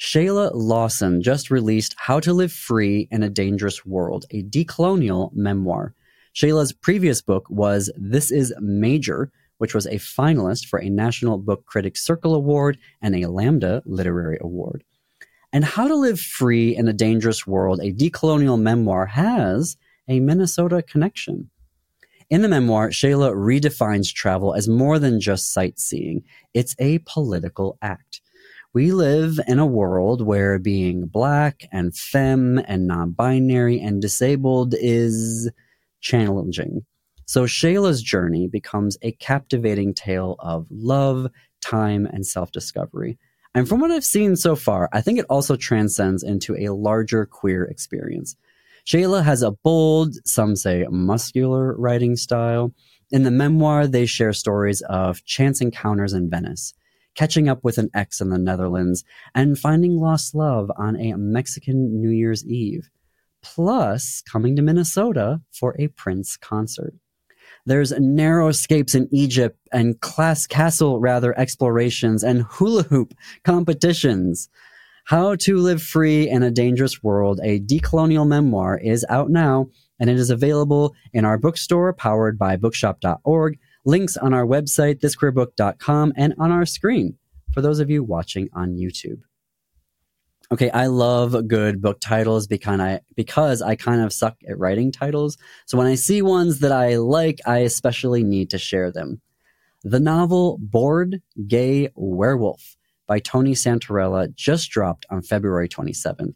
Shayla 0.00 0.50
Lawson 0.54 1.22
just 1.22 1.52
released 1.52 1.94
How 1.96 2.18
to 2.18 2.32
Live 2.32 2.52
Free 2.52 3.06
in 3.12 3.22
a 3.22 3.30
Dangerous 3.30 3.86
World, 3.86 4.26
a 4.32 4.42
decolonial 4.42 5.32
memoir. 5.32 5.94
Shayla's 6.34 6.72
previous 6.72 7.22
book 7.22 7.46
was 7.48 7.92
This 7.96 8.32
is 8.32 8.52
Major, 8.58 9.30
which 9.58 9.72
was 9.72 9.86
a 9.86 10.00
finalist 10.00 10.66
for 10.66 10.80
a 10.80 10.90
National 10.90 11.38
Book 11.38 11.64
Critics 11.66 12.04
Circle 12.04 12.34
Award 12.34 12.76
and 13.00 13.14
a 13.14 13.28
Lambda 13.28 13.84
Literary 13.86 14.38
Award. 14.40 14.82
And 15.52 15.64
How 15.64 15.86
to 15.86 15.94
Live 15.94 16.18
Free 16.18 16.74
in 16.74 16.88
a 16.88 16.92
Dangerous 16.92 17.46
World, 17.46 17.78
a 17.80 17.92
decolonial 17.92 18.60
memoir, 18.60 19.06
has 19.06 19.76
a 20.08 20.18
Minnesota 20.18 20.82
connection. 20.82 21.50
In 22.32 22.40
the 22.40 22.48
memoir, 22.48 22.88
Shayla 22.88 23.34
redefines 23.34 24.10
travel 24.10 24.54
as 24.54 24.66
more 24.66 24.98
than 24.98 25.20
just 25.20 25.52
sightseeing. 25.52 26.24
It's 26.54 26.74
a 26.78 27.00
political 27.00 27.76
act. 27.82 28.22
We 28.72 28.92
live 28.92 29.38
in 29.46 29.58
a 29.58 29.66
world 29.66 30.22
where 30.22 30.58
being 30.58 31.04
black 31.04 31.68
and 31.70 31.94
femme 31.94 32.58
and 32.66 32.86
non-binary 32.86 33.80
and 33.80 34.00
disabled 34.00 34.74
is 34.78 35.50
challenging. 36.00 36.86
So 37.26 37.44
Shayla's 37.44 38.02
journey 38.02 38.48
becomes 38.48 38.96
a 39.02 39.12
captivating 39.12 39.92
tale 39.92 40.36
of 40.38 40.66
love, 40.70 41.26
time, 41.60 42.06
and 42.06 42.26
self-discovery. 42.26 43.18
And 43.54 43.68
from 43.68 43.78
what 43.78 43.90
I've 43.90 44.06
seen 44.06 44.36
so 44.36 44.56
far, 44.56 44.88
I 44.90 45.02
think 45.02 45.18
it 45.18 45.26
also 45.28 45.54
transcends 45.54 46.22
into 46.22 46.56
a 46.56 46.72
larger 46.72 47.26
queer 47.26 47.64
experience. 47.64 48.36
Shayla 48.86 49.22
has 49.22 49.42
a 49.42 49.52
bold, 49.52 50.14
some 50.26 50.56
say 50.56 50.86
muscular 50.90 51.76
writing 51.76 52.16
style. 52.16 52.72
In 53.10 53.22
the 53.22 53.30
memoir, 53.30 53.86
they 53.86 54.06
share 54.06 54.32
stories 54.32 54.80
of 54.82 55.24
chance 55.24 55.60
encounters 55.60 56.12
in 56.12 56.30
Venice, 56.30 56.74
catching 57.14 57.48
up 57.48 57.62
with 57.62 57.78
an 57.78 57.90
ex 57.94 58.20
in 58.20 58.30
the 58.30 58.38
Netherlands, 58.38 59.04
and 59.34 59.58
finding 59.58 59.98
lost 59.98 60.34
love 60.34 60.70
on 60.76 60.96
a 60.96 61.14
Mexican 61.14 62.00
New 62.00 62.10
Year's 62.10 62.44
Eve, 62.46 62.90
plus 63.42 64.22
coming 64.22 64.56
to 64.56 64.62
Minnesota 64.62 65.40
for 65.52 65.76
a 65.78 65.88
Prince 65.88 66.36
concert. 66.36 66.94
There's 67.64 67.92
narrow 67.92 68.48
escapes 68.48 68.94
in 68.94 69.08
Egypt 69.12 69.58
and 69.72 70.00
class 70.00 70.46
castle 70.46 70.98
rather 70.98 71.38
explorations 71.38 72.24
and 72.24 72.42
hula 72.42 72.82
hoop 72.84 73.14
competitions. 73.44 74.48
How 75.04 75.34
to 75.34 75.58
Live 75.58 75.82
Free 75.82 76.28
in 76.28 76.42
a 76.42 76.50
Dangerous 76.50 77.02
World, 77.02 77.40
a 77.42 77.60
decolonial 77.60 78.26
memoir, 78.26 78.78
is 78.78 79.04
out 79.08 79.30
now 79.30 79.68
and 79.98 80.08
it 80.08 80.16
is 80.16 80.30
available 80.30 80.94
in 81.12 81.24
our 81.24 81.38
bookstore 81.38 81.92
powered 81.92 82.38
by 82.38 82.56
bookshop.org, 82.56 83.58
links 83.84 84.16
on 84.16 84.32
our 84.32 84.46
website, 84.46 85.00
thisqueerbook.com, 85.00 86.12
and 86.16 86.34
on 86.38 86.50
our 86.50 86.66
screen 86.66 87.16
for 87.52 87.60
those 87.60 87.80
of 87.80 87.90
you 87.90 88.02
watching 88.02 88.48
on 88.52 88.76
YouTube. 88.76 89.20
Okay, 90.52 90.70
I 90.70 90.86
love 90.86 91.48
good 91.48 91.80
book 91.80 92.00
titles 92.00 92.46
because 92.46 92.78
I 92.78 93.00
because 93.16 93.62
I 93.62 93.74
kind 93.74 94.02
of 94.02 94.12
suck 94.12 94.36
at 94.48 94.58
writing 94.58 94.92
titles. 94.92 95.38
So 95.66 95.78
when 95.78 95.86
I 95.86 95.94
see 95.94 96.20
ones 96.20 96.58
that 96.60 96.72
I 96.72 96.96
like, 96.96 97.40
I 97.46 97.58
especially 97.58 98.22
need 98.22 98.50
to 98.50 98.58
share 98.58 98.92
them. 98.92 99.20
The 99.82 100.00
novel 100.00 100.58
Bored 100.60 101.22
Gay 101.46 101.88
Werewolf 101.94 102.76
by 103.06 103.18
Tony 103.18 103.52
Santorella 103.52 104.34
just 104.34 104.70
dropped 104.70 105.06
on 105.10 105.22
February 105.22 105.68
27th. 105.68 106.34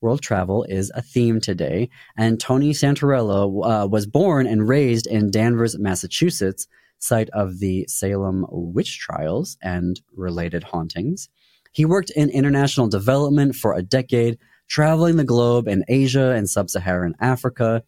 World 0.00 0.20
travel 0.20 0.64
is 0.64 0.92
a 0.94 1.00
theme 1.00 1.40
today, 1.40 1.88
and 2.16 2.38
Tony 2.38 2.72
Santorella 2.72 3.44
uh, 3.84 3.86
was 3.86 4.06
born 4.06 4.46
and 4.46 4.68
raised 4.68 5.06
in 5.06 5.30
Danvers, 5.30 5.78
Massachusetts, 5.78 6.66
site 6.98 7.30
of 7.30 7.58
the 7.58 7.86
Salem 7.88 8.44
witch 8.50 8.98
trials 8.98 9.56
and 9.62 10.00
related 10.14 10.62
hauntings. 10.62 11.28
He 11.72 11.84
worked 11.84 12.10
in 12.10 12.30
international 12.30 12.88
development 12.88 13.54
for 13.56 13.74
a 13.74 13.82
decade, 13.82 14.38
traveling 14.68 15.16
the 15.16 15.24
globe 15.24 15.68
in 15.68 15.84
Asia 15.88 16.30
and 16.30 16.48
sub 16.48 16.70
Saharan 16.70 17.14
Africa. 17.20 17.82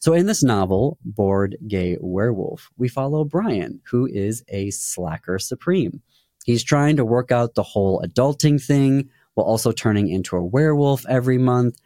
So, 0.00 0.12
in 0.12 0.26
this 0.26 0.42
novel, 0.42 0.98
Bored 1.04 1.56
Gay 1.66 1.96
Werewolf, 2.00 2.70
we 2.76 2.88
follow 2.88 3.24
Brian, 3.24 3.80
who 3.90 4.06
is 4.06 4.44
a 4.48 4.70
slacker 4.70 5.38
supreme. 5.38 6.02
He's 6.46 6.62
trying 6.62 6.96
to 6.96 7.04
work 7.04 7.32
out 7.32 7.54
the 7.54 7.64
whole 7.64 8.00
adulting 8.02 8.64
thing 8.64 9.10
while 9.34 9.46
also 9.46 9.72
turning 9.72 10.08
into 10.08 10.36
a 10.36 10.44
werewolf 10.44 11.04
every 11.08 11.38
month, 11.38 11.80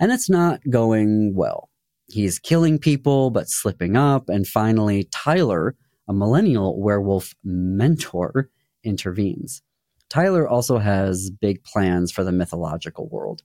and 0.00 0.10
it's 0.10 0.30
not 0.30 0.60
going 0.70 1.34
well. 1.34 1.68
He's 2.08 2.38
killing 2.38 2.78
people 2.78 3.28
but 3.30 3.50
slipping 3.50 3.94
up, 3.94 4.30
and 4.30 4.46
finally, 4.46 5.04
Tyler, 5.12 5.76
a 6.08 6.14
millennial 6.14 6.80
werewolf 6.80 7.34
mentor, 7.44 8.48
intervenes. 8.82 9.60
Tyler 10.08 10.48
also 10.48 10.78
has 10.78 11.30
big 11.30 11.62
plans 11.62 12.10
for 12.10 12.24
the 12.24 12.32
mythological 12.32 13.08
world. 13.08 13.42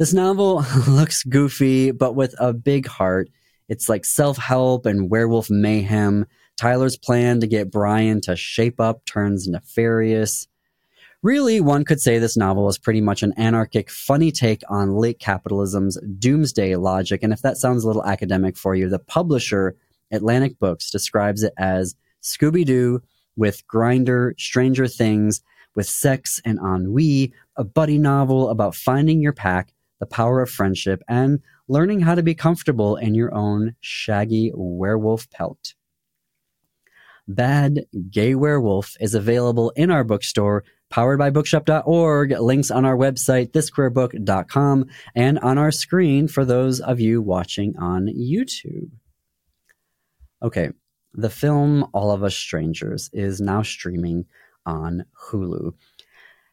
This 0.00 0.12
novel 0.12 0.64
looks 0.88 1.22
goofy, 1.22 1.92
but 1.92 2.16
with 2.16 2.34
a 2.40 2.52
big 2.52 2.88
heart. 2.88 3.28
It's 3.68 3.88
like 3.88 4.04
self 4.04 4.38
help 4.38 4.86
and 4.86 5.08
werewolf 5.08 5.50
mayhem. 5.50 6.26
Tyler's 6.58 6.96
plan 6.96 7.40
to 7.40 7.46
get 7.46 7.70
Brian 7.70 8.20
to 8.22 8.36
shape 8.36 8.80
up 8.80 9.04
turns 9.04 9.46
nefarious. 9.46 10.48
Really, 11.22 11.60
one 11.60 11.84
could 11.84 12.00
say 12.00 12.18
this 12.18 12.36
novel 12.36 12.68
is 12.68 12.78
pretty 12.78 13.00
much 13.00 13.22
an 13.22 13.32
anarchic, 13.36 13.90
funny 13.90 14.30
take 14.32 14.62
on 14.68 14.96
late 14.96 15.20
capitalism's 15.20 15.98
doomsday 16.18 16.76
logic. 16.76 17.22
And 17.22 17.32
if 17.32 17.42
that 17.42 17.56
sounds 17.56 17.84
a 17.84 17.86
little 17.86 18.04
academic 18.04 18.56
for 18.56 18.74
you, 18.74 18.88
the 18.88 18.98
publisher, 18.98 19.76
Atlantic 20.10 20.58
Books, 20.58 20.90
describes 20.90 21.42
it 21.42 21.54
as 21.56 21.94
Scooby 22.22 22.64
Doo 22.64 23.02
with 23.36 23.66
Grindr, 23.66 24.38
Stranger 24.38 24.88
Things, 24.88 25.40
with 25.76 25.88
sex 25.88 26.40
and 26.44 26.58
ennui, 26.58 27.32
a 27.56 27.62
buddy 27.62 27.98
novel 27.98 28.50
about 28.50 28.74
finding 28.74 29.20
your 29.20 29.32
pack, 29.32 29.72
the 30.00 30.06
power 30.06 30.40
of 30.42 30.50
friendship, 30.50 31.02
and 31.08 31.40
learning 31.68 32.00
how 32.00 32.16
to 32.16 32.22
be 32.22 32.34
comfortable 32.34 32.96
in 32.96 33.14
your 33.14 33.32
own 33.32 33.76
shaggy 33.80 34.50
werewolf 34.54 35.30
pelt. 35.30 35.74
Bad 37.28 37.84
Gay 38.10 38.34
Werewolf 38.34 38.96
is 39.00 39.14
available 39.14 39.70
in 39.76 39.90
our 39.90 40.02
bookstore, 40.02 40.64
powered 40.88 41.18
by 41.18 41.28
bookshop.org, 41.28 42.30
links 42.40 42.70
on 42.70 42.86
our 42.86 42.96
website, 42.96 43.52
thisqueerbook.com, 43.52 44.86
and 45.14 45.38
on 45.40 45.58
our 45.58 45.70
screen 45.70 46.26
for 46.26 46.46
those 46.46 46.80
of 46.80 47.00
you 47.00 47.20
watching 47.20 47.76
on 47.78 48.06
YouTube. 48.06 48.90
Okay, 50.42 50.70
the 51.12 51.28
film 51.28 51.86
All 51.92 52.10
of 52.10 52.24
Us 52.24 52.34
Strangers 52.34 53.10
is 53.12 53.40
now 53.40 53.62
streaming 53.62 54.24
on 54.64 55.04
Hulu. 55.28 55.74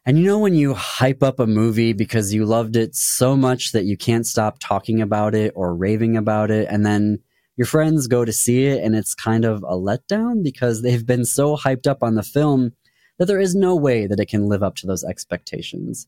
And 0.05 0.19
you 0.19 0.25
know, 0.25 0.39
when 0.39 0.55
you 0.55 0.73
hype 0.73 1.23
up 1.23 1.39
a 1.39 1.47
movie 1.47 1.93
because 1.93 2.33
you 2.33 2.45
loved 2.45 2.75
it 2.75 2.95
so 2.95 3.35
much 3.37 3.71
that 3.71 3.85
you 3.85 3.97
can't 3.97 4.27
stop 4.27 4.57
talking 4.59 5.01
about 5.01 5.33
it 5.33 5.53
or 5.55 5.73
raving 5.73 6.17
about 6.17 6.51
it, 6.51 6.67
and 6.69 6.85
then 6.85 7.19
your 7.57 7.65
friends 7.65 8.07
go 8.07 8.25
to 8.25 8.33
see 8.33 8.65
it 8.65 8.83
and 8.83 8.95
it's 8.95 9.15
kind 9.15 9.45
of 9.45 9.63
a 9.63 9.77
letdown 9.77 10.43
because 10.43 10.81
they've 10.81 11.05
been 11.05 11.25
so 11.25 11.55
hyped 11.55 11.87
up 11.87 12.03
on 12.03 12.15
the 12.15 12.23
film 12.23 12.73
that 13.17 13.25
there 13.25 13.39
is 13.39 13.55
no 13.55 13.75
way 13.75 14.07
that 14.07 14.19
it 14.19 14.27
can 14.27 14.47
live 14.47 14.63
up 14.63 14.75
to 14.75 14.87
those 14.87 15.03
expectations. 15.03 16.07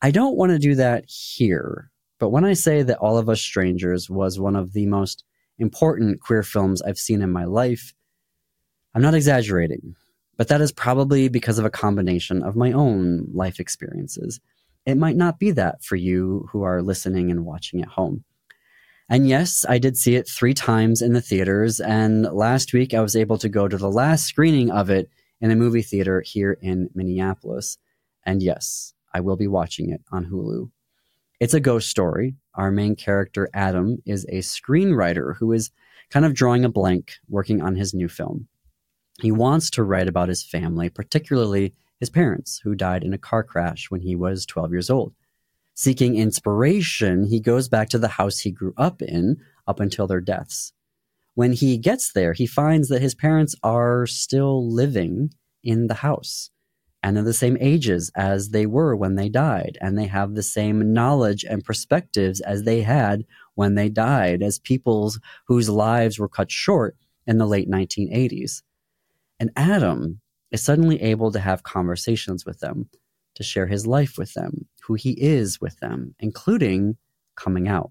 I 0.00 0.10
don't 0.10 0.36
want 0.36 0.52
to 0.52 0.58
do 0.58 0.74
that 0.76 1.04
here, 1.06 1.90
but 2.18 2.30
when 2.30 2.44
I 2.44 2.54
say 2.54 2.82
that 2.82 2.98
All 2.98 3.18
of 3.18 3.28
Us 3.28 3.40
Strangers 3.40 4.08
was 4.08 4.40
one 4.40 4.56
of 4.56 4.72
the 4.72 4.86
most 4.86 5.24
important 5.58 6.20
queer 6.20 6.42
films 6.42 6.82
I've 6.82 6.98
seen 6.98 7.22
in 7.22 7.30
my 7.30 7.44
life, 7.44 7.94
I'm 8.94 9.02
not 9.02 9.14
exaggerating 9.14 9.96
but 10.36 10.48
that 10.48 10.60
is 10.60 10.72
probably 10.72 11.28
because 11.28 11.58
of 11.58 11.64
a 11.64 11.70
combination 11.70 12.42
of 12.42 12.56
my 12.56 12.72
own 12.72 13.28
life 13.32 13.60
experiences. 13.60 14.40
It 14.86 14.96
might 14.96 15.16
not 15.16 15.38
be 15.38 15.50
that 15.52 15.82
for 15.82 15.96
you 15.96 16.48
who 16.50 16.62
are 16.62 16.82
listening 16.82 17.30
and 17.30 17.44
watching 17.44 17.80
at 17.80 17.88
home. 17.88 18.24
And 19.08 19.28
yes, 19.28 19.66
I 19.68 19.78
did 19.78 19.98
see 19.98 20.16
it 20.16 20.28
three 20.28 20.54
times 20.54 21.02
in 21.02 21.12
the 21.12 21.20
theaters, 21.20 21.78
and 21.78 22.22
last 22.24 22.72
week 22.72 22.94
I 22.94 23.00
was 23.00 23.14
able 23.14 23.36
to 23.38 23.50
go 23.50 23.68
to 23.68 23.76
the 23.76 23.90
last 23.90 24.24
screening 24.24 24.70
of 24.70 24.88
it 24.88 25.10
in 25.40 25.50
a 25.50 25.56
movie 25.56 25.82
theater 25.82 26.22
here 26.22 26.58
in 26.62 26.88
Minneapolis. 26.94 27.76
And 28.24 28.42
yes, 28.42 28.94
I 29.12 29.20
will 29.20 29.36
be 29.36 29.46
watching 29.46 29.90
it 29.90 30.00
on 30.10 30.24
Hulu. 30.24 30.70
It's 31.38 31.52
a 31.52 31.60
ghost 31.60 31.90
story. 31.90 32.36
Our 32.54 32.70
main 32.70 32.96
character, 32.96 33.50
Adam, 33.52 33.98
is 34.06 34.24
a 34.30 34.38
screenwriter 34.38 35.36
who 35.36 35.52
is 35.52 35.70
kind 36.08 36.24
of 36.24 36.32
drawing 36.32 36.64
a 36.64 36.70
blank 36.70 37.12
working 37.28 37.60
on 37.60 37.76
his 37.76 37.92
new 37.92 38.08
film. 38.08 38.48
He 39.20 39.30
wants 39.30 39.68
to 39.70 39.84
write 39.84 40.08
about 40.08 40.28
his 40.28 40.42
family, 40.42 40.88
particularly 40.88 41.74
his 42.00 42.08
parents, 42.08 42.60
who 42.64 42.74
died 42.74 43.04
in 43.04 43.12
a 43.12 43.18
car 43.18 43.42
crash 43.42 43.90
when 43.90 44.00
he 44.00 44.16
was 44.16 44.46
12 44.46 44.72
years 44.72 44.90
old. 44.90 45.12
Seeking 45.74 46.16
inspiration, 46.16 47.26
he 47.26 47.40
goes 47.40 47.68
back 47.68 47.88
to 47.90 47.98
the 47.98 48.08
house 48.08 48.38
he 48.38 48.50
grew 48.50 48.74
up 48.76 49.02
in 49.02 49.38
up 49.66 49.80
until 49.80 50.06
their 50.06 50.20
deaths. 50.20 50.72
When 51.34 51.52
he 51.52 51.78
gets 51.78 52.12
there, 52.12 52.32
he 52.32 52.46
finds 52.46 52.88
that 52.88 53.02
his 53.02 53.14
parents 53.14 53.56
are 53.62 54.06
still 54.06 54.70
living 54.70 55.34
in 55.64 55.88
the 55.88 55.94
house 55.94 56.50
and 57.04 57.14
they're 57.14 57.22
the 57.22 57.34
same 57.34 57.58
ages 57.60 58.10
as 58.16 58.48
they 58.48 58.64
were 58.64 58.96
when 58.96 59.14
they 59.14 59.28
died, 59.28 59.76
and 59.82 59.98
they 59.98 60.06
have 60.06 60.34
the 60.34 60.42
same 60.42 60.94
knowledge 60.94 61.44
and 61.44 61.62
perspectives 61.62 62.40
as 62.40 62.62
they 62.62 62.80
had 62.80 63.26
when 63.56 63.74
they 63.74 63.90
died, 63.90 64.42
as 64.42 64.58
peoples 64.58 65.20
whose 65.46 65.68
lives 65.68 66.18
were 66.18 66.30
cut 66.30 66.50
short 66.50 66.96
in 67.26 67.36
the 67.36 67.46
late 67.46 67.70
1980s. 67.70 68.62
And 69.38 69.50
Adam 69.54 70.22
is 70.50 70.62
suddenly 70.62 71.02
able 71.02 71.30
to 71.32 71.40
have 71.40 71.62
conversations 71.62 72.46
with 72.46 72.60
them, 72.60 72.88
to 73.34 73.42
share 73.42 73.66
his 73.66 73.86
life 73.86 74.16
with 74.18 74.34
them, 74.34 74.66
who 74.82 74.94
he 74.94 75.12
is 75.12 75.60
with 75.60 75.78
them, 75.80 76.14
including 76.20 76.96
coming 77.36 77.68
out. 77.68 77.90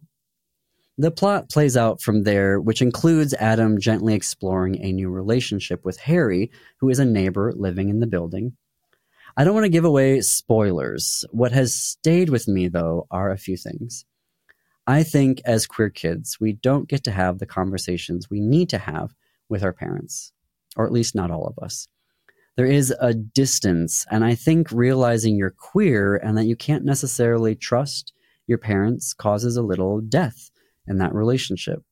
The 0.97 1.11
plot 1.11 1.49
plays 1.49 1.75
out 1.75 2.01
from 2.01 2.23
there, 2.23 2.59
which 2.59 2.81
includes 2.81 3.33
Adam 3.33 3.79
gently 3.79 4.13
exploring 4.13 4.79
a 4.81 4.91
new 4.91 5.09
relationship 5.09 5.83
with 5.83 5.97
Harry, 5.99 6.51
who 6.77 6.89
is 6.89 6.99
a 6.99 7.05
neighbor 7.05 7.51
living 7.55 7.89
in 7.89 7.99
the 7.99 8.07
building. 8.07 8.55
I 9.35 9.43
don't 9.43 9.55
want 9.55 9.63
to 9.63 9.69
give 9.69 9.85
away 9.85 10.21
spoilers. 10.21 11.25
What 11.31 11.51
has 11.51 11.73
stayed 11.73 12.29
with 12.29 12.47
me, 12.47 12.67
though, 12.67 13.07
are 13.09 13.31
a 13.31 13.37
few 13.37 13.57
things. 13.57 14.05
I 14.85 15.01
think 15.01 15.41
as 15.45 15.65
queer 15.65 15.89
kids, 15.89 16.37
we 16.39 16.53
don't 16.53 16.87
get 16.87 17.03
to 17.05 17.11
have 17.11 17.39
the 17.39 17.47
conversations 17.47 18.29
we 18.29 18.39
need 18.39 18.69
to 18.69 18.77
have 18.77 19.15
with 19.49 19.63
our 19.63 19.73
parents, 19.73 20.31
or 20.75 20.85
at 20.85 20.91
least 20.91 21.15
not 21.15 21.31
all 21.31 21.47
of 21.47 21.57
us. 21.63 21.87
There 22.55 22.65
is 22.65 22.93
a 22.99 23.13
distance, 23.13 24.05
and 24.11 24.23
I 24.23 24.35
think 24.35 24.71
realizing 24.71 25.35
you're 25.35 25.49
queer 25.49 26.15
and 26.15 26.37
that 26.37 26.45
you 26.45 26.55
can't 26.55 26.85
necessarily 26.85 27.55
trust 27.55 28.13
your 28.45 28.59
parents 28.59 29.13
causes 29.13 29.57
a 29.57 29.63
little 29.63 30.01
death 30.01 30.51
in 30.87 30.97
that 30.99 31.13
relationship. 31.13 31.83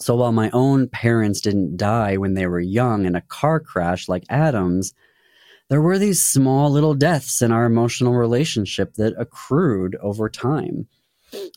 So 0.00 0.16
while 0.16 0.32
my 0.32 0.50
own 0.52 0.88
parents 0.88 1.40
didn't 1.40 1.76
die 1.76 2.16
when 2.16 2.34
they 2.34 2.46
were 2.46 2.60
young 2.60 3.04
in 3.04 3.14
a 3.14 3.20
car 3.22 3.60
crash 3.60 4.08
like 4.08 4.24
Adam's, 4.28 4.94
there 5.68 5.82
were 5.82 5.98
these 5.98 6.22
small 6.22 6.70
little 6.70 6.94
deaths 6.94 7.42
in 7.42 7.52
our 7.52 7.66
emotional 7.66 8.14
relationship 8.14 8.94
that 8.94 9.14
accrued 9.18 9.96
over 9.96 10.28
time. 10.28 10.86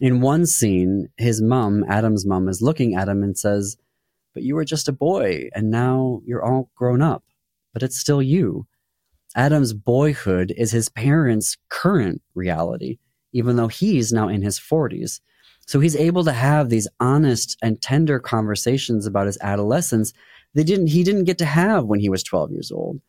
In 0.02 0.22
one 0.22 0.46
scene, 0.46 1.10
his 1.18 1.42
mom, 1.42 1.86
Adam's 1.88 2.26
mom, 2.26 2.50
is 2.50 2.62
looking 2.62 2.96
at 2.96 3.08
him 3.08 3.24
and 3.24 3.38
says, 3.38 3.78
But 4.34 4.44
you 4.44 4.56
were 4.56 4.66
just 4.66 4.90
a 4.90 4.94
boy, 4.94 5.50
and 5.54 5.70
now 5.70 6.22
you're 6.26 6.44
all 6.44 6.70
grown 6.76 7.02
up, 7.02 7.24
but 7.74 7.84
it's 7.84 8.00
still 8.00 8.22
you. 8.22 8.68
Adam's 9.36 9.74
boyhood 9.74 10.54
is 10.58 10.72
his 10.72 10.90
parents' 10.90 11.58
current 11.70 12.22
reality, 12.36 12.98
even 13.34 13.56
though 13.56 13.70
he's 13.70 14.12
now 14.12 14.28
in 14.28 14.42
his 14.42 14.60
40s. 14.60 15.22
So 15.68 15.80
he's 15.80 15.96
able 15.96 16.24
to 16.26 16.34
have 16.34 16.70
these 16.70 16.88
honest 17.00 17.58
and 17.62 17.82
tender 17.82 18.20
conversations 18.20 19.06
about 19.06 19.28
his 19.28 19.38
adolescence 19.42 20.12
that 20.54 20.66
didn't 20.66 20.88
he 20.88 21.04
didn't 21.04 21.24
get 21.24 21.38
to 21.38 21.46
have 21.46 21.86
when 21.86 22.00
he 22.00 22.10
was 22.10 22.24
12 22.24 22.52
years 22.52 22.72
old. 22.72 23.00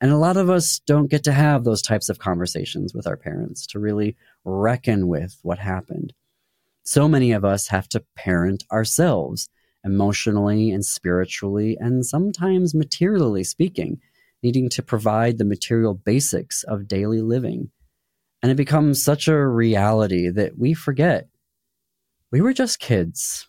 And 0.00 0.10
a 0.10 0.16
lot 0.16 0.36
of 0.36 0.48
us 0.48 0.80
don't 0.86 1.10
get 1.10 1.24
to 1.24 1.32
have 1.32 1.64
those 1.64 1.82
types 1.82 2.08
of 2.08 2.18
conversations 2.18 2.94
with 2.94 3.06
our 3.06 3.16
parents 3.16 3.66
to 3.68 3.78
really 3.78 4.16
reckon 4.44 5.08
with 5.08 5.38
what 5.42 5.58
happened. 5.58 6.12
So 6.84 7.08
many 7.08 7.32
of 7.32 7.44
us 7.44 7.68
have 7.68 7.88
to 7.90 8.04
parent 8.16 8.64
ourselves 8.72 9.50
emotionally 9.88 10.70
and 10.70 10.84
spiritually 10.84 11.76
and 11.80 12.04
sometimes 12.04 12.74
materially 12.74 13.42
speaking, 13.42 14.00
needing 14.42 14.68
to 14.68 14.82
provide 14.82 15.38
the 15.38 15.44
material 15.44 15.94
basics 15.94 16.62
of 16.64 16.86
daily 16.86 17.22
living. 17.22 17.70
And 18.42 18.52
it 18.52 18.56
becomes 18.56 19.02
such 19.02 19.26
a 19.26 19.46
reality 19.46 20.28
that 20.28 20.58
we 20.58 20.74
forget 20.74 21.28
we 22.30 22.42
were 22.42 22.52
just 22.52 22.78
kids. 22.78 23.48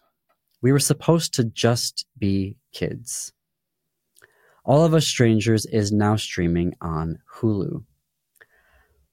We 0.61 0.71
were 0.71 0.79
supposed 0.79 1.33
to 1.33 1.43
just 1.43 2.05
be 2.17 2.55
kids. 2.71 3.33
All 4.63 4.85
of 4.85 4.93
Us 4.93 5.05
Strangers 5.05 5.65
is 5.65 5.91
now 5.91 6.15
streaming 6.15 6.75
on 6.79 7.19
Hulu. 7.35 7.83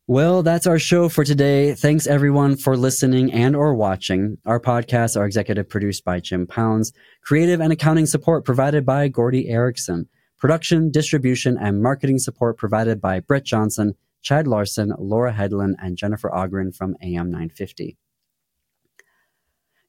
Well, 0.09 0.45
that's 0.45 0.69
our 0.69 0.79
show 0.79 1.09
for 1.09 1.25
today. 1.25 1.75
Thanks 1.75 2.07
everyone 2.07 2.57
for 2.57 2.77
listening 2.77 3.33
and 3.33 3.57
or 3.57 3.75
watching. 3.75 4.39
Our 4.47 4.61
podcasts 4.61 5.17
are 5.17 5.27
executive 5.27 5.69
produced 5.69 6.05
by 6.05 6.21
Jim 6.21 6.47
Pounds, 6.47 6.93
creative 7.25 7.61
and 7.61 7.73
accounting 7.73 8.07
support 8.07 8.45
provided 8.45 8.87
by 8.87 9.09
Gordy 9.09 9.49
Erickson, 9.49 10.09
production, 10.39 10.93
distribution, 10.93 11.59
and 11.61 11.83
marketing 11.83 12.21
support 12.21 12.57
provided 12.57 13.01
by 13.01 13.19
Brett 13.19 13.43
Johnson, 13.43 13.97
Chad 14.23 14.47
Larson, 14.47 14.93
Laura 14.97 15.33
Headland, 15.33 15.75
and 15.83 15.97
Jennifer 15.97 16.33
Ogren 16.33 16.71
from 16.71 16.95
AM 17.03 17.33
950. 17.33 17.97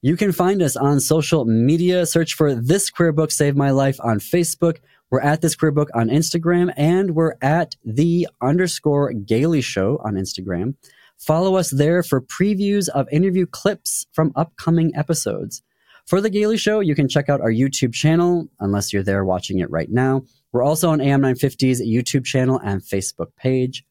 You 0.02 0.18
can 0.18 0.32
find 0.32 0.64
us 0.64 0.76
on 0.76 1.00
social 1.00 1.46
media. 1.46 2.08
Search 2.08 2.34
for 2.34 2.56
This 2.56 2.90
Queer 2.90 3.12
Book 3.12 3.30
Saved 3.30 3.56
My 3.56 3.70
Life 3.70 4.00
on 4.04 4.18
Facebook. 4.18 4.78
We're 5.10 5.22
at 5.22 5.40
This 5.40 5.56
Queer 5.56 5.72
Book 5.72 5.90
on 5.94 6.10
Instagram, 6.10 6.74
and 6.76 7.16
we're 7.16 7.36
at 7.42 7.76
the 7.86 8.28
underscore 8.42 9.14
Gaily 9.14 9.62
Show 9.62 10.02
on 10.04 10.16
Instagram. 10.16 10.76
Follow 11.18 11.56
us 11.56 11.72
there 11.72 12.04
for 12.04 12.20
previews 12.20 12.90
of 12.90 13.08
interview 13.10 13.46
clips 13.46 14.06
from 14.12 14.34
upcoming 14.36 14.92
episodes. 14.96 15.64
For 16.08 16.20
The 16.20 16.30
Gaily 16.30 16.58
Show, 16.58 16.82
you 16.82 16.94
can 16.94 17.08
check 17.08 17.30
out 17.30 17.40
our 17.40 17.52
YouTube 17.52 17.94
channel, 17.94 18.50
unless 18.60 18.92
you're 18.92 19.02
there 19.02 19.24
watching 19.24 19.60
it 19.60 19.72
right 19.72 19.90
now. 19.90 20.24
We're 20.52 20.64
also 20.64 20.90
on 20.90 21.00
AM950's 21.00 21.82
YouTube 21.82 22.26
channel 22.26 22.60
and 22.62 22.82
Facebook 22.82 23.30
page. 23.38 23.86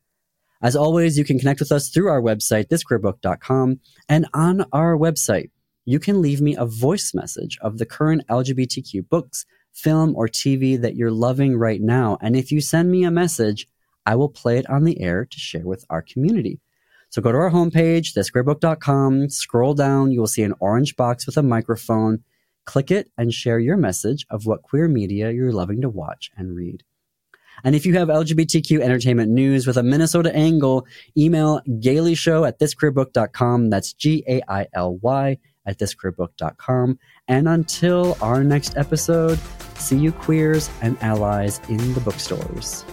As 0.60 0.76
always, 0.76 1.16
you 1.16 1.24
can 1.24 1.38
connect 1.38 1.60
with 1.60 1.72
us 1.72 1.88
through 1.88 2.08
our 2.08 2.20
website, 2.20 2.68
thisqueerbook.com, 2.68 3.80
and 4.08 4.26
on 4.34 4.66
our 4.72 4.98
website, 4.98 5.48
you 5.86 5.98
can 5.98 6.20
leave 6.20 6.42
me 6.42 6.56
a 6.56 6.66
voice 6.66 7.14
message 7.14 7.56
of 7.62 7.78
the 7.78 7.86
current 7.86 8.22
LGBTQ 8.28 9.08
books, 9.08 9.46
film, 9.77 10.16
or 10.16 10.27
TV 10.27 10.81
that 10.81 10.97
you're 10.97 11.11
loving 11.11 11.57
right 11.57 11.81
now. 11.81 12.18
And 12.20 12.35
if 12.35 12.51
you 12.51 12.61
send 12.61 12.91
me 12.91 13.05
a 13.05 13.11
message, 13.11 13.68
I 14.05 14.14
will 14.16 14.29
play 14.29 14.59
it 14.59 14.68
on 14.70 14.85
the 14.85 15.01
air 15.01 15.24
to 15.24 15.39
share 15.39 15.64
with 15.66 15.85
our 15.91 16.03
community. 16.03 16.61
So 17.11 17.22
go 17.22 17.33
to 17.33 17.39
our 17.39 17.51
homepage, 17.51 18.14
thisqueerbook.com, 18.14 19.31
scroll 19.31 19.74
down, 19.74 20.12
you 20.12 20.20
will 20.20 20.27
see 20.27 20.43
an 20.43 20.55
orange 20.61 20.97
box 20.97 21.27
with 21.27 21.37
a 21.37 21.43
microphone. 21.43 22.22
Click 22.64 22.91
it 22.91 23.11
and 23.16 23.33
share 23.33 23.61
your 23.61 23.77
message 23.77 24.27
of 24.29 24.45
what 24.45 24.62
queer 24.62 24.89
media 24.89 25.31
you're 25.31 25.53
loving 25.53 25.81
to 25.83 25.89
watch 25.89 26.31
and 26.37 26.57
read. 26.57 26.83
And 27.64 27.74
if 27.74 27.87
you 27.87 27.95
have 27.95 28.09
LGBTQ 28.09 28.81
entertainment 28.81 29.31
news 29.31 29.66
with 29.66 29.77
a 29.77 29.83
Minnesota 29.83 30.35
angle, 30.35 30.87
email 31.16 31.61
gailyshow 31.68 32.47
at 32.47 32.59
thisqueerbook.com. 32.59 33.70
That's 33.70 33.93
G 33.93 34.24
A 34.29 34.43
I 34.49 34.66
L 34.74 34.97
Y 34.97 35.39
at 35.64 35.79
thisqueerbook.com. 35.79 36.99
And 37.29 37.49
until 37.49 38.16
our 38.20 38.45
next 38.45 38.77
episode, 38.77 39.39
see 39.79 39.97
you 39.97 40.12
queers 40.12 40.70
and 40.83 40.97
allies 41.03 41.61
in 41.68 41.95
the 41.95 42.01
bookstores. 42.01 42.85